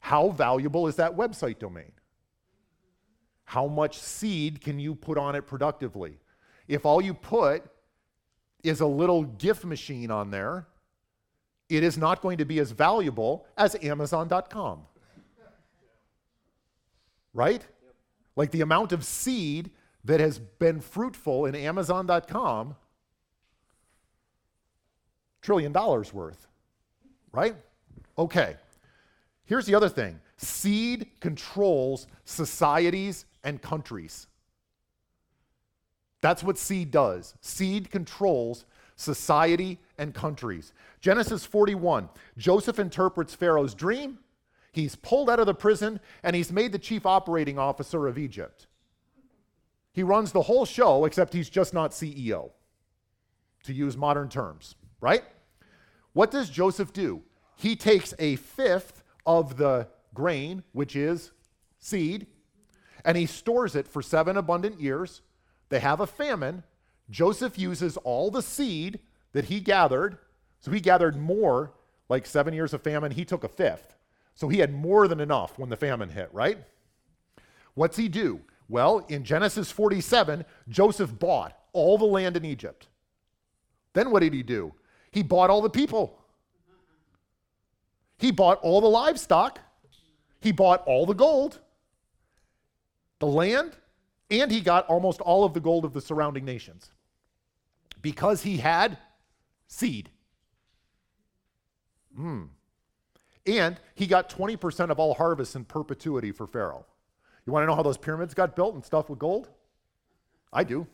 how 0.00 0.30
valuable 0.30 0.86
is 0.86 0.96
that 0.96 1.16
website 1.16 1.58
domain? 1.58 1.92
How 3.44 3.66
much 3.66 3.98
seed 3.98 4.60
can 4.60 4.78
you 4.78 4.94
put 4.94 5.18
on 5.18 5.34
it 5.34 5.46
productively? 5.46 6.18
If 6.66 6.86
all 6.86 7.00
you 7.02 7.14
put 7.14 7.62
is 8.62 8.80
a 8.80 8.86
little 8.86 9.24
gift 9.24 9.64
machine 9.64 10.10
on 10.10 10.30
there, 10.30 10.66
it 11.68 11.82
is 11.82 11.98
not 11.98 12.22
going 12.22 12.38
to 12.38 12.44
be 12.44 12.58
as 12.58 12.70
valuable 12.70 13.46
as 13.56 13.76
Amazon.com. 13.82 14.80
Right? 17.32 17.66
Like 18.36 18.50
the 18.50 18.60
amount 18.62 18.92
of 18.92 19.04
seed 19.04 19.70
that 20.04 20.20
has 20.20 20.38
been 20.38 20.80
fruitful 20.80 21.46
in 21.46 21.54
Amazon.com, 21.54 22.76
trillion 25.42 25.72
dollars 25.72 26.12
worth. 26.12 26.46
right? 27.32 27.56
Okay. 28.16 28.56
Here's 29.44 29.66
the 29.66 29.74
other 29.74 29.88
thing 29.88 30.20
seed 30.36 31.06
controls 31.20 32.06
societies 32.24 33.26
and 33.44 33.62
countries. 33.62 34.26
That's 36.20 36.42
what 36.42 36.58
seed 36.58 36.90
does. 36.90 37.34
Seed 37.42 37.90
controls 37.90 38.64
society 38.96 39.78
and 39.98 40.14
countries. 40.14 40.72
Genesis 41.00 41.44
41 41.44 42.08
Joseph 42.38 42.78
interprets 42.78 43.34
Pharaoh's 43.34 43.74
dream. 43.74 44.18
He's 44.72 44.96
pulled 44.96 45.30
out 45.30 45.38
of 45.38 45.46
the 45.46 45.54
prison 45.54 46.00
and 46.22 46.34
he's 46.34 46.50
made 46.50 46.72
the 46.72 46.78
chief 46.78 47.06
operating 47.06 47.58
officer 47.58 48.06
of 48.06 48.18
Egypt. 48.18 48.66
He 49.92 50.02
runs 50.02 50.32
the 50.32 50.42
whole 50.42 50.64
show, 50.64 51.04
except 51.04 51.32
he's 51.32 51.48
just 51.48 51.72
not 51.72 51.92
CEO, 51.92 52.50
to 53.62 53.72
use 53.72 53.96
modern 53.96 54.28
terms, 54.28 54.74
right? 55.00 55.22
What 56.12 56.32
does 56.32 56.50
Joseph 56.50 56.92
do? 56.92 57.22
He 57.56 57.76
takes 57.76 58.12
a 58.18 58.34
fifth 58.36 59.04
of 59.24 59.56
the 59.56 59.86
grain, 60.12 60.64
which 60.72 60.96
is 60.96 61.30
seed, 61.78 62.26
and 63.04 63.16
he 63.16 63.26
stores 63.26 63.74
it 63.74 63.86
for 63.86 64.02
seven 64.02 64.36
abundant 64.36 64.80
years. 64.80 65.22
They 65.68 65.80
have 65.80 66.00
a 66.00 66.06
famine. 66.06 66.62
Joseph 67.10 67.58
uses 67.58 67.96
all 67.98 68.30
the 68.30 68.42
seed 68.42 69.00
that 69.32 69.46
he 69.46 69.60
gathered. 69.60 70.18
So 70.60 70.70
he 70.70 70.80
gathered 70.80 71.16
more, 71.16 71.72
like 72.08 72.26
seven 72.26 72.54
years 72.54 72.72
of 72.72 72.82
famine. 72.82 73.12
He 73.12 73.24
took 73.24 73.44
a 73.44 73.48
fifth. 73.48 73.94
So 74.34 74.48
he 74.48 74.58
had 74.58 74.72
more 74.72 75.06
than 75.06 75.20
enough 75.20 75.58
when 75.58 75.68
the 75.68 75.76
famine 75.76 76.08
hit, 76.08 76.30
right? 76.32 76.58
What's 77.74 77.96
he 77.96 78.08
do? 78.08 78.40
Well, 78.68 79.04
in 79.08 79.24
Genesis 79.24 79.70
47, 79.70 80.44
Joseph 80.68 81.18
bought 81.18 81.56
all 81.72 81.98
the 81.98 82.04
land 82.04 82.36
in 82.36 82.44
Egypt. 82.44 82.88
Then 83.92 84.10
what 84.10 84.20
did 84.20 84.32
he 84.32 84.42
do? 84.42 84.72
He 85.10 85.22
bought 85.22 85.50
all 85.50 85.60
the 85.60 85.70
people. 85.70 86.18
He 88.18 88.30
bought 88.30 88.58
all 88.62 88.80
the 88.80 88.88
livestock. 88.88 89.60
He 90.40 90.52
bought 90.52 90.82
all 90.86 91.06
the 91.06 91.14
gold, 91.14 91.60
the 93.24 93.30
land, 93.30 93.72
and 94.30 94.50
he 94.50 94.60
got 94.60 94.86
almost 94.86 95.20
all 95.22 95.44
of 95.44 95.54
the 95.54 95.60
gold 95.60 95.84
of 95.84 95.94
the 95.94 96.00
surrounding 96.00 96.44
nations 96.44 96.90
because 98.02 98.42
he 98.42 98.58
had 98.58 98.98
seed. 99.66 100.10
Mm. 102.18 102.48
And 103.46 103.80
he 103.94 104.06
got 104.06 104.28
20% 104.28 104.90
of 104.90 104.98
all 104.98 105.14
harvests 105.14 105.56
in 105.56 105.64
perpetuity 105.64 106.32
for 106.32 106.46
Pharaoh. 106.46 106.84
You 107.46 107.52
want 107.52 107.62
to 107.62 107.66
know 107.66 107.74
how 107.74 107.82
those 107.82 107.98
pyramids 107.98 108.34
got 108.34 108.56
built 108.56 108.74
and 108.74 108.84
stuff 108.84 109.08
with 109.08 109.18
gold? 109.18 109.48
I 110.52 110.64
do. 110.64 110.86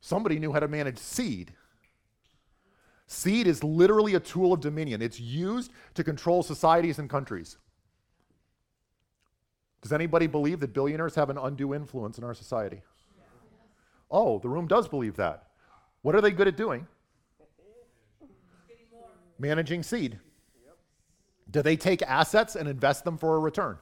Somebody 0.00 0.38
knew 0.38 0.52
how 0.52 0.60
to 0.60 0.68
manage 0.68 0.98
seed. 0.98 1.52
Seed 3.06 3.46
is 3.46 3.64
literally 3.64 4.14
a 4.14 4.20
tool 4.20 4.52
of 4.52 4.60
dominion, 4.60 5.02
it's 5.02 5.18
used 5.18 5.72
to 5.94 6.04
control 6.04 6.42
societies 6.42 6.98
and 6.98 7.08
countries. 7.08 7.56
Does 9.82 9.92
anybody 9.92 10.26
believe 10.26 10.60
that 10.60 10.74
billionaires 10.74 11.14
have 11.14 11.30
an 11.30 11.38
undue 11.38 11.74
influence 11.74 12.18
in 12.18 12.24
our 12.24 12.34
society? 12.34 12.82
Oh, 14.10 14.38
the 14.38 14.48
room 14.48 14.66
does 14.66 14.88
believe 14.88 15.16
that. 15.16 15.44
What 16.02 16.14
are 16.14 16.20
they 16.20 16.30
good 16.30 16.48
at 16.48 16.56
doing? 16.56 16.86
Managing 19.38 19.82
seed. 19.82 20.18
Do 21.50 21.62
they 21.62 21.76
take 21.76 22.02
assets 22.02 22.56
and 22.56 22.68
invest 22.68 23.04
them 23.04 23.16
for 23.16 23.36
a 23.36 23.38
return? 23.38 23.78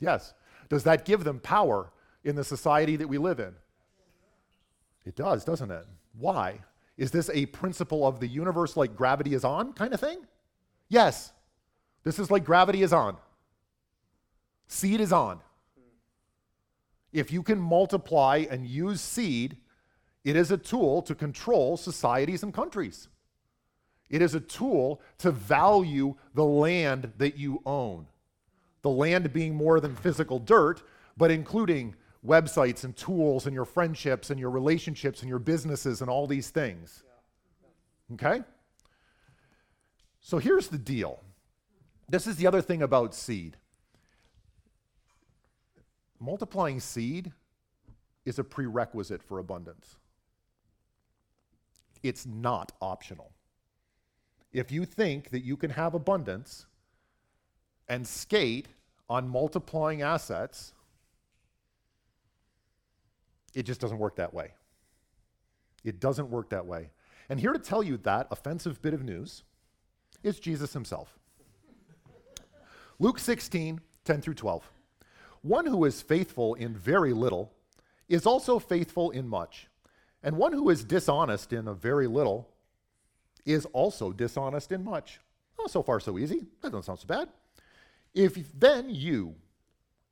Yes. 0.00 0.34
Does 0.68 0.84
that 0.84 1.04
give 1.04 1.24
them 1.24 1.40
power 1.40 1.92
in 2.24 2.34
the 2.34 2.44
society 2.44 2.96
that 2.96 3.08
we 3.08 3.18
live 3.18 3.40
in? 3.40 3.54
It 5.04 5.16
does, 5.16 5.44
doesn't 5.44 5.70
it? 5.70 5.84
Why? 6.18 6.60
Is 6.96 7.10
this 7.10 7.30
a 7.32 7.46
principle 7.46 8.06
of 8.06 8.20
the 8.20 8.26
universe 8.26 8.76
like 8.76 8.96
gravity 8.96 9.34
is 9.34 9.44
on 9.44 9.72
kind 9.72 9.92
of 9.92 10.00
thing? 10.00 10.18
Yes. 10.88 11.32
This 12.04 12.18
is 12.18 12.30
like 12.30 12.44
gravity 12.44 12.82
is 12.82 12.92
on. 12.92 13.16
Seed 14.72 15.02
is 15.02 15.12
on. 15.12 15.38
If 17.12 17.30
you 17.30 17.42
can 17.42 17.60
multiply 17.60 18.46
and 18.50 18.66
use 18.66 19.02
seed, 19.02 19.58
it 20.24 20.34
is 20.34 20.50
a 20.50 20.56
tool 20.56 21.02
to 21.02 21.14
control 21.14 21.76
societies 21.76 22.42
and 22.42 22.54
countries. 22.54 23.08
It 24.08 24.22
is 24.22 24.34
a 24.34 24.40
tool 24.40 25.02
to 25.18 25.30
value 25.30 26.14
the 26.34 26.44
land 26.44 27.12
that 27.18 27.36
you 27.36 27.60
own. 27.66 28.06
The 28.80 28.88
land 28.88 29.30
being 29.34 29.54
more 29.54 29.78
than 29.78 29.94
physical 29.94 30.38
dirt, 30.38 30.82
but 31.18 31.30
including 31.30 31.94
websites 32.26 32.82
and 32.82 32.96
tools 32.96 33.44
and 33.44 33.54
your 33.54 33.66
friendships 33.66 34.30
and 34.30 34.40
your 34.40 34.50
relationships 34.50 35.20
and 35.20 35.28
your 35.28 35.38
businesses 35.38 36.00
and 36.00 36.08
all 36.08 36.26
these 36.26 36.48
things. 36.48 37.04
Okay? 38.14 38.42
So 40.22 40.38
here's 40.38 40.68
the 40.68 40.78
deal. 40.78 41.20
This 42.08 42.26
is 42.26 42.36
the 42.36 42.46
other 42.46 42.62
thing 42.62 42.80
about 42.80 43.14
seed. 43.14 43.58
Multiplying 46.22 46.80
seed 46.80 47.32
is 48.24 48.38
a 48.38 48.44
prerequisite 48.44 49.22
for 49.22 49.38
abundance. 49.38 49.98
It's 52.02 52.24
not 52.24 52.72
optional 52.80 53.32
if 54.52 54.70
you 54.70 54.84
think 54.84 55.30
that 55.30 55.44
you 55.44 55.56
can 55.56 55.70
have 55.70 55.94
abundance 55.94 56.66
and 57.88 58.06
skate 58.06 58.68
on 59.08 59.28
multiplying 59.28 60.02
assets, 60.02 60.72
it 63.54 63.64
just 63.64 63.80
doesn't 63.80 63.98
work 63.98 64.16
that 64.16 64.32
way. 64.32 64.52
It 65.84 66.00
doesn't 66.00 66.30
work 66.30 66.50
that 66.50 66.66
way. 66.66 66.90
And 67.28 67.40
here 67.40 67.52
to 67.52 67.58
tell 67.58 67.82
you 67.82 67.96
that 67.98 68.28
offensive 68.30 68.80
bit 68.82 68.94
of 68.94 69.02
news 69.02 69.42
is 70.22 70.38
Jesus 70.38 70.72
himself. 70.72 71.18
Luke 72.98 73.18
16, 73.18 73.80
10 74.04 74.20
through 74.20 74.34
12. 74.34 74.70
One 75.42 75.66
who 75.66 75.84
is 75.84 76.00
faithful 76.00 76.54
in 76.54 76.76
very 76.76 77.12
little 77.12 77.52
is 78.08 78.26
also 78.26 78.58
faithful 78.58 79.10
in 79.10 79.28
much. 79.28 79.68
And 80.22 80.36
one 80.36 80.52
who 80.52 80.70
is 80.70 80.84
dishonest 80.84 81.52
in 81.52 81.66
a 81.66 81.74
very 81.74 82.06
little 82.06 82.48
is 83.44 83.66
also 83.66 84.12
dishonest 84.12 84.70
in 84.70 84.84
much. 84.84 85.20
Oh, 85.58 85.66
so 85.66 85.82
far, 85.82 85.98
so 86.00 86.18
easy. 86.18 86.46
That 86.60 86.70
doesn't 86.70 86.84
sound 86.84 87.00
so 87.00 87.06
bad. 87.06 87.28
If 88.14 88.36
then 88.58 88.88
you 88.88 89.34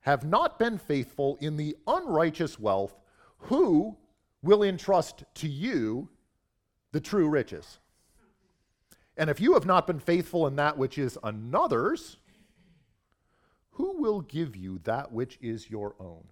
have 0.01 0.25
not 0.25 0.59
been 0.59 0.77
faithful 0.77 1.37
in 1.39 1.55
the 1.55 1.77
unrighteous 1.87 2.59
wealth, 2.59 2.97
who 3.37 3.95
will 4.41 4.63
entrust 4.63 5.23
to 5.35 5.47
you 5.47 6.09
the 6.91 6.99
true 6.99 7.29
riches? 7.29 7.79
And 9.17 9.29
if 9.29 9.39
you 9.39 9.53
have 9.53 9.65
not 9.65 9.87
been 9.87 9.99
faithful 9.99 10.47
in 10.47 10.55
that 10.55 10.77
which 10.77 10.97
is 10.97 11.17
another's, 11.23 12.17
who 13.71 14.01
will 14.01 14.21
give 14.21 14.55
you 14.55 14.79
that 14.83 15.11
which 15.11 15.37
is 15.41 15.69
your 15.69 15.95
own? 15.99 16.23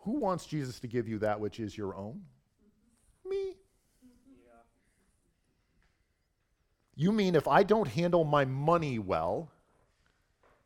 Who 0.00 0.12
wants 0.12 0.46
Jesus 0.46 0.80
to 0.80 0.86
give 0.86 1.08
you 1.08 1.18
that 1.18 1.40
which 1.40 1.60
is 1.60 1.76
your 1.76 1.94
own? 1.94 2.22
Me. 3.28 3.56
You 6.94 7.12
mean 7.12 7.34
if 7.34 7.48
I 7.48 7.62
don't 7.62 7.88
handle 7.88 8.24
my 8.24 8.44
money 8.44 8.98
well, 8.98 9.50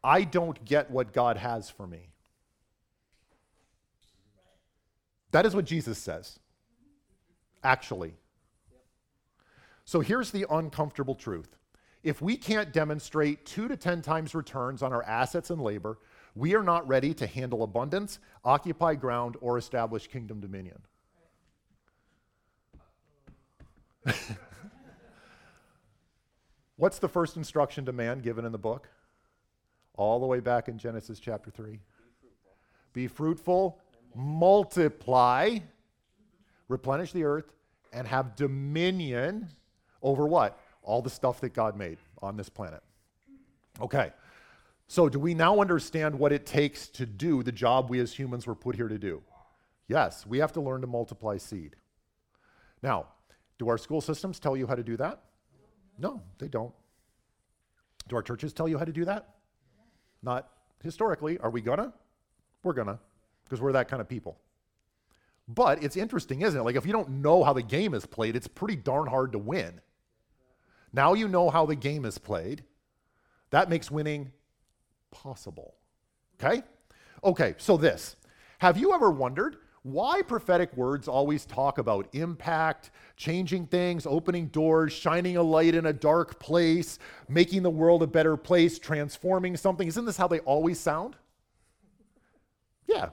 I 0.02 0.24
don't 0.24 0.62
get 0.64 0.90
what 0.90 1.12
God 1.12 1.36
has 1.36 1.70
for 1.70 1.86
me? 1.86 2.08
That 5.30 5.46
is 5.46 5.54
what 5.54 5.64
Jesus 5.64 5.98
says, 5.98 6.38
actually. 7.64 8.14
So 9.84 10.00
here's 10.00 10.30
the 10.30 10.46
uncomfortable 10.48 11.14
truth. 11.14 11.56
If 12.04 12.22
we 12.22 12.36
can't 12.36 12.72
demonstrate 12.72 13.44
two 13.46 13.66
to 13.66 13.76
10 13.76 14.02
times 14.02 14.34
returns 14.34 14.82
on 14.82 14.92
our 14.92 15.02
assets 15.04 15.48
and 15.48 15.60
labor, 15.60 15.98
we 16.34 16.54
are 16.54 16.62
not 16.62 16.86
ready 16.86 17.14
to 17.14 17.26
handle 17.26 17.62
abundance, 17.62 18.18
occupy 18.44 18.94
ground, 18.94 19.36
or 19.40 19.56
establish 19.56 20.06
kingdom 20.06 20.38
dominion. 20.40 20.82
What's 26.76 26.98
the 26.98 27.08
first 27.08 27.38
instruction 27.38 27.86
to 27.86 27.92
man 27.92 28.20
given 28.20 28.44
in 28.44 28.52
the 28.52 28.58
book? 28.58 28.90
All 29.96 30.20
the 30.20 30.26
way 30.26 30.40
back 30.40 30.68
in 30.68 30.76
Genesis 30.76 31.18
chapter 31.18 31.50
3. 31.50 31.70
Be 31.70 31.78
fruitful, 31.78 32.52
Be 32.92 33.06
fruitful 33.08 33.80
multiply, 34.14 35.58
replenish 36.68 37.12
the 37.12 37.24
earth, 37.24 37.52
and 37.92 38.06
have 38.06 38.36
dominion 38.36 39.48
over 40.02 40.26
what? 40.26 40.60
All 40.84 41.02
the 41.02 41.10
stuff 41.10 41.40
that 41.40 41.54
God 41.54 41.76
made 41.76 41.98
on 42.22 42.36
this 42.36 42.48
planet. 42.48 42.82
Okay. 43.80 44.12
So, 44.86 45.08
do 45.08 45.18
we 45.18 45.34
now 45.34 45.60
understand 45.60 46.18
what 46.18 46.30
it 46.30 46.44
takes 46.44 46.88
to 46.88 47.06
do 47.06 47.42
the 47.42 47.52
job 47.52 47.88
we 47.88 48.00
as 48.00 48.12
humans 48.12 48.46
were 48.46 48.54
put 48.54 48.76
here 48.76 48.88
to 48.88 48.98
do? 48.98 49.22
Yes, 49.88 50.26
we 50.26 50.38
have 50.38 50.52
to 50.52 50.60
learn 50.60 50.82
to 50.82 50.86
multiply 50.86 51.38
seed. 51.38 51.76
Now, 52.82 53.06
do 53.58 53.68
our 53.68 53.78
school 53.78 54.00
systems 54.00 54.38
tell 54.38 54.56
you 54.56 54.66
how 54.66 54.74
to 54.74 54.82
do 54.82 54.96
that? 54.98 55.20
No, 55.98 56.22
they 56.38 56.48
don't. 56.48 56.72
Do 58.08 58.16
our 58.16 58.22
churches 58.22 58.52
tell 58.52 58.68
you 58.68 58.78
how 58.78 58.84
to 58.84 58.92
do 58.92 59.04
that? 59.06 59.28
Not 60.22 60.48
historically. 60.82 61.38
Are 61.38 61.50
we 61.50 61.60
gonna? 61.60 61.92
We're 62.62 62.72
gonna, 62.74 62.98
because 63.44 63.60
we're 63.60 63.72
that 63.72 63.88
kind 63.88 64.00
of 64.00 64.08
people. 64.08 64.38
But 65.48 65.82
it's 65.82 65.96
interesting, 65.96 66.42
isn't 66.42 66.58
it? 66.58 66.62
Like, 66.62 66.76
if 66.76 66.86
you 66.86 66.92
don't 66.92 67.08
know 67.08 67.44
how 67.44 67.52
the 67.52 67.62
game 67.62 67.94
is 67.94 68.06
played, 68.06 68.36
it's 68.36 68.48
pretty 68.48 68.76
darn 68.76 69.06
hard 69.06 69.32
to 69.32 69.38
win. 69.38 69.80
Now 70.94 71.14
you 71.14 71.26
know 71.26 71.50
how 71.50 71.66
the 71.66 71.74
game 71.74 72.04
is 72.04 72.18
played. 72.18 72.62
That 73.50 73.68
makes 73.68 73.90
winning 73.90 74.30
possible. 75.10 75.74
Okay? 76.40 76.62
Okay, 77.24 77.56
so 77.58 77.76
this. 77.76 78.14
Have 78.60 78.78
you 78.78 78.92
ever 78.94 79.10
wondered 79.10 79.56
why 79.82 80.22
prophetic 80.22 80.74
words 80.76 81.08
always 81.08 81.44
talk 81.46 81.78
about 81.78 82.08
impact, 82.14 82.92
changing 83.16 83.66
things, 83.66 84.06
opening 84.06 84.46
doors, 84.46 84.92
shining 84.92 85.36
a 85.36 85.42
light 85.42 85.74
in 85.74 85.86
a 85.86 85.92
dark 85.92 86.38
place, 86.38 87.00
making 87.28 87.64
the 87.64 87.70
world 87.70 88.04
a 88.04 88.06
better 88.06 88.36
place, 88.36 88.78
transforming 88.78 89.56
something? 89.56 89.88
Isn't 89.88 90.04
this 90.04 90.16
how 90.16 90.28
they 90.28 90.40
always 90.40 90.78
sound? 90.78 91.16
Yeah. 92.86 93.08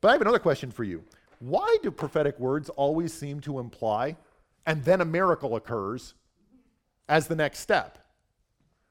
But 0.00 0.08
I 0.08 0.12
have 0.12 0.22
another 0.22 0.38
question 0.38 0.70
for 0.70 0.84
you. 0.84 1.02
Why 1.40 1.76
do 1.82 1.90
prophetic 1.90 2.38
words 2.38 2.68
always 2.68 3.12
seem 3.12 3.40
to 3.40 3.58
imply, 3.58 4.16
and 4.64 4.84
then 4.84 5.00
a 5.00 5.04
miracle 5.04 5.56
occurs 5.56 6.14
as 7.10 7.26
the 7.26 7.36
next 7.36 7.58
step? 7.58 7.98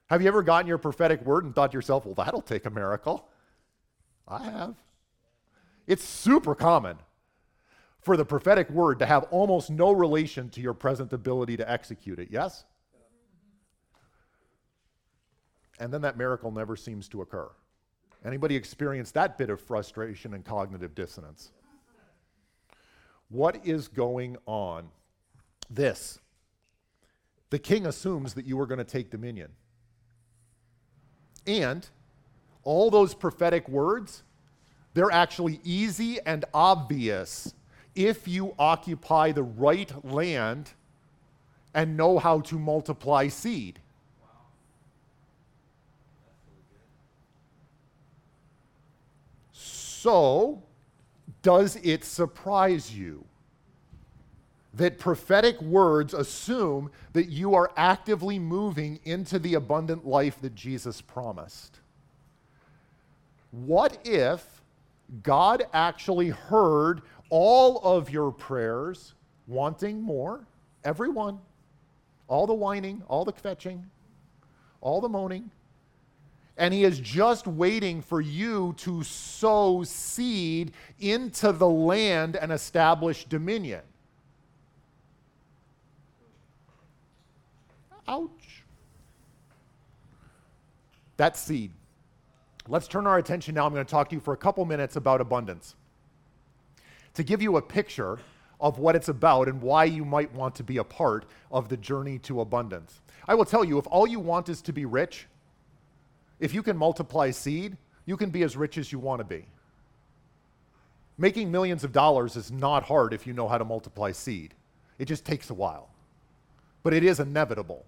Have 0.10 0.22
you 0.22 0.28
ever 0.28 0.44
gotten 0.44 0.68
your 0.68 0.78
prophetic 0.78 1.26
word 1.26 1.46
and 1.46 1.56
thought 1.56 1.72
to 1.72 1.78
yourself, 1.78 2.06
well, 2.06 2.16
that'll 2.16 2.42
take 2.42 2.66
a 2.66 2.70
miracle? 2.70 3.28
I 4.28 4.44
have. 4.44 4.76
It's 5.88 6.04
super 6.04 6.54
common 6.54 6.98
for 8.02 8.18
the 8.18 8.26
prophetic 8.26 8.70
word 8.70 9.00
to 9.00 9.06
have 9.06 9.24
almost 9.32 9.70
no 9.70 9.92
relation 9.92 10.50
to 10.50 10.62
your 10.62 10.74
present 10.74 11.14
ability 11.14 11.58
to 11.58 11.72
execute 11.72 12.20
it, 12.20 12.28
yes? 12.30 12.66
And 15.80 15.94
then 15.94 16.02
that 16.02 16.18
miracle 16.18 16.52
never 16.52 16.76
seems 16.76 17.08
to 17.10 17.22
occur. 17.22 17.50
Anybody 18.26 18.56
experience 18.56 19.12
that 19.12 19.38
bit 19.38 19.50
of 19.50 19.62
frustration 19.62 20.34
and 20.34 20.44
cognitive 20.44 20.94
dissonance? 20.94 21.52
What 23.30 23.66
is 23.66 23.88
going 23.88 24.36
on? 24.46 24.90
This. 25.70 26.20
The 27.50 27.60
king 27.60 27.86
assumes 27.86 28.34
that 28.36 28.46
you 28.46 28.60
are 28.60 28.66
going 28.66 28.78
to 28.78 28.84
take 28.84 29.10
dominion. 29.10 29.50
And 31.48 31.88
all 32.64 32.92
those 32.92 33.14
prophetic 33.14 33.68
words, 33.68 34.24
they're 34.94 35.12
actually 35.12 35.60
easy 35.64 36.20
and 36.26 36.46
obvious 36.54 37.54
if 37.96 38.28
you 38.28 38.54
occupy 38.60 39.32
the 39.32 39.44
right 39.44 40.06
land 40.06 40.72
and 41.74 41.98
know 41.98 42.20
how 42.20 42.42
to 42.42 42.60
multiply 42.60 43.28
seed. 43.28 43.80
So, 49.52 50.64
does 51.42 51.78
it 51.78 52.04
surprise 52.04 52.96
you 52.96 53.26
that 54.74 55.00
prophetic 55.00 55.62
words 55.62 56.14
assume 56.14 56.92
that 57.14 57.30
you 57.30 57.56
are 57.56 57.72
actively 57.76 58.38
moving 58.38 59.00
into 59.04 59.40
the 59.40 59.56
abundant 59.56 60.06
life 60.06 60.40
that 60.42 60.56
Jesus 60.56 61.02
promised? 61.02 61.80
What 63.52 63.98
if 64.06 64.62
God 65.24 65.64
actually 65.74 66.30
heard 66.30 67.02
all 67.30 67.80
of 67.80 68.10
your 68.10 68.32
prayers 68.32 69.16
wanting 69.48 70.02
more? 70.02 70.46
Everyone. 70.84 71.40
All 72.28 72.46
the 72.46 72.54
whining, 72.54 73.02
all 73.08 73.26
the 73.26 73.32
fetching, 73.32 73.90
all 74.82 75.02
the 75.02 75.10
moaning 75.10 75.50
and 76.60 76.74
he 76.74 76.84
is 76.84 77.00
just 77.00 77.48
waiting 77.48 78.02
for 78.02 78.20
you 78.20 78.76
to 78.78 79.02
sow 79.02 79.82
seed 79.84 80.74
into 81.00 81.54
the 81.54 81.70
land 81.70 82.36
and 82.36 82.52
establish 82.52 83.24
dominion. 83.24 83.82
Ouch. 88.10 88.64
That's 91.16 91.40
seed. 91.40 91.72
Let's 92.68 92.88
turn 92.88 93.06
our 93.06 93.20
attention 93.20 93.56
now. 93.56 93.66
I'm 93.66 93.74
going 93.74 93.86
to 93.86 93.90
talk 93.90 94.10
to 94.10 94.16
you 94.16 94.20
for 94.20 94.34
a 94.34 94.38
couple 94.38 94.66
minutes 94.66 94.96
about 94.96 95.22
abundance. 95.22 95.76
To 97.14 97.24
give 97.24 97.42
you 97.42 97.58
a 97.58 97.62
picture 97.62 98.18
of 98.60 98.80
what 98.80 98.96
it's 98.96 99.10
about 99.10 99.48
and 99.48 99.62
why 99.62 99.84
you 99.86 100.04
might 100.04 100.34
want 100.34 100.56
to 100.56 100.64
be 100.64 100.78
a 100.78 100.84
part 100.84 101.26
of 101.52 101.70
the 101.70 101.78
journey 101.78 102.18
to 102.20 102.42
abundance. 102.42 103.00
I 103.28 103.36
will 103.36 103.46
tell 103.46 103.64
you 103.64 103.78
if 103.78 103.88
all 103.88 104.08
you 104.08 104.20
want 104.20 104.50
is 104.50 104.62
to 104.64 104.74
be 104.74 104.86
rich, 104.86 105.28
if 106.40 106.54
you 106.54 106.64
can 106.64 106.78
multiply 106.78 107.32
seed, 107.32 107.78
you 108.06 108.18
can 108.18 108.32
be 108.32 108.44
as 108.44 108.58
rich 108.58 108.78
as 108.78 108.92
you 108.92 108.98
want 108.98 109.20
to 109.20 109.26
be. 109.26 109.46
Making 111.18 111.52
millions 111.52 111.84
of 111.84 111.92
dollars 111.92 112.36
is 112.36 112.52
not 112.52 112.84
hard 112.84 113.14
if 113.14 113.28
you 113.28 113.34
know 113.34 113.48
how 113.48 113.58
to 113.58 113.66
multiply 113.66 114.12
seed. 114.12 114.54
It 114.98 115.06
just 115.06 115.26
takes 115.26 115.50
a 115.50 115.54
while. 115.54 115.90
But 116.82 116.94
it 116.94 117.04
is 117.04 117.20
inevitable. 117.20 117.86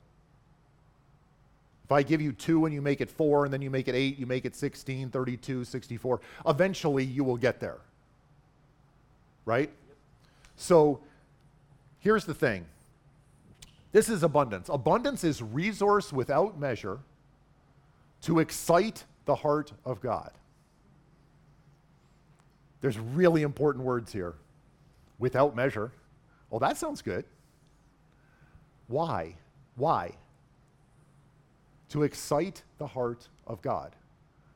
If 1.92 1.96
I 1.96 2.04
give 2.04 2.22
you 2.22 2.32
two 2.32 2.64
and 2.64 2.74
you 2.74 2.82
make 2.82 3.02
it 3.02 3.10
four, 3.10 3.44
and 3.44 3.54
then 3.54 3.62
you 3.62 3.70
make 3.70 3.90
it 3.90 3.96
eight, 3.96 4.18
you 4.18 4.26
make 4.26 4.46
it 4.46 4.56
16, 4.56 5.10
32, 5.10 5.66
64, 5.66 6.22
eventually 6.48 7.04
you 7.04 7.26
will 7.26 7.36
get 7.36 7.60
there. 7.60 7.80
Right? 9.44 9.70
So 10.56 11.02
here's 12.00 12.24
the 12.24 12.34
thing 12.34 12.66
this 13.92 14.08
is 14.08 14.24
abundance. 14.24 14.70
Abundance 14.70 15.26
is 15.26 15.44
resource 15.44 16.14
without 16.14 16.58
measure 16.58 17.00
to 18.22 18.40
excite 18.40 19.04
the 19.26 19.36
heart 19.36 19.74
of 19.84 20.00
God. 20.00 20.32
There's 22.80 23.00
really 23.00 23.42
important 23.42 23.84
words 23.84 24.14
here. 24.14 24.36
Without 25.20 25.58
measure. 25.58 25.92
Well, 26.50 26.62
that 26.62 26.78
sounds 26.78 27.02
good. 27.02 27.26
Why? 28.88 29.36
Why? 29.76 30.16
To 31.92 32.04
excite 32.04 32.64
the 32.78 32.88
heart 32.88 33.28
of 33.48 33.62
God. 33.62 33.96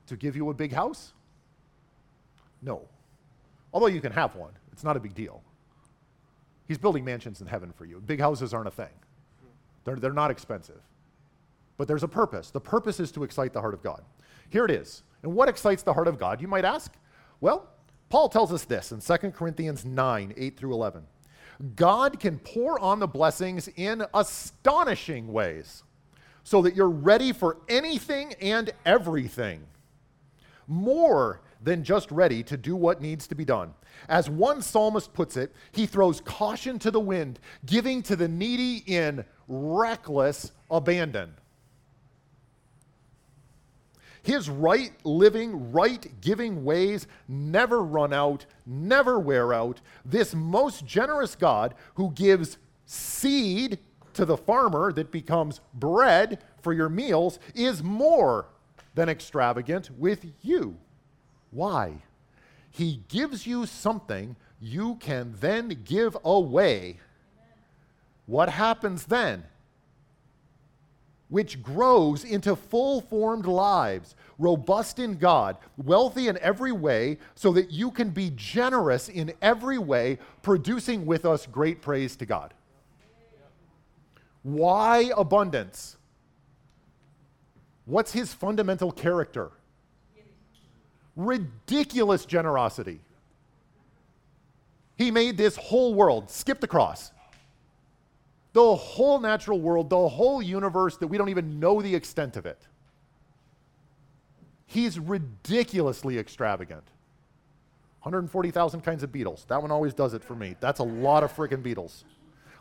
To 0.07 0.15
give 0.15 0.35
you 0.35 0.49
a 0.49 0.53
big 0.53 0.71
house? 0.71 1.13
No. 2.61 2.81
Although 3.73 3.87
you 3.87 4.01
can 4.01 4.11
have 4.11 4.35
one, 4.35 4.51
it's 4.71 4.83
not 4.83 4.95
a 4.95 4.99
big 4.99 5.13
deal. 5.13 5.41
He's 6.67 6.77
building 6.77 7.05
mansions 7.05 7.41
in 7.41 7.47
heaven 7.47 7.71
for 7.71 7.85
you. 7.85 8.01
Big 8.05 8.19
houses 8.19 8.53
aren't 8.53 8.67
a 8.67 8.71
thing, 8.71 8.93
they're, 9.83 9.97
they're 9.97 10.13
not 10.13 10.31
expensive. 10.31 10.81
But 11.77 11.89
there's 11.89 12.03
a 12.03 12.07
purpose. 12.07 12.51
The 12.51 12.61
purpose 12.61 13.01
is 13.01 13.11
to 13.11 13.23
excite 13.23 13.51
the 13.51 13.59
heart 13.59 13.73
of 13.73 13.83
God. 13.83 14.01
Here 14.49 14.63
it 14.63 14.71
is. 14.71 15.03
And 15.23 15.35
what 15.35 15.49
excites 15.49 15.83
the 15.83 15.93
heart 15.93 16.07
of 16.07 16.17
God, 16.17 16.39
you 16.39 16.47
might 16.47 16.63
ask? 16.63 16.93
Well, 17.41 17.67
Paul 18.09 18.29
tells 18.29 18.53
us 18.53 18.63
this 18.63 18.93
in 18.93 19.01
2 19.01 19.31
Corinthians 19.31 19.83
9 19.83 20.33
8 20.37 20.57
through 20.57 20.73
11. 20.73 21.03
God 21.75 22.19
can 22.19 22.39
pour 22.39 22.79
on 22.79 22.99
the 22.99 23.07
blessings 23.07 23.67
in 23.75 24.05
astonishing 24.13 25.33
ways 25.33 25.83
so 26.45 26.61
that 26.61 26.75
you're 26.75 26.87
ready 26.87 27.33
for 27.33 27.57
anything 27.67 28.33
and 28.39 28.71
everything. 28.85 29.65
More 30.67 31.41
than 31.61 31.83
just 31.83 32.11
ready 32.11 32.43
to 32.43 32.55
do 32.55 32.75
what 32.75 33.01
needs 33.01 33.25
to 33.27 33.35
be 33.35 33.43
done. 33.43 33.73
As 34.07 34.29
one 34.29 34.61
psalmist 34.61 35.11
puts 35.13 35.35
it, 35.35 35.53
he 35.71 35.87
throws 35.87 36.21
caution 36.21 36.77
to 36.79 36.91
the 36.91 36.99
wind, 36.99 37.39
giving 37.65 38.03
to 38.03 38.15
the 38.15 38.27
needy 38.27 38.83
in 38.85 39.25
reckless 39.47 40.51
abandon. 40.69 41.33
His 44.21 44.47
right 44.47 44.91
living, 45.03 45.71
right 45.71 46.07
giving 46.21 46.63
ways 46.63 47.07
never 47.27 47.83
run 47.83 48.13
out, 48.13 48.45
never 48.67 49.19
wear 49.19 49.51
out. 49.51 49.81
This 50.03 50.35
most 50.35 50.85
generous 50.85 51.35
God 51.35 51.73
who 51.95 52.11
gives 52.11 52.59
seed 52.85 53.79
to 54.15 54.25
the 54.25 54.37
farmer 54.37 54.91
that 54.93 55.11
becomes 55.11 55.61
bread 55.73 56.39
for 56.61 56.73
your 56.73 56.89
meals 56.89 57.39
is 57.53 57.83
more 57.83 58.47
than 58.95 59.09
extravagant 59.09 59.89
with 59.97 60.25
you. 60.41 60.77
Why? 61.51 62.01
He 62.71 63.03
gives 63.07 63.45
you 63.45 63.65
something 63.65 64.35
you 64.59 64.95
can 64.95 65.35
then 65.39 65.81
give 65.85 66.17
away. 66.23 66.99
What 68.25 68.49
happens 68.49 69.05
then? 69.05 69.45
which 71.29 71.61
grows 71.61 72.23
into 72.23 72.55
full 72.55 73.01
formed 73.01 73.45
lives, 73.45 74.15
robust 74.37 74.99
in 74.99 75.17
God, 75.17 75.57
wealthy 75.77 76.27
in 76.27 76.37
every 76.39 76.71
way, 76.71 77.17
so 77.35 77.51
that 77.53 77.71
you 77.71 77.91
can 77.91 78.09
be 78.09 78.31
generous 78.35 79.09
in 79.09 79.33
every 79.41 79.77
way, 79.77 80.19
producing 80.43 81.05
with 81.05 81.25
us 81.25 81.45
great 81.45 81.81
praise 81.81 82.15
to 82.17 82.25
God. 82.25 82.53
Why 84.45 85.11
abundance? 85.17 85.97
What's 87.85 88.11
his 88.11 88.31
fundamental 88.31 88.91
character? 88.91 89.49
Ridiculous 91.15 92.27
generosity. 92.27 92.99
He 94.97 95.09
made 95.09 95.35
this 95.35 95.55
whole 95.55 95.95
world, 95.95 96.29
skip 96.29 96.59
the 96.59 96.67
cross, 96.67 97.11
the 98.53 98.75
whole 98.75 99.19
natural 99.19 99.59
world, 99.59 99.89
the 99.89 100.07
whole 100.07 100.43
universe 100.43 100.95
that 100.97 101.07
we 101.07 101.17
don't 101.17 101.29
even 101.29 101.59
know 101.59 101.81
the 101.81 101.95
extent 101.95 102.37
of 102.37 102.45
it. 102.45 102.67
He's 104.67 104.99
ridiculously 104.99 106.19
extravagant. 106.19 106.83
140,000 108.03 108.81
kinds 108.81 109.01
of 109.01 109.11
beetles. 109.11 109.45
That 109.47 109.59
one 109.59 109.71
always 109.71 109.95
does 109.95 110.13
it 110.13 110.23
for 110.23 110.35
me. 110.35 110.55
That's 110.59 110.79
a 110.79 110.83
lot 110.83 111.23
of 111.23 111.35
freaking 111.35 111.63
beetles. 111.63 112.05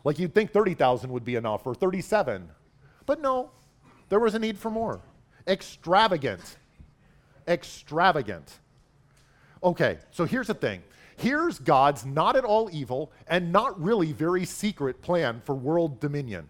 Like 0.05 0.19
you'd 0.19 0.33
think 0.33 0.53
30,000 0.53 1.09
would 1.09 1.25
be 1.25 1.35
enough 1.35 1.65
or 1.65 1.75
37. 1.75 2.47
But 3.05 3.19
no, 3.19 3.49
there 4.07 4.19
was 4.19 4.35
a 4.35 4.39
need 4.39 4.57
for 4.57 4.69
more. 4.69 5.01
Extravagant. 5.47 6.57
Extravagant. 7.47 8.59
Okay, 9.63 9.97
so 10.11 10.25
here's 10.25 10.47
the 10.47 10.53
thing. 10.53 10.83
Here's 11.17 11.57
God's 11.59 12.05
not 12.05 12.35
at 12.35 12.45
all 12.45 12.69
evil 12.71 13.11
and 13.27 13.51
not 13.51 13.81
really 13.81 14.11
very 14.11 14.45
secret 14.45 15.01
plan 15.01 15.41
for 15.43 15.55
world 15.55 15.99
dominion. 15.99 16.49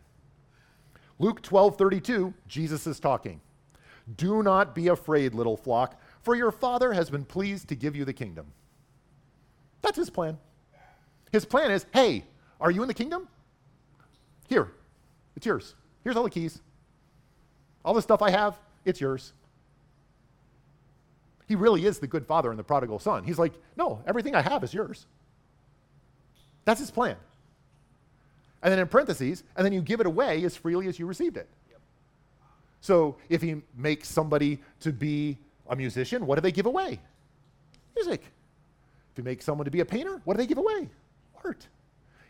Luke 1.18 1.42
12 1.42 1.78
32, 1.78 2.34
Jesus 2.48 2.86
is 2.86 3.00
talking. 3.00 3.40
Do 4.18 4.44
not 4.44 4.76
be 4.76 4.90
afraid, 4.90 5.34
little 5.34 5.56
flock, 5.56 6.02
for 6.24 6.36
your 6.36 6.52
Father 6.52 6.92
has 6.92 7.10
been 7.10 7.24
pleased 7.24 7.70
to 7.70 7.76
give 7.76 7.96
you 7.96 8.04
the 8.04 8.14
kingdom. 8.14 8.48
That's 9.82 9.98
his 9.98 10.10
plan. 10.10 10.38
His 11.32 11.46
plan 11.46 11.72
is 11.72 11.86
hey, 11.94 12.26
are 12.60 12.72
you 12.72 12.82
in 12.82 12.90
the 12.90 12.94
kingdom? 12.94 13.30
Here, 14.48 14.72
it's 15.36 15.46
yours. 15.46 15.76
Here's 16.04 16.16
all 16.16 16.24
the 16.24 16.30
keys. 16.30 16.62
All 17.84 17.94
the 17.94 18.02
stuff 18.02 18.22
I 18.22 18.32
have, 18.32 18.58
it's 18.84 19.02
yours. 19.02 19.34
He 21.48 21.56
really 21.56 21.86
is 21.86 22.00
the 22.00 22.08
good 22.08 22.26
father 22.26 22.50
and 22.50 22.58
the 22.58 22.64
prodigal 22.64 23.00
son. 23.00 23.24
He's 23.24 23.38
like, 23.38 23.54
no, 23.76 24.02
everything 24.08 24.36
I 24.36 24.42
have 24.42 24.64
is 24.64 24.74
yours. 24.74 25.06
That's 26.66 26.80
his 26.80 26.90
plan. 26.90 27.16
And 28.64 28.72
then 28.72 28.80
in 28.80 28.88
parentheses, 28.88 29.44
and 29.56 29.64
then 29.64 29.72
you 29.72 29.82
give 29.82 30.00
it 30.00 30.08
away 30.08 30.44
as 30.44 30.56
freely 30.58 30.88
as 30.88 30.98
you 30.98 31.06
received 31.06 31.38
it. 31.38 31.48
Yep. 31.70 31.80
So 32.82 33.18
if 33.30 33.44
he 33.44 33.62
makes 33.76 34.08
somebody 34.10 34.60
to 34.80 34.92
be 34.92 35.38
a 35.70 35.76
musician, 35.76 36.26
what 36.26 36.36
do 36.36 36.42
they 36.42 36.52
give 36.52 36.66
away? 36.66 37.00
Music. 37.96 38.22
If 39.12 39.18
he 39.18 39.22
makes 39.22 39.46
someone 39.46 39.66
to 39.66 39.72
be 39.72 39.82
a 39.82 39.86
painter, 39.86 40.20
what 40.24 40.36
do 40.36 40.38
they 40.42 40.48
give 40.48 40.58
away? 40.58 40.90
Art. 41.44 41.68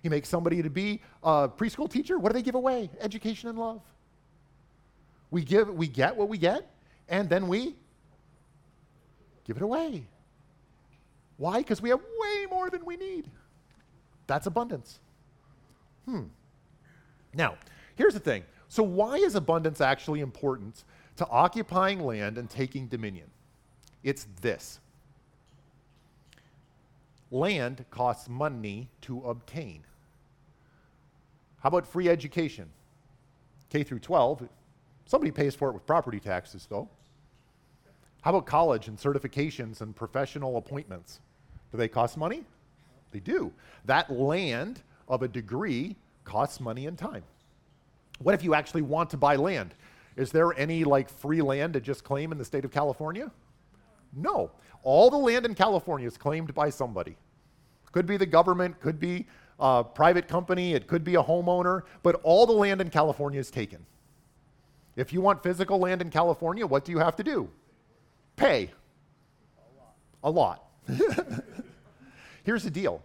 He 0.06 0.10
makes 0.10 0.30
somebody 0.30 0.62
to 0.62 0.70
be 0.70 1.02
a 1.24 1.50
preschool 1.50 1.90
teacher, 1.90 2.20
what 2.20 2.32
do 2.32 2.34
they 2.34 2.44
give 2.44 2.54
away? 2.54 2.92
Education 3.02 3.50
and 3.50 3.58
love. 3.58 3.82
We 5.32 5.44
give 5.44 5.68
we 5.68 5.88
get 5.88 6.16
what 6.16 6.30
we 6.30 6.38
get, 6.38 6.72
and 7.10 7.28
then 7.28 7.48
we 7.48 7.76
give 9.48 9.58
it 9.58 9.64
away. 9.64 10.06
Why? 11.38 11.58
Because 11.58 11.82
we 11.82 11.90
have 11.90 12.02
way 12.20 12.46
more 12.52 12.70
than 12.70 12.86
we 12.86 12.98
need. 12.98 13.32
That's 14.28 14.46
abundance. 14.46 15.00
Hmm. 16.06 16.26
Now, 17.34 17.56
here's 17.96 18.14
the 18.14 18.20
thing. 18.20 18.44
So, 18.68 18.84
why 18.84 19.16
is 19.16 19.34
abundance 19.34 19.82
actually 19.82 20.20
important 20.20 20.84
to 21.16 21.28
occupying 21.30 22.00
land 22.00 22.38
and 22.38 22.48
taking 22.48 22.86
dominion? 22.86 23.26
It's 24.04 24.28
this 24.40 24.80
land 27.32 27.86
costs 27.90 28.30
money 28.30 28.92
to 29.02 29.22
obtain. 29.22 29.82
How 31.66 31.70
about 31.70 31.88
free 31.88 32.10
education? 32.10 32.70
K 33.72 33.82
through 33.82 33.98
12, 33.98 34.48
somebody 35.08 35.32
pays 35.32 35.56
for 35.56 35.70
it 35.70 35.74
with 35.74 35.84
property 35.88 36.20
taxes, 36.20 36.68
though. 36.70 36.88
How 38.22 38.30
about 38.30 38.46
college 38.46 38.88
and 38.88 39.00
certifications 39.00 39.82
and 39.82 39.96
professional 39.96 40.58
appointments? 40.58 41.22
Do 41.72 41.80
they 41.80 41.88
cost 41.88 42.18
money? 42.18 42.44
They 43.10 43.20
do. 43.20 43.52
That 43.86 44.12
land 44.12 44.84
of 45.08 45.24
a 45.24 45.28
degree 45.28 45.96
costs 46.24 46.60
money 46.60 46.86
and 46.86 47.00
time. 47.00 47.24
What 48.20 48.36
if 48.36 48.44
you 48.44 48.54
actually 48.54 48.84
want 48.84 49.10
to 49.10 49.18
buy 49.18 49.36
land? 49.36 49.74
Is 50.18 50.32
there 50.32 50.56
any 50.60 50.84
like 50.84 51.10
free 51.10 51.42
land 51.42 51.74
to 51.74 51.82
just 51.82 52.04
claim 52.04 52.32
in 52.32 52.38
the 52.38 52.46
state 52.46 52.64
of 52.64 52.70
California? 52.70 53.32
No. 54.16 54.52
All 54.84 55.10
the 55.10 55.18
land 55.18 55.48
in 55.48 55.56
California 55.56 56.06
is 56.06 56.16
claimed 56.16 56.54
by 56.54 56.70
somebody. 56.70 57.16
Could 57.92 58.06
be 58.06 58.18
the 58.18 58.28
government, 58.28 58.80
could 58.82 59.00
be 59.00 59.26
a 59.60 59.84
private 59.84 60.28
company, 60.28 60.74
it 60.74 60.88
could 60.88 61.04
be 61.04 61.16
a 61.16 61.24
homeowner, 61.24 61.84
but 62.04 62.20
all 62.24 62.46
the 62.46 62.54
land 62.54 62.82
in 62.82 62.90
California 62.90 63.40
is 63.40 63.50
taken. 63.50 63.86
If 64.96 65.12
you 65.14 65.22
want 65.22 65.44
physical 65.44 65.80
land 65.80 66.02
in 66.02 66.10
California, 66.10 66.66
what 66.66 66.86
do 66.86 66.92
you 66.92 67.00
have 67.00 67.16
to 67.18 67.24
do? 67.24 67.50
Pay. 68.36 68.72
A 70.24 70.30
lot. 70.30 70.66
Here's 72.44 72.64
the 72.64 72.70
deal 72.70 73.02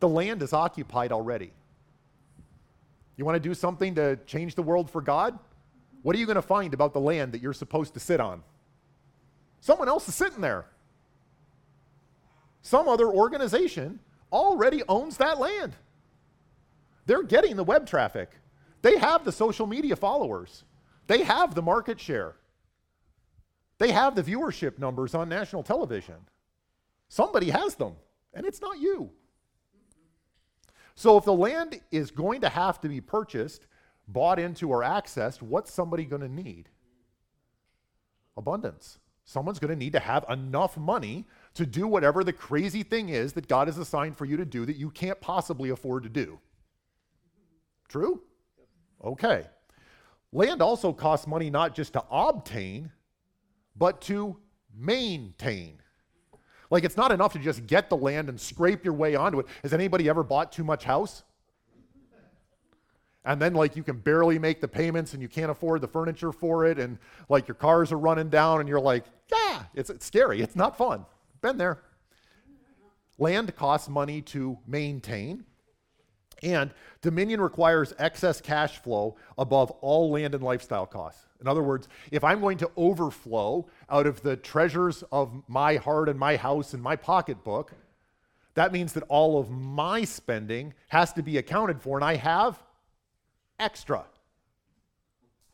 the 0.00 0.08
land 0.08 0.42
is 0.42 0.52
occupied 0.52 1.12
already. 1.12 1.52
You 3.16 3.24
want 3.24 3.36
to 3.36 3.48
do 3.48 3.54
something 3.54 3.94
to 3.94 4.16
change 4.26 4.54
the 4.54 4.62
world 4.62 4.90
for 4.90 5.00
God? 5.00 5.38
What 6.02 6.16
are 6.16 6.18
you 6.18 6.26
going 6.26 6.36
to 6.36 6.42
find 6.42 6.74
about 6.74 6.92
the 6.92 7.00
land 7.00 7.32
that 7.32 7.40
you're 7.40 7.52
supposed 7.52 7.94
to 7.94 8.00
sit 8.00 8.18
on? 8.18 8.42
Someone 9.60 9.88
else 9.88 10.08
is 10.08 10.14
sitting 10.16 10.40
there. 10.40 10.66
Some 12.62 12.88
other 12.88 13.06
organization 13.06 14.00
already 14.32 14.82
owns 14.88 15.18
that 15.18 15.38
land. 15.38 15.74
They're 17.06 17.22
getting 17.22 17.56
the 17.56 17.64
web 17.64 17.86
traffic. 17.86 18.30
They 18.82 18.98
have 18.98 19.24
the 19.24 19.32
social 19.32 19.66
media 19.66 19.96
followers. 19.96 20.64
They 21.06 21.22
have 21.24 21.54
the 21.54 21.62
market 21.62 22.00
share. 22.00 22.36
They 23.78 23.92
have 23.92 24.14
the 24.14 24.22
viewership 24.22 24.78
numbers 24.78 25.14
on 25.14 25.28
national 25.28 25.62
television. 25.62 26.14
Somebody 27.08 27.50
has 27.50 27.74
them, 27.74 27.94
and 28.32 28.46
it's 28.46 28.60
not 28.60 28.78
you. 28.78 29.10
So 30.94 31.16
if 31.16 31.24
the 31.24 31.32
land 31.32 31.80
is 31.90 32.10
going 32.10 32.42
to 32.42 32.48
have 32.48 32.80
to 32.82 32.88
be 32.88 33.00
purchased, 33.00 33.66
bought 34.06 34.38
into, 34.38 34.70
or 34.70 34.82
accessed, 34.82 35.42
what's 35.42 35.72
somebody 35.72 36.04
going 36.04 36.22
to 36.22 36.28
need? 36.28 36.68
Abundance. 38.36 38.98
Someone's 39.24 39.58
going 39.58 39.70
to 39.72 39.76
need 39.76 39.92
to 39.92 40.00
have 40.00 40.24
enough 40.28 40.76
money 40.76 41.26
to 41.54 41.66
do 41.66 41.86
whatever 41.86 42.24
the 42.24 42.32
crazy 42.32 42.82
thing 42.82 43.10
is 43.10 43.32
that 43.34 43.48
God 43.48 43.68
has 43.68 43.78
assigned 43.78 44.16
for 44.16 44.24
you 44.24 44.36
to 44.36 44.44
do 44.44 44.64
that 44.64 44.76
you 44.76 44.90
can't 44.90 45.20
possibly 45.20 45.70
afford 45.70 46.02
to 46.04 46.08
do. 46.08 46.38
True? 47.88 48.22
Okay. 49.04 49.46
Land 50.32 50.62
also 50.62 50.92
costs 50.92 51.26
money 51.26 51.50
not 51.50 51.74
just 51.74 51.92
to 51.92 52.04
obtain, 52.10 52.90
but 53.76 54.00
to 54.02 54.38
maintain. 54.74 55.78
Like 56.70 56.84
it's 56.84 56.96
not 56.96 57.12
enough 57.12 57.34
to 57.34 57.38
just 57.38 57.66
get 57.66 57.90
the 57.90 57.96
land 57.96 58.30
and 58.30 58.40
scrape 58.40 58.82
your 58.82 58.94
way 58.94 59.14
onto 59.14 59.40
it. 59.40 59.46
Has 59.62 59.74
anybody 59.74 60.08
ever 60.08 60.22
bought 60.22 60.52
too 60.52 60.64
much 60.64 60.84
house? 60.84 61.22
And 63.24 63.40
then 63.40 63.52
like 63.54 63.76
you 63.76 63.82
can 63.82 63.98
barely 63.98 64.38
make 64.38 64.60
the 64.60 64.68
payments 64.68 65.12
and 65.12 65.22
you 65.22 65.28
can't 65.28 65.50
afford 65.50 65.80
the 65.80 65.86
furniture 65.86 66.32
for 66.32 66.64
it 66.64 66.78
and 66.78 66.98
like 67.28 67.46
your 67.46 67.54
cars 67.54 67.92
are 67.92 67.98
running 67.98 68.30
down 68.30 68.60
and 68.60 68.68
you're 68.68 68.80
like, 68.80 69.04
yeah, 69.30 69.64
it's, 69.74 69.90
it's 69.90 70.06
scary. 70.06 70.40
It's 70.40 70.56
not 70.56 70.76
fun. 70.76 71.04
Been 71.42 71.58
there. 71.58 71.82
Land 73.18 73.54
costs 73.56 73.88
money 73.88 74.22
to 74.22 74.56
maintain. 74.66 75.44
And 76.42 76.72
Dominion 77.02 77.40
requires 77.40 77.92
excess 77.98 78.40
cash 78.40 78.78
flow 78.78 79.16
above 79.38 79.70
all 79.80 80.10
land 80.10 80.34
and 80.34 80.42
lifestyle 80.42 80.86
costs. 80.86 81.26
In 81.40 81.46
other 81.46 81.62
words, 81.62 81.88
if 82.10 82.24
I'm 82.24 82.40
going 82.40 82.58
to 82.58 82.70
overflow 82.76 83.66
out 83.90 84.06
of 84.06 84.22
the 84.22 84.36
treasures 84.36 85.02
of 85.12 85.42
my 85.48 85.76
heart 85.76 86.08
and 86.08 86.18
my 86.18 86.36
house 86.36 86.74
and 86.74 86.82
my 86.82 86.96
pocketbook, 86.96 87.72
that 88.54 88.72
means 88.72 88.92
that 88.94 89.04
all 89.08 89.38
of 89.38 89.50
my 89.50 90.04
spending 90.04 90.74
has 90.88 91.12
to 91.14 91.22
be 91.22 91.38
accounted 91.38 91.80
for, 91.80 91.96
and 91.96 92.04
I 92.04 92.16
have 92.16 92.62
extra. 93.58 94.04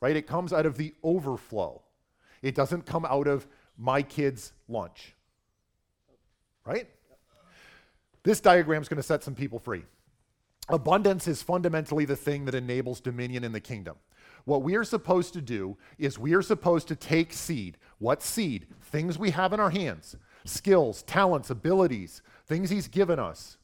Right? 0.00 0.16
It 0.16 0.26
comes 0.26 0.52
out 0.52 0.66
of 0.66 0.76
the 0.76 0.94
overflow. 1.02 1.82
It 2.42 2.54
doesn't 2.54 2.86
come 2.86 3.04
out 3.04 3.26
of 3.26 3.46
my 3.76 4.02
kids' 4.02 4.52
lunch. 4.68 5.14
Right? 6.68 6.86
This 8.24 8.40
diagram 8.40 8.82
is 8.82 8.88
going 8.88 8.98
to 8.98 9.02
set 9.02 9.24
some 9.24 9.34
people 9.34 9.58
free. 9.58 9.84
Abundance 10.68 11.26
is 11.26 11.42
fundamentally 11.42 12.04
the 12.04 12.14
thing 12.14 12.44
that 12.44 12.54
enables 12.54 13.00
dominion 13.00 13.42
in 13.42 13.52
the 13.52 13.60
kingdom. 13.60 13.96
What 14.44 14.62
we 14.62 14.76
are 14.76 14.84
supposed 14.84 15.32
to 15.32 15.40
do 15.40 15.78
is 15.98 16.18
we 16.18 16.34
are 16.34 16.42
supposed 16.42 16.86
to 16.88 16.96
take 16.96 17.32
seed. 17.32 17.78
What 17.98 18.22
seed? 18.22 18.66
Things 18.82 19.18
we 19.18 19.30
have 19.30 19.54
in 19.54 19.60
our 19.60 19.70
hands 19.70 20.16
skills, 20.44 21.02
talents, 21.04 21.48
abilities, 21.48 22.20
things 22.46 22.68
He's 22.68 22.86
given 22.86 23.18
us. 23.18 23.56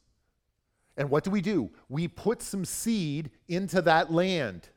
And 0.97 1.11
what 1.11 1.25
do 1.25 1.31
we 1.31 1.43
do? 1.43 1.71
We 1.91 2.09
put 2.09 2.41
some 2.41 2.65
seed 2.65 3.31
into 3.49 3.83
that 3.83 4.11
land. 4.11 4.71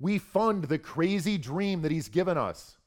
We 0.00 0.18
fund 0.18 0.64
the 0.64 0.78
crazy 0.78 1.36
dream 1.36 1.82
that 1.82 1.92
He's 1.92 2.08
given 2.08 2.38
us. 2.38 2.78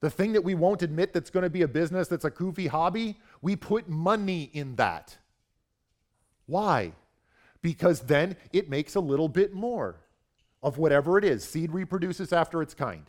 The 0.00 0.10
thing 0.10 0.32
that 0.32 0.44
we 0.44 0.54
won't 0.54 0.82
admit 0.82 1.12
that's 1.12 1.30
going 1.30 1.42
to 1.42 1.50
be 1.50 1.62
a 1.62 1.68
business 1.68 2.08
that's 2.08 2.24
a 2.24 2.30
goofy 2.30 2.66
hobby, 2.66 3.18
we 3.42 3.54
put 3.54 3.88
money 3.88 4.50
in 4.52 4.76
that. 4.76 5.18
Why? 6.46 6.92
Because 7.62 8.00
then 8.00 8.36
it 8.52 8.70
makes 8.70 8.94
a 8.94 9.00
little 9.00 9.28
bit 9.28 9.52
more 9.52 9.96
of 10.62 10.78
whatever 10.78 11.18
it 11.18 11.24
is. 11.24 11.44
Seed 11.44 11.72
reproduces 11.72 12.32
after 12.32 12.62
its 12.62 12.74
kind. 12.74 13.04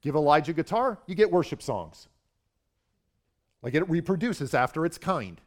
Give 0.00 0.14
Elijah 0.14 0.52
guitar, 0.52 0.98
you 1.06 1.14
get 1.14 1.30
worship 1.30 1.60
songs. 1.60 2.08
Like 3.62 3.74
it 3.74 3.88
reproduces 3.90 4.54
after 4.54 4.86
its 4.86 4.96
kind. 4.96 5.40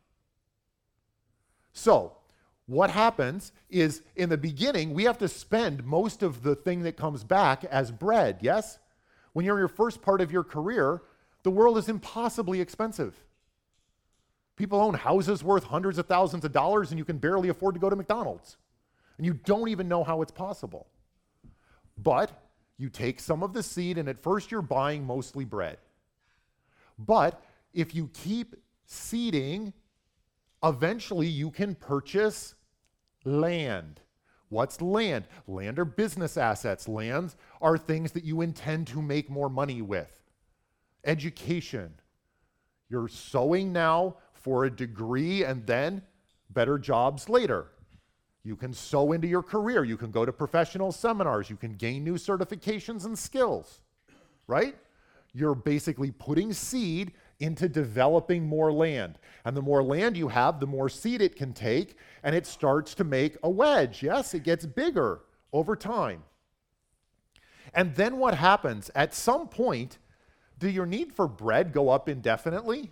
So, 1.71 2.17
what 2.65 2.91
happens 2.91 3.51
is 3.69 4.03
in 4.15 4.29
the 4.29 4.37
beginning, 4.37 4.93
we 4.93 5.03
have 5.03 5.17
to 5.17 5.27
spend 5.27 5.83
most 5.83 6.21
of 6.21 6.43
the 6.43 6.55
thing 6.55 6.83
that 6.83 6.95
comes 6.95 7.23
back 7.23 7.65
as 7.65 7.91
bread, 7.91 8.39
yes? 8.41 8.77
When 9.33 9.45
you're 9.45 9.55
in 9.55 9.61
your 9.61 9.67
first 9.67 10.01
part 10.01 10.21
of 10.21 10.31
your 10.31 10.43
career, 10.43 11.01
the 11.43 11.51
world 11.51 11.77
is 11.77 11.89
impossibly 11.89 12.61
expensive. 12.61 13.15
People 14.55 14.79
own 14.79 14.93
houses 14.93 15.43
worth 15.43 15.63
hundreds 15.63 15.97
of 15.97 16.05
thousands 16.05 16.45
of 16.45 16.51
dollars 16.51 16.91
and 16.91 16.99
you 16.99 17.05
can 17.05 17.17
barely 17.17 17.49
afford 17.49 17.73
to 17.73 17.81
go 17.81 17.89
to 17.89 17.95
McDonald's. 17.95 18.57
And 19.17 19.25
you 19.25 19.33
don't 19.33 19.69
even 19.69 19.87
know 19.87 20.03
how 20.03 20.21
it's 20.21 20.31
possible. 20.31 20.87
But 21.97 22.31
you 22.77 22.89
take 22.89 23.19
some 23.19 23.43
of 23.43 23.53
the 23.53 23.61
seed, 23.61 23.97
and 23.97 24.09
at 24.09 24.21
first 24.21 24.51
you're 24.51 24.61
buying 24.61 25.05
mostly 25.05 25.45
bread. 25.45 25.77
But 26.97 27.43
if 27.73 27.93
you 27.93 28.09
keep 28.13 28.55
seeding, 28.85 29.73
eventually 30.63 31.27
you 31.27 31.51
can 31.51 31.75
purchase 31.75 32.55
land. 33.25 34.01
What's 34.53 34.81
land? 34.81 35.25
Land 35.47 35.79
are 35.79 35.85
business 35.85 36.37
assets. 36.37 36.87
Lands 36.87 37.35
are 37.59 37.75
things 37.75 38.11
that 38.11 38.23
you 38.23 38.41
intend 38.41 38.85
to 38.87 39.01
make 39.01 39.27
more 39.27 39.49
money 39.49 39.81
with. 39.81 40.21
Education. 41.03 41.95
You're 42.87 43.07
sowing 43.07 43.73
now 43.73 44.17
for 44.31 44.65
a 44.65 44.69
degree 44.69 45.43
and 45.43 45.65
then 45.65 46.03
better 46.51 46.77
jobs 46.77 47.29
later. 47.29 47.71
You 48.43 48.55
can 48.55 48.73
sow 48.73 49.13
into 49.13 49.27
your 49.27 49.41
career. 49.41 49.83
You 49.83 49.97
can 49.97 50.11
go 50.11 50.23
to 50.23 50.31
professional 50.31 50.91
seminars. 50.91 51.49
You 51.49 51.55
can 51.55 51.73
gain 51.73 52.03
new 52.03 52.15
certifications 52.15 53.05
and 53.05 53.17
skills, 53.17 53.79
right? 54.45 54.75
You're 55.33 55.55
basically 55.55 56.11
putting 56.11 56.53
seed 56.53 57.13
into 57.43 57.69
developing 57.69 58.47
more 58.47 58.71
land. 58.71 59.19
And 59.45 59.55
the 59.55 59.61
more 59.61 59.83
land 59.83 60.17
you 60.17 60.29
have, 60.29 60.59
the 60.59 60.67
more 60.67 60.89
seed 60.89 61.21
it 61.21 61.35
can 61.35 61.53
take, 61.53 61.97
and 62.23 62.33
it 62.35 62.47
starts 62.47 62.95
to 62.95 63.03
make 63.03 63.37
a 63.43 63.49
wedge. 63.49 64.01
Yes, 64.01 64.33
it 64.33 64.43
gets 64.43 64.65
bigger 64.65 65.19
over 65.51 65.75
time. 65.75 66.23
And 67.73 67.95
then 67.95 68.17
what 68.17 68.35
happens? 68.35 68.89
At 68.95 69.13
some 69.13 69.47
point, 69.47 69.97
do 70.57 70.69
your 70.69 70.85
need 70.85 71.13
for 71.13 71.27
bread 71.27 71.73
go 71.73 71.89
up 71.89 72.07
indefinitely? 72.07 72.91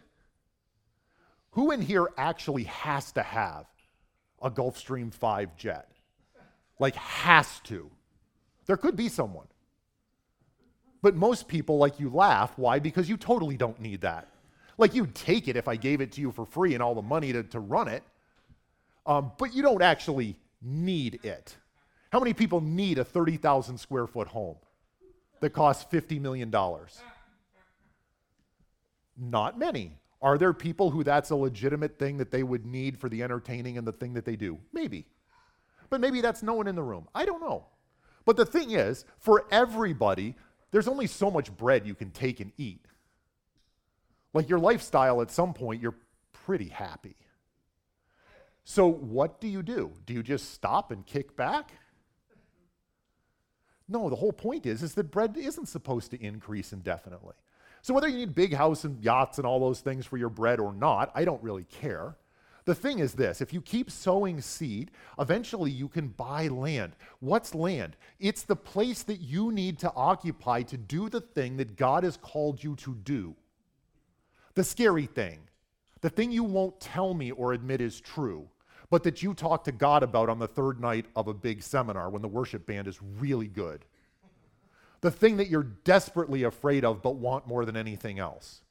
Who 1.52 1.72
in 1.72 1.82
here 1.82 2.10
actually 2.18 2.66
has 2.66 3.12
to 3.14 3.24
have 3.24 3.66
a 4.42 4.50
Gulfstream 4.50 5.14
5 5.14 5.56
jet. 5.56 5.88
Like, 6.80 6.96
has 6.96 7.60
to. 7.66 7.92
There 8.66 8.78
could 8.78 8.96
be 8.96 9.08
someone. 9.08 9.48
But 11.02 11.16
most 11.16 11.48
people, 11.48 11.78
like, 11.78 12.00
you 12.00 12.10
laugh. 12.10 12.54
Why? 12.58 12.80
Because 12.80 13.08
you 13.08 13.18
totally 13.18 13.58
don't 13.58 13.80
need 13.80 14.02
that. 14.02 14.28
Like, 14.82 14.96
you'd 14.96 15.14
take 15.14 15.48
it 15.48 15.56
if 15.56 15.68
I 15.68 15.76
gave 15.76 16.02
it 16.02 16.12
to 16.14 16.22
you 16.22 16.32
for 16.32 16.44
free 16.44 16.74
and 16.74 16.82
all 16.82 16.96
the 16.96 17.04
money 17.04 17.32
to, 17.32 17.44
to 17.44 17.60
run 17.60 17.88
it. 17.88 18.02
Um, 19.06 19.32
but 19.38 19.54
you 19.54 19.62
don't 19.62 19.84
actually 19.84 20.36
need 20.60 21.20
it. 21.24 21.56
How 22.12 22.20
many 22.20 22.34
people 22.34 22.62
need 22.62 22.98
a 22.98 23.04
30,000 23.04 23.78
square 23.78 24.08
foot 24.08 24.28
home 24.28 24.58
that 25.40 25.52
costs 25.52 25.86
$50 25.94 26.20
million? 26.20 26.52
Not 29.18 29.60
many. 29.60 29.98
Are 30.20 30.40
there 30.40 30.52
people 30.52 30.90
who 30.90 31.04
that's 31.04 31.30
a 31.30 31.36
legitimate 31.36 32.00
thing 32.00 32.18
that 32.18 32.32
they 32.32 32.42
would 32.42 32.66
need 32.66 32.98
for 32.98 33.08
the 33.08 33.22
entertaining 33.22 33.78
and 33.78 33.86
the 33.86 33.92
thing 33.92 34.14
that 34.14 34.26
they 34.26 34.36
do? 34.36 34.58
Maybe. 34.74 35.06
But 35.92 36.02
maybe 36.02 36.22
that's 36.22 36.42
no 36.42 36.54
one 36.54 36.68
in 36.68 36.76
the 36.76 36.82
room. 36.82 37.08
I 37.14 37.26
don't 37.26 37.42
know. 37.42 37.66
But 38.26 38.36
the 38.36 38.46
thing 38.46 38.72
is, 38.72 39.06
for 39.20 39.46
everybody, 39.52 40.36
there's 40.72 40.88
only 40.88 41.06
so 41.06 41.30
much 41.30 41.56
bread 41.56 41.86
you 41.86 41.94
can 41.94 42.10
take 42.10 42.40
and 42.40 42.52
eat. 42.58 42.86
Like 44.34 44.50
your 44.50 44.60
lifestyle, 44.60 45.22
at 45.22 45.32
some 45.32 45.54
point, 45.54 45.82
you're 45.82 45.98
pretty 46.32 46.70
happy. 46.70 47.16
So, 48.64 48.88
what 48.88 49.42
do 49.42 49.48
you 49.48 49.64
do? 49.64 49.92
Do 50.06 50.14
you 50.14 50.24
just 50.24 50.54
stop 50.54 50.92
and 50.92 51.06
kick 51.06 51.36
back? 51.36 51.72
No, 53.90 54.10
the 54.10 54.16
whole 54.16 54.32
point 54.32 54.66
is, 54.66 54.84
is 54.84 54.94
that 54.94 55.12
bread 55.12 55.36
isn't 55.36 55.68
supposed 55.68 56.12
to 56.12 56.24
increase 56.24 56.72
indefinitely. 56.72 57.36
So 57.82 57.94
whether 57.94 58.08
you 58.08 58.18
need 58.18 58.36
big 58.36 58.54
house 58.54 58.84
and 58.84 59.04
yachts 59.04 59.38
and 59.38 59.46
all 59.46 59.60
those 59.60 59.82
things 59.82 60.06
for 60.06 60.18
your 60.18 60.30
bread 60.30 60.60
or 60.60 60.74
not, 60.74 61.12
I 61.16 61.26
don't 61.26 61.42
really 61.44 61.64
care. 61.64 62.16
The 62.66 62.76
thing 62.76 63.00
is 63.00 63.14
this 63.14 63.42
if 63.42 63.54
you 63.54 63.62
keep 63.62 63.90
sowing 63.90 64.40
seed, 64.40 64.92
eventually 65.20 65.72
you 65.72 65.88
can 65.88 66.10
buy 66.10 66.48
land. 66.48 66.96
What's 67.20 67.56
land? 67.56 67.98
It's 68.20 68.44
the 68.44 68.56
place 68.56 69.04
that 69.04 69.20
you 69.20 69.52
need 69.52 69.80
to 69.80 69.92
occupy 69.94 70.62
to 70.64 70.78
do 70.78 71.10
the 71.10 71.22
thing 71.22 71.58
that 71.58 71.76
God 71.76 72.04
has 72.04 72.18
called 72.18 72.64
you 72.64 72.76
to 72.78 72.94
do. 73.04 73.36
The 74.54 74.64
scary 74.64 75.06
thing, 75.06 75.40
the 76.02 76.10
thing 76.10 76.32
you 76.32 76.44
won't 76.44 76.80
tell 76.80 77.14
me 77.14 77.32
or 77.32 77.54
admit 77.54 77.82
is 77.82 78.02
true, 78.02 78.50
but 78.90 79.04
that 79.04 79.24
you 79.24 79.34
talk 79.34 79.64
to 79.66 79.72
God 79.72 80.04
about 80.04 80.30
on 80.30 80.40
the 80.40 80.48
third 80.48 80.80
night 80.80 81.06
of 81.16 81.28
a 81.28 81.34
big 81.34 81.64
seminar 81.64 82.10
when 82.10 82.22
the 82.22 82.28
worship 82.28 82.66
band 82.66 82.88
is 82.88 83.02
really 83.02 83.48
good 83.48 83.86
the 85.02 85.12
thing 85.12 85.38
that 85.38 85.50
you're 85.50 85.64
desperately 85.64 86.44
afraid 86.44 86.86
of 86.86 87.02
but 87.02 87.16
want 87.16 87.48
more 87.48 87.66
than 87.66 87.76
anything 87.76 88.20
else. 88.20 88.62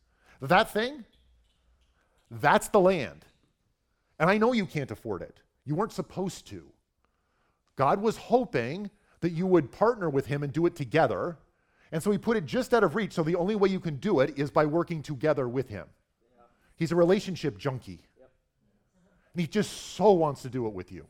That 0.41 0.73
thing, 0.73 1.05
that's 2.31 2.69
the 2.69 2.81
land. 2.81 3.27
And 4.19 4.31
I 4.31 4.39
know 4.39 4.53
you 4.53 4.65
can't 4.65 4.91
afford 4.91 5.23
it. 5.23 5.41
You 5.65 5.75
weren't 5.75 5.93
supposed 5.93 6.47
to. 6.49 6.65
God 7.77 8.01
was 8.01 8.17
hoping 8.17 8.91
that 9.21 9.31
you 9.31 9.47
would 9.47 9.73
partner 9.73 10.09
with 10.09 10.27
Him 10.27 10.43
and 10.43 10.53
do 10.53 10.67
it 10.67 10.77
together. 10.77 11.37
And 11.93 12.03
so 12.03 12.11
He 12.11 12.19
put 12.19 12.37
it 12.37 12.47
just 12.47 12.73
out 12.73 12.85
of 12.85 12.95
reach. 12.95 13.13
So 13.13 13.23
the 13.23 13.37
only 13.37 13.57
way 13.57 13.69
you 13.69 13.81
can 13.81 13.97
do 13.97 14.21
it 14.21 14.39
is 14.39 14.51
by 14.51 14.67
working 14.67 15.03
together 15.03 15.49
with 15.49 15.69
Him. 15.69 15.87
He's 16.77 16.93
a 16.93 16.97
relationship 16.97 17.59
junkie. 17.59 18.01
And 19.33 19.41
He 19.41 19.47
just 19.47 19.95
so 19.95 20.13
wants 20.13 20.43
to 20.43 20.49
do 20.49 20.67
it 20.67 20.73
with 20.73 20.91
you. 20.93 21.07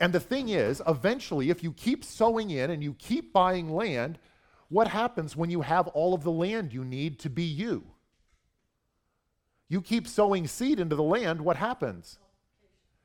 And 0.00 0.12
the 0.14 0.20
thing 0.20 0.48
is, 0.48 0.80
eventually, 0.88 1.50
if 1.50 1.62
you 1.62 1.72
keep 1.72 2.04
sowing 2.04 2.50
in 2.50 2.70
and 2.70 2.82
you 2.82 2.94
keep 2.94 3.34
buying 3.34 3.70
land, 3.70 4.18
what 4.70 4.88
happens 4.88 5.36
when 5.36 5.50
you 5.50 5.60
have 5.60 5.88
all 5.88 6.14
of 6.14 6.22
the 6.22 6.30
land 6.30 6.72
you 6.72 6.84
need 6.84 7.18
to 7.20 7.30
be 7.30 7.42
you? 7.42 7.84
You 9.68 9.82
keep 9.82 10.08
sowing 10.08 10.46
seed 10.46 10.80
into 10.80 10.96
the 10.96 11.02
land, 11.02 11.42
what 11.42 11.56
happens? 11.56 12.18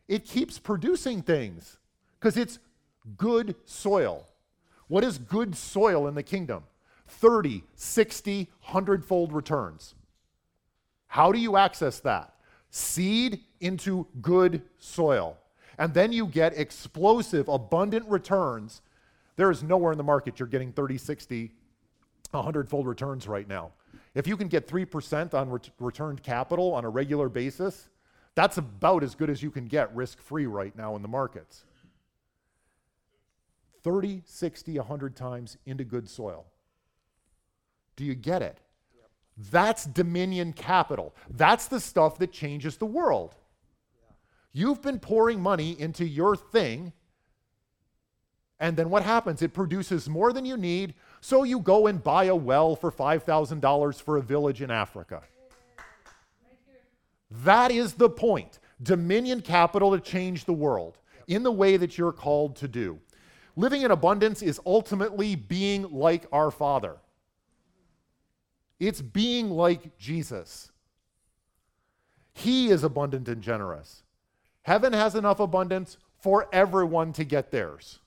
It 0.08 0.26
keeps 0.26 0.58
producing 0.58 1.22
things 1.22 1.78
because 2.20 2.38
it's 2.38 2.60
good 3.18 3.56
soil. 3.66 4.28
What 4.88 5.04
is 5.04 5.18
good 5.18 5.56
soil 5.56 6.08
in 6.08 6.16
the 6.16 6.24
kingdom? 6.24 6.64
30, 7.08 7.64
60, 7.76 8.50
100 8.62 9.06
fold 9.06 9.34
returns. 9.34 9.96
How 11.08 11.32
do 11.32 11.40
you 11.40 11.58
access 11.58 12.00
that? 12.02 12.34
Seed 12.70 13.42
into 13.60 14.08
good 14.22 14.62
soil 14.78 15.38
and 15.78 15.94
then 15.94 16.12
you 16.12 16.28
get 16.28 16.58
explosive, 16.58 17.48
abundant 17.48 18.08
returns. 18.08 18.82
There 19.36 19.52
is 19.52 19.64
nowhere 19.64 19.92
in 19.92 19.98
the 19.98 20.04
market 20.04 20.40
you're 20.40 20.48
getting 20.48 20.72
30, 20.72 20.98
60, 20.98 21.52
100 22.32 22.70
fold 22.70 22.88
returns 22.88 23.28
right 23.28 23.48
now. 23.48 23.72
If 24.14 24.28
you 24.28 24.38
can 24.38 24.48
get 24.48 24.68
3% 24.68 25.34
on 25.34 25.50
ret- 25.50 25.70
returned 25.80 26.24
capital 26.24 26.74
on 26.74 26.86
a 26.86 26.90
regular 26.90 27.28
basis, 27.28 27.90
that's 28.34 28.58
about 28.58 29.04
as 29.04 29.16
good 29.16 29.30
as 29.30 29.44
you 29.44 29.52
can 29.52 29.66
get 29.66 29.94
risk 29.96 30.22
free 30.22 30.46
right 30.46 30.76
now 30.76 30.96
in 30.96 31.02
the 31.02 31.08
markets. 31.08 31.66
30, 33.86 34.24
60, 34.26 34.78
100 34.80 35.16
times 35.16 35.58
into 35.68 35.84
good 35.84 36.10
soil. 36.10 36.48
Do 37.96 38.04
you 38.04 38.16
get 38.16 38.42
it? 38.42 38.58
Yep. 38.96 39.10
That's 39.52 39.86
dominion 39.86 40.54
capital. 40.54 41.14
That's 41.30 41.68
the 41.68 41.80
stuff 41.80 42.18
that 42.18 42.32
changes 42.32 42.78
the 42.78 42.88
world. 42.88 43.36
You've 44.54 44.82
been 44.82 44.98
pouring 44.98 45.40
money 45.40 45.80
into 45.80 46.04
your 46.04 46.36
thing, 46.36 46.94
and 48.60 48.76
then 48.76 48.90
what 48.90 49.04
happens? 49.04 49.44
It 49.44 49.54
produces 49.54 50.10
more 50.10 50.34
than 50.34 50.46
you 50.46 50.58
need, 50.58 50.96
so 51.22 51.44
you 51.44 51.60
go 51.60 51.86
and 51.86 52.02
buy 52.02 52.24
a 52.24 52.36
well 52.36 52.76
for 52.76 52.92
$5,000 52.92 54.02
for 54.02 54.18
a 54.18 54.22
village 54.24 54.64
in 54.64 54.72
Africa. 54.72 55.22
That 57.30 57.70
is 57.70 57.94
the 57.94 58.10
point. 58.10 58.58
Dominion 58.82 59.42
capital 59.42 59.92
to 59.92 60.00
change 60.00 60.46
the 60.46 60.54
world 60.54 60.98
in 61.28 61.44
the 61.44 61.52
way 61.52 61.78
that 61.78 62.00
you're 62.00 62.12
called 62.12 62.56
to 62.56 62.68
do. 62.68 63.00
Living 63.56 63.84
in 63.84 63.92
abundance 63.92 64.42
is 64.42 64.60
ultimately 64.66 65.36
being 65.36 65.84
like 65.92 66.26
our 66.32 66.52
Father. 66.52 66.98
It's 68.80 69.02
being 69.02 69.50
like 69.50 69.98
Jesus. 69.98 70.72
He 72.34 72.68
is 72.68 72.84
abundant 72.84 73.30
and 73.30 73.42
generous. 73.42 74.04
Heaven 74.64 74.92
has 74.92 75.16
enough 75.16 75.40
abundance 75.40 75.98
for 76.18 76.50
everyone 76.52 77.14
to 77.14 77.24
get 77.24 77.52
theirs. 77.52 78.00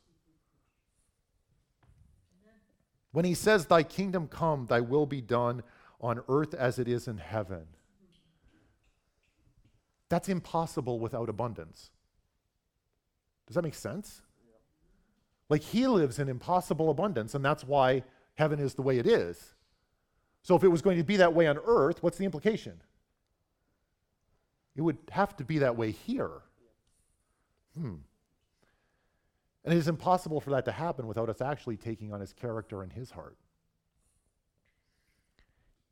When 3.13 3.25
he 3.25 3.35
says, 3.35 3.67
Thy 3.67 3.83
kingdom 3.83 4.29
come, 4.29 4.67
thy 4.67 4.81
will 4.81 5.07
be 5.07 5.23
done 5.23 5.63
on 6.01 6.21
earth 6.29 6.53
as 6.53 6.79
it 6.79 6.89
is 6.89 7.09
in 7.09 7.19
heaven, 7.19 7.67
that's 10.09 10.29
impossible 10.29 10.99
without 10.99 11.29
abundance. 11.29 11.91
Does 13.47 13.55
that 13.55 13.63
make 13.63 13.75
sense? 13.75 14.23
Like 15.49 15.63
he 15.63 15.87
lives 15.87 16.19
in 16.19 16.29
impossible 16.29 16.91
abundance, 16.91 17.35
and 17.35 17.45
that's 17.45 17.65
why 17.65 18.05
heaven 18.35 18.59
is 18.59 18.75
the 18.75 18.83
way 18.83 18.99
it 18.99 19.07
is. 19.07 19.55
So 20.43 20.55
if 20.55 20.63
it 20.63 20.69
was 20.69 20.83
going 20.83 20.99
to 20.99 21.05
be 21.05 21.17
that 21.17 21.35
way 21.35 21.47
on 21.47 21.59
earth, 21.65 22.03
what's 22.03 22.19
the 22.19 22.25
implication? 22.25 22.81
It 24.77 24.83
would 24.83 24.99
have 25.11 25.37
to 25.37 25.45
be 25.45 25.59
that 25.59 25.77
way 25.77 25.91
here. 25.91 26.31
Hmm. 27.75 27.97
And 29.65 29.75
it 29.75 29.77
is 29.77 29.89
impossible 29.89 30.41
for 30.41 30.51
that 30.51 30.65
to 30.67 30.73
happen 30.73 31.07
without 31.07 31.29
us 31.29 31.41
actually 31.41 31.77
taking 31.77 32.13
on 32.13 32.21
his 32.21 32.33
character 32.33 32.83
and 32.83 32.93
his 32.93 33.11
heart. 33.11 33.37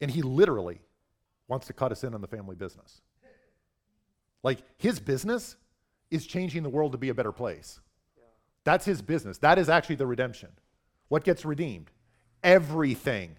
And 0.01 0.11
he 0.11 0.23
literally 0.23 0.81
wants 1.49 1.67
to 1.67 1.73
cut 1.73 1.93
us 1.93 2.05
in 2.05 2.15
on 2.15 2.21
the 2.21 2.27
family 2.27 2.57
business. 2.57 3.01
Like 4.43 4.59
his 4.79 5.01
business 5.01 5.57
is 6.11 6.27
changing 6.27 6.63
the 6.63 6.71
world 6.71 6.93
to 6.93 6.99
be 6.99 7.09
a 7.09 7.15
better 7.15 7.33
place. 7.33 7.81
That's 8.67 8.85
his 8.85 9.01
business. 9.01 9.39
That 9.39 9.61
is 9.61 9.69
actually 9.69 9.95
the 9.95 10.09
redemption. 10.09 10.49
What 11.07 11.23
gets 11.23 11.45
redeemed? 11.45 11.89
Everything. 12.43 13.37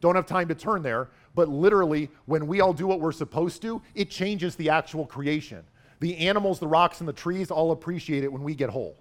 Don't 0.00 0.16
have 0.16 0.26
time 0.26 0.48
to 0.48 0.56
turn 0.56 0.82
there, 0.82 1.08
but 1.36 1.48
literally, 1.48 2.10
when 2.24 2.48
we 2.48 2.60
all 2.60 2.72
do 2.72 2.88
what 2.88 2.98
we're 2.98 3.12
supposed 3.12 3.62
to, 3.62 3.80
it 3.94 4.10
changes 4.10 4.56
the 4.56 4.68
actual 4.68 5.06
creation. 5.06 5.62
The 6.00 6.16
animals, 6.16 6.58
the 6.58 6.66
rocks, 6.66 6.98
and 6.98 7.08
the 7.08 7.12
trees 7.12 7.52
all 7.52 7.70
appreciate 7.70 8.24
it 8.24 8.32
when 8.32 8.42
we 8.42 8.56
get 8.56 8.68
whole. 8.68 8.96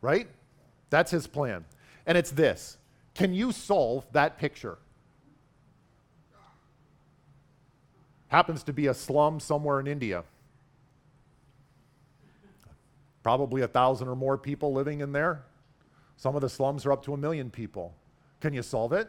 Right? 0.00 0.26
That's 0.90 1.12
his 1.12 1.28
plan. 1.28 1.64
And 2.04 2.18
it's 2.18 2.32
this 2.32 2.78
Can 3.14 3.32
you 3.34 3.52
solve 3.52 4.06
that 4.10 4.38
picture? 4.38 4.78
Happens 8.26 8.64
to 8.64 8.72
be 8.72 8.88
a 8.88 8.94
slum 8.94 9.38
somewhere 9.38 9.78
in 9.78 9.86
India. 9.86 10.24
Probably 13.22 13.62
a 13.62 13.68
thousand 13.68 14.08
or 14.08 14.16
more 14.16 14.36
people 14.36 14.72
living 14.72 15.00
in 15.00 15.12
there. 15.12 15.44
Some 16.16 16.34
of 16.34 16.40
the 16.40 16.48
slums 16.48 16.86
are 16.86 16.92
up 16.92 17.04
to 17.04 17.14
a 17.14 17.16
million 17.16 17.50
people. 17.50 17.94
Can 18.40 18.52
you 18.52 18.62
solve 18.62 18.92
it? 18.92 19.08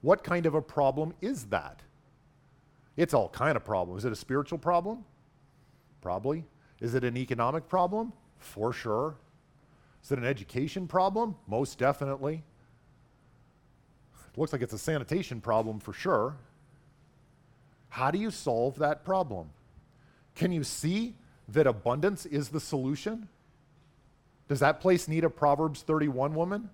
What 0.00 0.24
kind 0.24 0.46
of 0.46 0.54
a 0.54 0.62
problem 0.62 1.14
is 1.20 1.44
that? 1.46 1.80
It's 2.96 3.14
all 3.14 3.28
kind 3.28 3.56
of 3.56 3.64
problem. 3.64 3.96
Is 3.96 4.04
it 4.04 4.12
a 4.12 4.16
spiritual 4.16 4.58
problem? 4.58 5.04
Probably. 6.00 6.44
Is 6.80 6.94
it 6.94 7.04
an 7.04 7.16
economic 7.16 7.68
problem? 7.68 8.12
For 8.38 8.72
sure. 8.72 9.16
Is 10.02 10.10
it 10.10 10.18
an 10.18 10.24
education 10.24 10.88
problem? 10.88 11.36
Most 11.46 11.78
definitely. 11.78 12.42
It 14.32 14.38
looks 14.38 14.52
like 14.52 14.62
it's 14.62 14.72
a 14.72 14.78
sanitation 14.78 15.40
problem 15.40 15.78
for 15.78 15.92
sure. 15.92 16.36
How 17.88 18.10
do 18.10 18.18
you 18.18 18.30
solve 18.30 18.78
that 18.78 19.04
problem? 19.04 19.50
Can 20.34 20.50
you 20.50 20.64
see 20.64 21.14
that 21.48 21.66
abundance 21.66 22.26
is 22.26 22.48
the 22.48 22.60
solution? 22.60 23.28
Does 24.48 24.60
that 24.60 24.80
place 24.80 25.08
need 25.08 25.24
a 25.24 25.30
Proverbs 25.30 25.82
31 25.82 26.34
woman? 26.34 26.70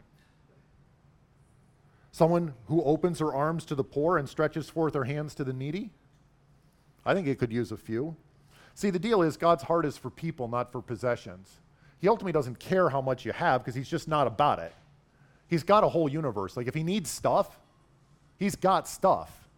Someone 2.10 2.54
who 2.66 2.82
opens 2.82 3.20
her 3.20 3.32
arms 3.32 3.64
to 3.66 3.74
the 3.74 3.84
poor 3.84 4.18
and 4.18 4.28
stretches 4.28 4.68
forth 4.68 4.94
her 4.94 5.04
hands 5.04 5.34
to 5.36 5.44
the 5.44 5.52
needy? 5.52 5.90
I 7.06 7.14
think 7.14 7.26
it 7.26 7.38
could 7.38 7.52
use 7.52 7.70
a 7.70 7.76
few. 7.76 8.16
See, 8.74 8.90
the 8.90 8.98
deal 8.98 9.22
is 9.22 9.36
God's 9.36 9.62
heart 9.64 9.86
is 9.86 9.96
for 9.96 10.10
people, 10.10 10.48
not 10.48 10.72
for 10.72 10.82
possessions. 10.82 11.60
He 12.00 12.08
ultimately 12.08 12.32
doesn't 12.32 12.58
care 12.58 12.88
how 12.88 13.00
much 13.00 13.24
you 13.24 13.32
have 13.32 13.62
because 13.62 13.74
he's 13.74 13.88
just 13.88 14.08
not 14.08 14.26
about 14.26 14.58
it. 14.58 14.72
He's 15.48 15.62
got 15.62 15.84
a 15.84 15.88
whole 15.88 16.08
universe. 16.08 16.56
Like 16.56 16.68
if 16.68 16.74
he 16.74 16.82
needs 16.82 17.10
stuff, 17.10 17.58
he's 18.38 18.54
got 18.54 18.86
stuff. 18.86 19.48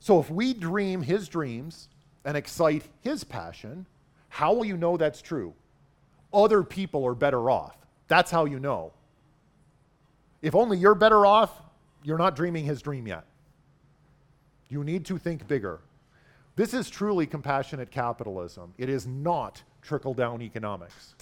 So 0.00 0.20
if 0.20 0.30
we 0.30 0.52
dream 0.52 1.02
his 1.02 1.28
dreams 1.28 1.88
and 2.26 2.36
excite 2.36 2.82
his 3.00 3.24
passion, 3.24 3.86
how 4.28 4.52
will 4.52 4.66
you 4.66 4.76
know 4.76 4.98
that's 4.98 5.22
true? 5.22 5.54
Other 6.34 6.62
people 6.62 7.06
are 7.06 7.14
better 7.14 7.48
off. 7.48 7.78
That's 8.08 8.30
how 8.30 8.44
you 8.44 8.58
know. 8.58 8.92
If 10.42 10.54
only 10.54 10.76
you're 10.76 10.96
better 10.96 11.24
off, 11.24 11.62
you're 12.02 12.18
not 12.18 12.36
dreaming 12.36 12.66
his 12.66 12.82
dream 12.82 13.06
yet. 13.06 13.24
You 14.68 14.84
need 14.84 15.06
to 15.06 15.16
think 15.18 15.46
bigger. 15.46 15.80
This 16.56 16.74
is 16.74 16.90
truly 16.90 17.26
compassionate 17.26 17.90
capitalism. 17.90 18.74
It 18.76 18.88
is 18.88 19.06
not 19.06 19.62
trickle 19.80 20.12
down 20.12 20.42
economics. 20.42 21.14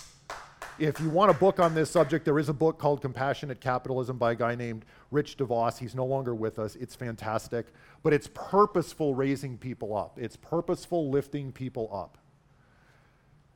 If 0.78 0.98
you 0.98 1.08
want 1.08 1.30
a 1.30 1.34
book 1.34 1.60
on 1.60 1.72
this 1.72 1.88
subject, 1.88 2.24
there 2.24 2.38
is 2.38 2.48
a 2.48 2.52
book 2.52 2.78
called 2.78 3.00
Compassionate 3.00 3.60
Capitalism 3.60 4.18
by 4.18 4.32
a 4.32 4.34
guy 4.34 4.56
named 4.56 4.84
Rich 5.12 5.36
DeVos. 5.36 5.78
He's 5.78 5.94
no 5.94 6.04
longer 6.04 6.34
with 6.34 6.58
us. 6.58 6.74
It's 6.74 6.96
fantastic. 6.96 7.66
But 8.02 8.12
it's 8.12 8.28
purposeful 8.34 9.14
raising 9.14 9.56
people 9.56 9.96
up, 9.96 10.18
it's 10.18 10.36
purposeful 10.36 11.10
lifting 11.10 11.52
people 11.52 11.88
up. 11.92 12.18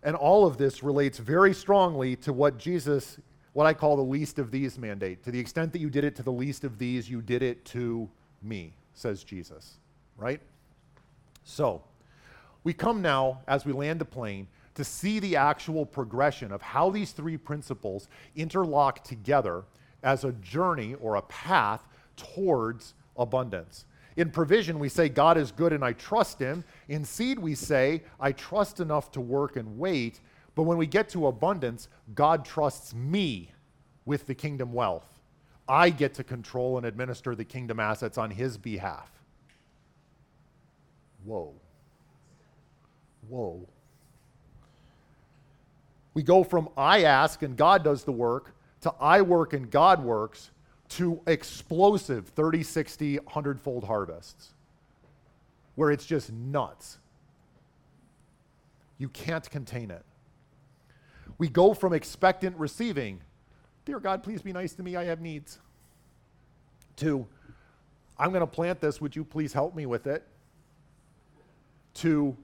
And 0.05 0.14
all 0.14 0.47
of 0.47 0.59
this 0.59 0.85
relates 0.85 1.19
very 1.19 1.53
strongly 1.53 2.14
to 2.16 2.33
what 2.33 2.57
Jesus, 2.57 3.19
what 3.53 3.66
I 3.66 3.75
call 3.75 3.97
the 3.97 4.03
least 4.03 4.39
of 4.39 4.53
these 4.53 4.79
mandate. 4.79 5.25
To 5.25 5.33
the 5.33 5.41
extent 5.41 5.73
that 5.73 5.81
you 5.81 5.91
did 5.91 6.05
it 6.05 6.14
to 6.16 6.23
the 6.23 6.31
least 6.31 6.62
of 6.62 6.79
these, 6.79 7.11
you 7.11 7.21
did 7.21 7.43
it 7.43 7.64
to 7.66 8.09
me, 8.43 8.75
says 8.95 9.25
Jesus. 9.25 9.79
Right? 10.16 10.41
So, 11.43 11.83
we 12.62 12.73
come 12.73 13.03
now, 13.03 13.41
as 13.49 13.64
we 13.64 13.73
land 13.73 14.01
the 14.01 14.05
plane, 14.05 14.47
to 14.79 14.85
see 14.85 15.18
the 15.18 15.35
actual 15.35 15.85
progression 15.85 16.53
of 16.53 16.62
how 16.62 16.89
these 16.89 17.11
three 17.11 17.37
principles 17.37 18.07
interlock 18.37 19.03
together 19.03 19.64
as 20.05 20.22
a 20.22 20.31
journey 20.35 20.95
or 21.01 21.16
a 21.16 21.22
path 21.22 21.89
towards 22.16 22.95
abundance. 23.16 23.87
In 24.16 24.31
provision, 24.31 24.79
we 24.79 24.89
say, 24.89 25.09
God 25.09 25.37
is 25.37 25.51
good 25.51 25.72
and 25.72 25.85
I 25.85 25.95
trust 25.95 26.39
him. 26.39 26.62
In 26.87 27.05
seed, 27.05 27.41
we 27.41 27.57
say, 27.57 28.05
I 28.20 28.31
trust 28.31 28.79
enough 28.79 29.11
to 29.12 29.20
work 29.20 29.57
and 29.57 29.81
wait. 29.81 30.20
But 30.55 30.62
when 30.62 30.79
we 30.79 30.87
get 30.87 31.09
to 31.09 31.26
abundance, 31.26 31.89
God 32.14 32.45
trusts 32.45 32.95
me 32.95 33.51
with 34.05 34.29
the 34.29 34.35
kingdom 34.37 34.72
wealth. 34.72 35.18
I 35.68 35.91
get 35.91 36.14
to 36.14 36.22
control 36.22 36.76
and 36.76 36.87
administer 36.87 37.35
the 37.35 37.45
kingdom 37.45 37.81
assets 37.81 38.16
on 38.16 38.31
his 38.31 38.57
behalf. 38.57 39.11
Whoa. 41.24 41.53
Whoa. 43.29 43.68
We 46.19 46.25
go 46.25 46.43
from 46.43 46.69
I 46.77 47.05
ask 47.05 47.43
and 47.43 47.57
God 47.57 47.85
does 47.85 48.03
the 48.03 48.11
work 48.11 48.53
to 48.81 48.93
I 49.01 49.23
work 49.23 49.53
and 49.53 49.71
God 49.71 50.03
works 50.03 50.51
to 50.89 51.21
explosive 51.29 52.27
30, 52.31 52.64
60, 52.64 53.19
100 53.19 53.61
fold 53.61 53.85
harvests 53.85 54.53
where 55.77 55.93
it's 55.93 56.05
just 56.05 56.33
nuts. 56.33 56.99
You 58.99 59.09
can't 59.11 59.49
contain 59.49 59.93
it. 59.93 60.05
We 61.39 61.49
go 61.49 61.73
from 61.73 61.93
expectant 61.93 62.57
receiving, 62.57 63.21
Dear 63.85 64.01
God, 64.01 64.25
please 64.25 64.43
be 64.43 64.53
nice 64.53 64.73
to 64.73 64.83
me, 64.83 64.97
I 64.97 65.05
have 65.05 65.21
needs, 65.21 65.61
to 66.97 67.29
I'm 68.19 68.31
going 68.31 68.41
to 68.41 68.47
plant 68.49 68.81
this, 68.81 69.01
would 69.01 69.14
you 69.14 69.23
please 69.23 69.53
help 69.53 69.77
me 69.77 69.87
with 69.87 70.09
it? 70.09 70.27
To 71.95 72.37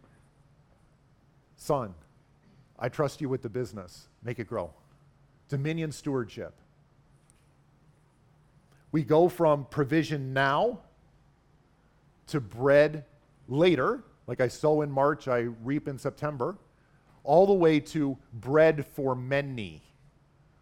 Son, 1.57 1.93
I 2.79 2.89
trust 2.89 3.20
you 3.20 3.29
with 3.29 3.43
the 3.43 3.49
business. 3.49 4.09
Make 4.22 4.39
it 4.39 4.47
grow. 4.47 4.72
Dominion 5.49 5.93
stewardship. 5.93 6.55
We 8.93 9.03
go 9.03 9.29
from 9.29 9.66
provision 9.66 10.33
now 10.33 10.81
to 12.29 12.41
bread 12.41 13.05
later, 13.49 14.03
like 14.27 14.41
I 14.41 14.49
sow 14.49 14.83
in 14.83 14.91
March, 14.91 15.29
I 15.29 15.49
reap 15.62 15.89
in 15.89 15.99
September, 15.99 16.57
all 17.22 17.47
the 17.47 17.53
way 17.53 17.81
to 17.81 18.16
bread 18.33 18.87
for 18.87 19.14
many. 19.14 19.83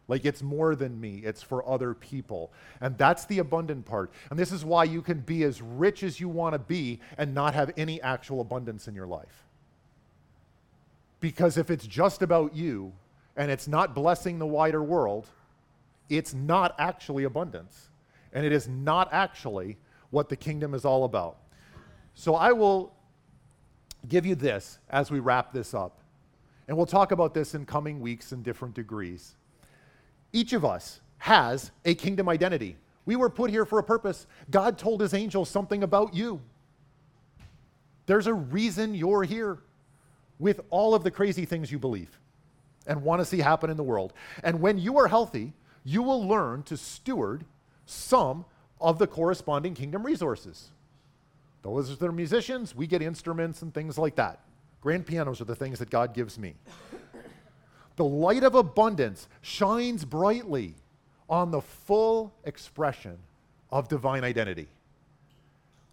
Like 0.08 0.24
it's 0.24 0.42
more 0.42 0.74
than 0.74 1.00
me, 1.00 1.22
it's 1.24 1.42
for 1.42 1.66
other 1.68 1.94
people. 1.94 2.52
And 2.80 2.98
that's 2.98 3.24
the 3.26 3.38
abundant 3.38 3.84
part. 3.86 4.12
And 4.30 4.38
this 4.38 4.52
is 4.52 4.64
why 4.64 4.84
you 4.84 5.00
can 5.00 5.20
be 5.20 5.44
as 5.44 5.62
rich 5.62 6.02
as 6.02 6.20
you 6.20 6.28
want 6.28 6.54
to 6.54 6.58
be 6.58 7.00
and 7.18 7.34
not 7.34 7.54
have 7.54 7.72
any 7.76 8.00
actual 8.02 8.40
abundance 8.40 8.88
in 8.88 8.94
your 8.94 9.06
life. 9.06 9.46
Because 11.22 11.56
if 11.56 11.70
it's 11.70 11.86
just 11.86 12.20
about 12.20 12.54
you 12.54 12.92
and 13.36 13.48
it's 13.48 13.68
not 13.68 13.94
blessing 13.94 14.40
the 14.40 14.46
wider 14.46 14.82
world, 14.82 15.28
it's 16.10 16.34
not 16.34 16.74
actually 16.78 17.24
abundance. 17.24 17.90
And 18.32 18.44
it 18.44 18.52
is 18.52 18.66
not 18.66 19.08
actually 19.12 19.78
what 20.10 20.28
the 20.28 20.34
kingdom 20.34 20.74
is 20.74 20.84
all 20.84 21.04
about. 21.04 21.36
So 22.14 22.34
I 22.34 22.50
will 22.50 22.92
give 24.08 24.26
you 24.26 24.34
this 24.34 24.80
as 24.90 25.12
we 25.12 25.20
wrap 25.20 25.52
this 25.52 25.74
up. 25.74 26.00
And 26.66 26.76
we'll 26.76 26.86
talk 26.86 27.12
about 27.12 27.34
this 27.34 27.54
in 27.54 27.66
coming 27.66 28.00
weeks 28.00 28.32
in 28.32 28.42
different 28.42 28.74
degrees. 28.74 29.36
Each 30.32 30.52
of 30.52 30.64
us 30.64 31.00
has 31.18 31.70
a 31.84 31.94
kingdom 31.94 32.28
identity. 32.28 32.76
We 33.06 33.14
were 33.14 33.30
put 33.30 33.48
here 33.48 33.64
for 33.64 33.78
a 33.78 33.84
purpose. 33.84 34.26
God 34.50 34.76
told 34.76 35.00
his 35.00 35.14
angels 35.14 35.48
something 35.48 35.84
about 35.84 36.14
you. 36.14 36.40
There's 38.06 38.26
a 38.26 38.34
reason 38.34 38.96
you're 38.96 39.22
here 39.22 39.60
with 40.42 40.60
all 40.70 40.92
of 40.92 41.04
the 41.04 41.10
crazy 41.10 41.44
things 41.44 41.70
you 41.70 41.78
believe 41.78 42.18
and 42.88 43.00
want 43.00 43.20
to 43.20 43.24
see 43.24 43.38
happen 43.38 43.70
in 43.70 43.76
the 43.76 43.82
world. 43.82 44.12
And 44.42 44.60
when 44.60 44.76
you 44.76 44.98
are 44.98 45.06
healthy, 45.06 45.52
you 45.84 46.02
will 46.02 46.26
learn 46.26 46.64
to 46.64 46.76
steward 46.76 47.44
some 47.86 48.44
of 48.80 48.98
the 48.98 49.06
corresponding 49.06 49.74
kingdom 49.74 50.04
resources. 50.04 50.70
Those 51.62 52.02
are 52.02 52.10
musicians, 52.10 52.74
we 52.74 52.88
get 52.88 53.02
instruments 53.02 53.62
and 53.62 53.72
things 53.72 53.96
like 53.96 54.16
that. 54.16 54.40
Grand 54.80 55.06
pianos 55.06 55.40
are 55.40 55.44
the 55.44 55.54
things 55.54 55.78
that 55.78 55.90
God 55.90 56.12
gives 56.12 56.40
me. 56.40 56.56
The 57.94 58.04
light 58.04 58.42
of 58.42 58.56
abundance 58.56 59.28
shines 59.42 60.04
brightly 60.04 60.74
on 61.28 61.52
the 61.52 61.60
full 61.60 62.34
expression 62.42 63.16
of 63.70 63.86
divine 63.88 64.24
identity. 64.24 64.66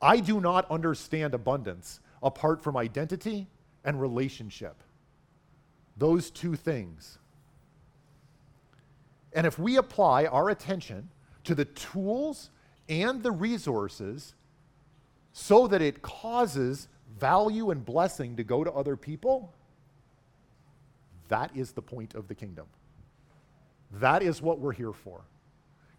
I 0.02 0.22
do 0.22 0.41
not 0.41 0.70
understand 0.72 1.36
abundance 1.36 2.00
apart 2.24 2.64
from 2.64 2.78
identity 2.78 3.45
and 3.84 3.99
relationship. 3.99 4.84
Those 5.97 6.32
two 6.32 6.55
things. 6.55 7.17
And 9.34 9.45
if 9.45 9.59
we 9.59 9.77
apply 9.77 10.25
our 10.25 10.49
attention 10.49 11.09
to 11.43 11.55
the 11.55 11.65
tools 11.65 12.49
and 12.88 13.21
the 13.21 13.32
resources 13.32 14.34
so 15.34 15.67
that 15.67 15.82
it 15.82 16.01
causes 16.01 16.88
value 17.19 17.69
and 17.71 17.86
blessing 17.86 18.36
to 18.38 18.43
go 18.43 18.63
to 18.63 18.71
other 18.71 18.95
people, 18.95 19.53
that 21.27 21.55
is 21.55 21.71
the 21.71 21.82
point 21.82 22.15
of 22.15 22.27
the 22.27 22.36
kingdom. 22.36 22.65
That 23.93 24.23
is 24.23 24.41
what 24.41 24.59
we're 24.59 24.73
here 24.73 24.93
for, 24.93 25.21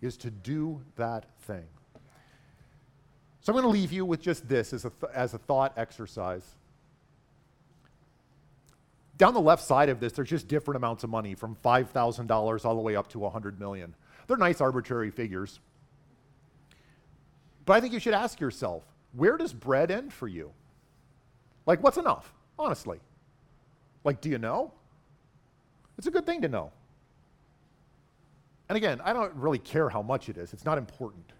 is 0.01 0.16
to 0.18 0.31
do 0.31 0.81
that 0.97 1.26
thing. 1.43 1.66
So 3.41 3.53
I'm 3.53 3.61
going 3.61 3.62
to 3.62 3.81
leave 3.81 3.93
you 3.93 4.05
with 4.05 4.20
just 4.20 4.49
this 4.49 4.72
as 4.72 4.85
a, 4.85 4.91
th- 4.91 5.12
as 5.14 5.35
a 5.35 5.39
thought 5.39 5.72
exercise. 5.76 6.57
Down 9.21 9.35
the 9.35 9.41
left 9.43 9.62
side 9.62 9.91
of 9.91 10.01
this, 10.01 10.14
there's 10.14 10.31
just 10.31 10.49
different 10.49 10.77
amounts 10.77 11.05
of 11.05 11.11
money 11.11 11.35
from 11.35 11.55
$5,000 11.62 12.64
all 12.64 12.75
the 12.75 12.81
way 12.81 12.97
up 12.97 13.07
to 13.09 13.18
100 13.18 13.61
million. 13.61 13.95
They're 14.27 14.39
nice 14.39 14.62
arbitrary 14.62 15.11
figures. 15.11 15.61
But 17.66 17.75
I 17.75 17.83
think 17.83 17.93
you 17.93 18.01
should 18.01 18.14
ask 18.14 18.41
yourself, 18.41 18.83
where 19.12 19.37
does 19.37 19.53
bread 19.53 19.91
end 19.91 20.11
for 20.14 20.27
you? 20.27 20.53
Like, 21.66 21.83
what's 21.83 21.99
enough, 21.99 22.33
honestly? 22.59 22.99
Like, 24.05 24.23
do 24.23 24.31
you 24.31 24.39
know? 24.39 24.73
It's 25.99 26.07
a 26.07 26.11
good 26.11 26.25
thing 26.25 26.41
to 26.41 26.49
know. 26.49 26.73
And 28.71 28.77
again, 28.79 29.03
I 29.05 29.12
don't 29.12 29.35
really 29.35 29.59
care 29.59 29.91
how 29.91 30.01
much 30.01 30.31
it 30.31 30.39
is, 30.39 30.55
it's 30.55 30.64
not 30.64 30.79
important. 30.79 31.35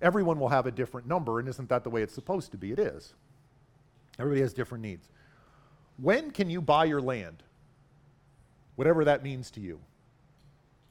Everyone 0.00 0.38
will 0.38 0.50
have 0.50 0.66
a 0.66 0.70
different 0.70 1.08
number, 1.08 1.40
and 1.40 1.48
isn't 1.48 1.68
that 1.68 1.82
the 1.82 1.90
way 1.90 2.02
it's 2.02 2.14
supposed 2.14 2.52
to 2.52 2.56
be? 2.56 2.70
It 2.70 2.78
is. 2.78 3.14
Everybody 4.20 4.42
has 4.42 4.52
different 4.52 4.82
needs. 4.82 5.08
When 5.98 6.30
can 6.30 6.50
you 6.50 6.60
buy 6.60 6.84
your 6.84 7.00
land? 7.00 7.42
Whatever 8.76 9.04
that 9.04 9.22
means 9.22 9.50
to 9.52 9.60
you. 9.60 9.80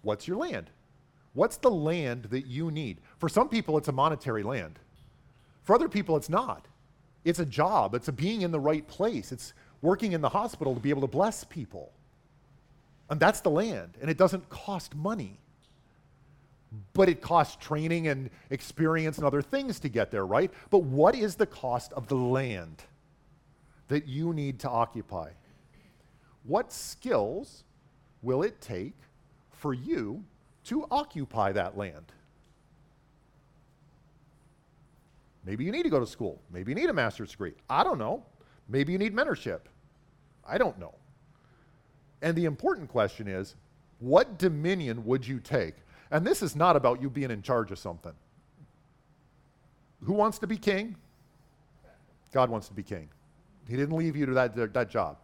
What's 0.02 0.28
your 0.28 0.38
land? 0.38 0.70
What's 1.34 1.58
the 1.58 1.72
land 1.72 2.26
that 2.26 2.48
you 2.48 2.72
need? 2.72 3.00
For 3.18 3.30
some 3.30 3.50
people, 3.50 3.78
it's 3.78 3.88
a 3.88 3.92
monetary 3.92 4.44
land. 4.44 4.80
For 5.64 5.76
other 5.76 5.90
people, 5.90 6.16
it's 6.16 6.30
not. 6.30 6.68
It's 7.24 7.40
a 7.40 7.46
job, 7.46 7.96
it's 7.96 8.08
a 8.08 8.12
being 8.12 8.44
in 8.44 8.52
the 8.52 8.60
right 8.60 8.88
place, 8.88 9.32
it's 9.32 9.54
working 9.82 10.14
in 10.14 10.22
the 10.22 10.30
hospital 10.30 10.76
to 10.76 10.80
be 10.80 10.92
able 10.92 11.02
to 11.02 11.08
bless 11.08 11.44
people. 11.44 11.92
And 13.10 13.20
that's 13.20 13.42
the 13.42 13.50
land, 13.50 13.98
and 14.00 14.10
it 14.10 14.18
doesn't 14.18 14.48
cost 14.50 14.96
money. 14.96 15.40
But 16.94 17.10
it 17.10 17.22
costs 17.22 17.56
training 17.56 18.08
and 18.08 18.30
experience 18.50 19.18
and 19.18 19.26
other 19.26 19.42
things 19.42 19.80
to 19.82 19.90
get 19.90 20.12
there, 20.12 20.26
right? 20.26 20.52
But 20.70 20.84
what 20.84 21.16
is 21.16 21.36
the 21.36 21.46
cost 21.46 21.94
of 21.94 22.08
the 22.08 22.16
land 22.16 22.84
that 23.88 24.08
you 24.08 24.34
need 24.34 24.60
to 24.60 24.70
occupy? 24.70 25.30
What 26.44 26.72
skills 26.72 27.64
will 28.22 28.44
it 28.44 28.60
take 28.62 28.96
for 29.52 29.74
you 29.74 30.24
to 30.66 30.86
occupy 30.92 31.52
that 31.52 31.78
land? 31.78 32.12
Maybe 35.46 35.64
you 35.64 35.72
need 35.72 35.84
to 35.84 35.90
go 35.90 36.00
to 36.00 36.08
school. 36.08 36.42
Maybe 36.52 36.72
you 36.72 36.76
need 36.76 36.90
a 36.90 36.94
master's 36.94 37.32
degree. 37.32 37.54
I 37.70 37.84
don't 37.84 38.00
know. 38.00 38.24
Maybe 38.68 38.92
you 38.92 38.98
need 38.98 39.16
mentorship. 39.16 39.62
I 40.48 40.58
don't 40.58 40.78
know. 40.80 40.96
And 42.22 42.36
the 42.36 42.46
important 42.46 42.90
question 42.90 43.28
is 43.28 43.56
what 44.00 44.40
dominion 44.40 45.06
would 45.06 45.26
you 45.28 45.40
take? 45.40 45.76
And 46.12 46.26
this 46.26 46.42
is 46.42 46.56
not 46.56 46.76
about 46.76 47.02
you 47.02 47.10
being 47.10 47.32
in 47.32 47.42
charge 47.42 47.72
of 47.72 47.80
something. 47.80 48.14
Who 50.04 50.14
wants 50.14 50.40
to 50.40 50.48
be 50.48 50.58
king? 50.58 50.96
God 52.32 52.50
wants 52.50 52.68
to 52.68 52.74
be 52.74 52.84
king. 52.84 53.10
He 53.68 53.76
didn't 53.76 53.96
leave 53.96 54.16
you 54.16 54.26
to 54.26 54.34
that, 54.34 54.74
that 54.74 54.90
job. 54.90 55.18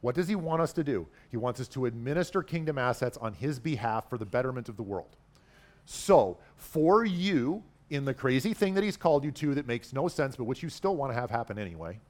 What 0.00 0.14
does 0.14 0.28
he 0.28 0.36
want 0.36 0.62
us 0.62 0.72
to 0.74 0.84
do? 0.84 1.06
He 1.30 1.36
wants 1.36 1.60
us 1.60 1.68
to 1.68 1.86
administer 1.86 2.42
kingdom 2.42 2.78
assets 2.78 3.16
on 3.18 3.32
his 3.32 3.58
behalf 3.58 4.08
for 4.08 4.18
the 4.18 4.26
betterment 4.26 4.68
of 4.68 4.76
the 4.76 4.82
world. 4.82 5.16
So, 5.84 6.38
for 6.56 7.04
you, 7.04 7.62
in 7.90 8.04
the 8.04 8.14
crazy 8.14 8.52
thing 8.52 8.74
that 8.74 8.84
he's 8.84 8.96
called 8.96 9.24
you 9.24 9.30
to 9.32 9.54
that 9.54 9.66
makes 9.66 9.92
no 9.92 10.08
sense, 10.08 10.36
but 10.36 10.44
which 10.44 10.62
you 10.62 10.68
still 10.68 10.96
want 10.96 11.12
to 11.12 11.20
have 11.20 11.30
happen 11.30 11.58
anyway, 11.58 12.00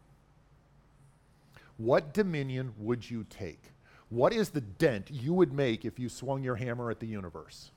what 1.77 2.15
dominion 2.15 2.73
would 2.79 3.09
you 3.09 3.25
take? 3.29 3.63
What 4.09 4.33
is 4.33 4.51
the 4.51 4.61
dent 4.61 5.11
you 5.11 5.35
would 5.35 5.53
make 5.53 5.85
if 5.85 5.99
you 5.99 6.09
swung 6.09 6.43
your 6.43 6.57
hammer 6.57 6.91
at 6.91 7.01
the 7.01 7.07
universe? 7.07 7.71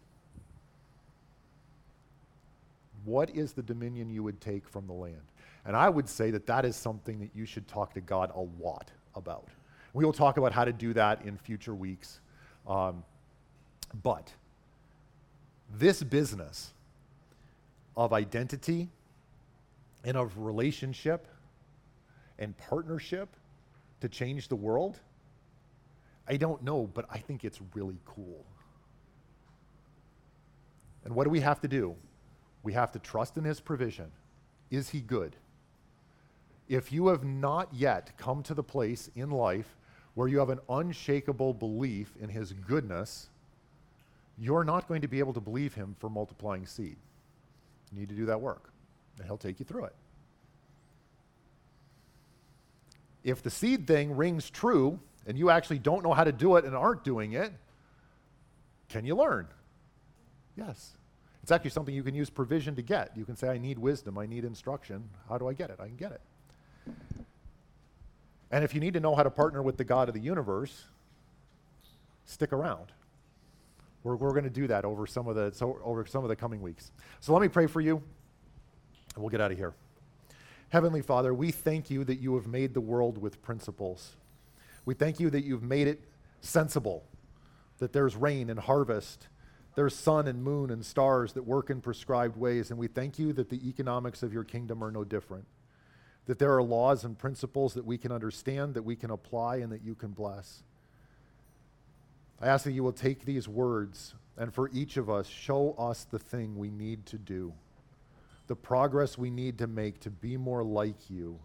What 3.06 3.30
is 3.32 3.54
the 3.54 3.64
dominion 3.64 4.10
you 4.10 4.24
would 4.24 4.41
take 4.41 4.68
from 4.68 4.88
the 4.88 4.93
land? 4.93 5.22
And 5.66 5.76
I 5.76 5.89
would 5.89 6.08
say 6.08 6.32
that 6.32 6.45
that 6.47 6.66
is 6.66 6.76
something 6.76 7.20
that 7.20 7.30
you 7.34 7.45
should 7.45 7.68
talk 7.68 7.93
to 7.93 8.02
God 8.02 8.32
a 8.34 8.41
lot 8.64 8.91
about. 9.16 9.47
We 9.93 10.06
will 10.06 10.14
talk 10.14 10.38
about 10.38 10.52
how 10.52 10.66
to 10.66 10.74
do 10.74 10.93
that 10.93 11.24
in 11.24 11.38
future 11.38 11.76
weeks. 11.76 12.20
Um, 12.68 13.04
but 14.04 14.32
this 15.78 16.04
business 16.04 16.74
of 17.97 18.14
identity 18.14 18.89
and 20.04 20.16
of 20.16 20.38
relationship 20.38 21.28
and 22.38 22.56
partnership 22.58 23.30
to 24.02 24.08
change 24.08 24.47
the 24.47 24.56
world 24.56 25.00
I 26.30 26.38
don't 26.38 26.62
know, 26.62 26.88
but 26.93 27.06
I 27.10 27.18
think 27.18 27.43
it's 27.43 27.60
really 27.74 27.97
cool. 28.06 28.45
And 31.04 31.16
what 31.16 31.24
do 31.24 31.32
we 31.32 31.39
have 31.39 31.60
to 31.62 31.68
do? 31.68 31.95
We 32.64 32.74
have 32.74 32.91
to 32.91 32.99
trust 32.99 33.38
in 33.38 33.43
His 33.43 33.60
provision. 33.60 34.12
Is 34.70 34.89
He 34.89 35.01
good? 35.01 35.36
If 36.68 36.91
you 36.91 37.07
have 37.07 37.24
not 37.24 37.74
yet 37.74 38.12
come 38.18 38.43
to 38.43 38.53
the 38.53 38.64
place 38.64 39.10
in 39.16 39.32
life 39.32 39.76
where 40.14 40.28
you 40.28 40.39
have 40.39 40.49
an 40.49 40.60
unshakable 40.70 41.53
belief 41.53 42.14
in 42.20 42.30
His 42.30 42.53
goodness, 42.53 43.30
you're 44.38 44.64
not 44.64 44.88
going 44.88 45.01
to 45.01 45.07
be 45.07 45.20
able 45.20 45.34
to 45.34 45.39
believe 45.39 45.74
Him 45.74 45.95
for 45.99 46.10
multiplying 46.10 46.66
seed. 46.66 46.97
You 47.91 47.99
need 47.99 48.10
to 48.10 48.16
do 48.16 48.26
that 48.28 48.39
work, 48.39 48.70
and 49.18 49.26
He'll 49.26 49.38
take 49.38 49.60
you 49.60 49.66
through 49.66 49.86
it. 49.86 49.95
If 53.24 53.41
the 53.41 53.49
seed 53.49 53.88
thing 53.88 54.16
rings 54.16 54.49
true, 54.49 54.99
and 55.28 55.38
you 55.38 55.49
actually 55.49 55.80
don't 55.80 56.03
know 56.03 56.14
how 56.14 56.24
to 56.24 56.32
do 56.32 56.55
it 56.55 56.66
and 56.66 56.76
aren't 56.76 57.03
doing 57.03 57.34
it, 57.34 57.51
can 58.88 59.05
you 59.05 59.16
learn? 59.16 59.47
Yes. 60.55 60.93
It's 61.50 61.52
actually 61.52 61.72
something 61.72 61.95
you 61.95 62.04
can 62.04 62.14
use 62.14 62.30
provision 62.30 62.76
to 62.76 62.84
get. 62.84 63.10
You 63.18 63.26
can 63.26 63.36
say, 63.36 63.50
I 63.50 63.58
need 63.58 63.80
wisdom, 63.80 64.20
I 64.20 64.28
need 64.28 64.45
instruction. 64.45 65.10
How 65.28 65.39
do 65.39 65.47
I 65.47 65.54
get 65.54 65.72
it? 65.72 65.80
I 65.80 65.88
can 65.88 65.95
get 65.95 66.12
it. 66.12 66.22
And 68.52 68.64
if 68.64 68.76
you 68.76 68.80
need 68.80 68.93
to 68.93 69.00
know 69.00 69.16
how 69.16 69.24
to 69.24 69.32
partner 69.32 69.64
with 69.64 69.76
the 69.76 69.84
God 69.84 70.10
of 70.10 70.14
the 70.14 70.22
universe, 70.22 70.84
stick 72.28 72.54
around. 72.54 72.91
We're, 74.04 74.16
we're 74.16 74.30
going 74.30 74.43
to 74.43 74.52
do 74.52 74.68
that 74.68 74.86
over 74.86 75.08
some, 75.08 75.28
of 75.28 75.36
the, 75.36 75.52
so 75.52 75.80
over 75.84 76.06
some 76.06 76.24
of 76.24 76.30
the 76.30 76.36
coming 76.36 76.62
weeks. 76.62 76.91
So 77.20 77.34
let 77.34 77.41
me 77.41 77.47
pray 77.47 77.66
for 77.66 77.82
you, 77.82 77.95
and 79.16 79.24
we'll 79.24 79.32
get 79.32 79.41
out 79.41 79.52
of 79.52 79.58
here. 79.58 79.74
Heavenly 80.70 81.02
Father, 81.02 81.34
we 81.34 81.50
thank 81.50 81.89
you 81.89 82.04
that 82.04 82.20
you 82.20 82.36
have 82.36 82.45
made 82.45 82.76
the 82.76 82.82
world 82.82 83.18
with 83.18 83.41
principles. 83.41 84.12
We 84.86 84.93
thank 84.93 85.20
you 85.20 85.32
that 85.32 85.43
you've 85.43 85.64
made 85.64 85.88
it 85.88 86.00
sensible, 86.41 87.04
that 87.80 87.91
there's 87.91 88.16
rain 88.16 88.52
and 88.52 88.60
harvest, 88.60 89.30
there's 89.80 89.96
sun 89.96 90.28
and 90.28 90.43
moon 90.43 90.72
and 90.72 90.86
stars 90.86 91.32
that 91.32 91.43
work 91.43 91.70
in 91.70 91.80
prescribed 91.80 92.36
ways. 92.36 92.70
And 92.70 92.78
we 92.78 92.88
thank 92.88 93.18
you 93.18 93.32
that 93.32 93.50
the 93.50 93.66
economics 93.66 94.24
of 94.24 94.34
your 94.34 94.43
kingdom 94.43 94.84
are 94.84 94.92
no 94.92 95.06
different, 95.06 95.46
that 96.26 96.38
there 96.38 96.54
are 96.54 96.62
laws 96.62 97.06
and 97.06 97.18
principles 97.18 97.76
that 97.76 97.86
we 97.86 97.97
can 97.97 98.12
understand, 98.12 98.74
that 98.74 98.84
we 98.84 98.97
can 98.97 99.10
apply, 99.10 99.56
and 99.60 99.72
that 99.72 99.82
you 99.82 99.96
can 99.96 100.10
bless. 100.10 100.64
I 102.42 102.47
ask 102.50 102.66
that 102.66 102.74
you 102.74 102.84
will 102.84 102.92
take 102.92 103.24
these 103.24 103.47
words 103.47 104.16
and 104.38 104.54
for 104.54 104.70
each 104.74 104.97
of 104.97 105.10
us, 105.10 105.28
show 105.28 105.76
us 105.80 106.04
the 106.04 106.20
thing 106.20 106.58
we 106.58 106.70
need 106.70 107.06
to 107.06 107.18
do, 107.18 107.54
the 108.47 108.58
progress 108.58 109.18
we 109.18 109.30
need 109.30 109.60
to 109.60 109.68
make 109.68 110.01
to 110.01 110.10
be 110.10 110.36
more 110.36 110.62
like 110.62 111.10
you 111.10 111.39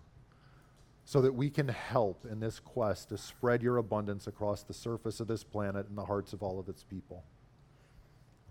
so 1.04 1.22
that 1.22 1.36
we 1.36 1.50
can 1.50 1.68
help 1.68 2.26
in 2.28 2.40
this 2.40 2.58
quest 2.58 3.10
to 3.10 3.16
spread 3.16 3.62
your 3.62 3.76
abundance 3.76 4.26
across 4.26 4.64
the 4.64 4.74
surface 4.74 5.20
of 5.20 5.28
this 5.28 5.44
planet 5.44 5.86
and 5.88 5.96
the 5.96 6.06
hearts 6.06 6.32
of 6.32 6.42
all 6.42 6.58
of 6.58 6.68
its 6.68 6.82
people. 6.82 7.22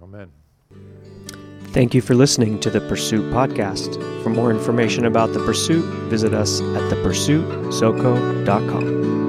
Amen. 0.03 0.31
Thank 1.67 1.93
you 1.93 2.01
for 2.01 2.13
listening 2.13 2.59
to 2.59 2.69
the 2.69 2.81
Pursuit 2.81 3.33
Podcast. 3.33 3.93
For 4.21 4.29
more 4.29 4.51
information 4.51 5.05
about 5.05 5.31
The 5.33 5.39
Pursuit, 5.39 5.85
visit 6.09 6.33
us 6.33 6.59
at 6.61 6.91
thepursuitsoco.com. 6.91 9.22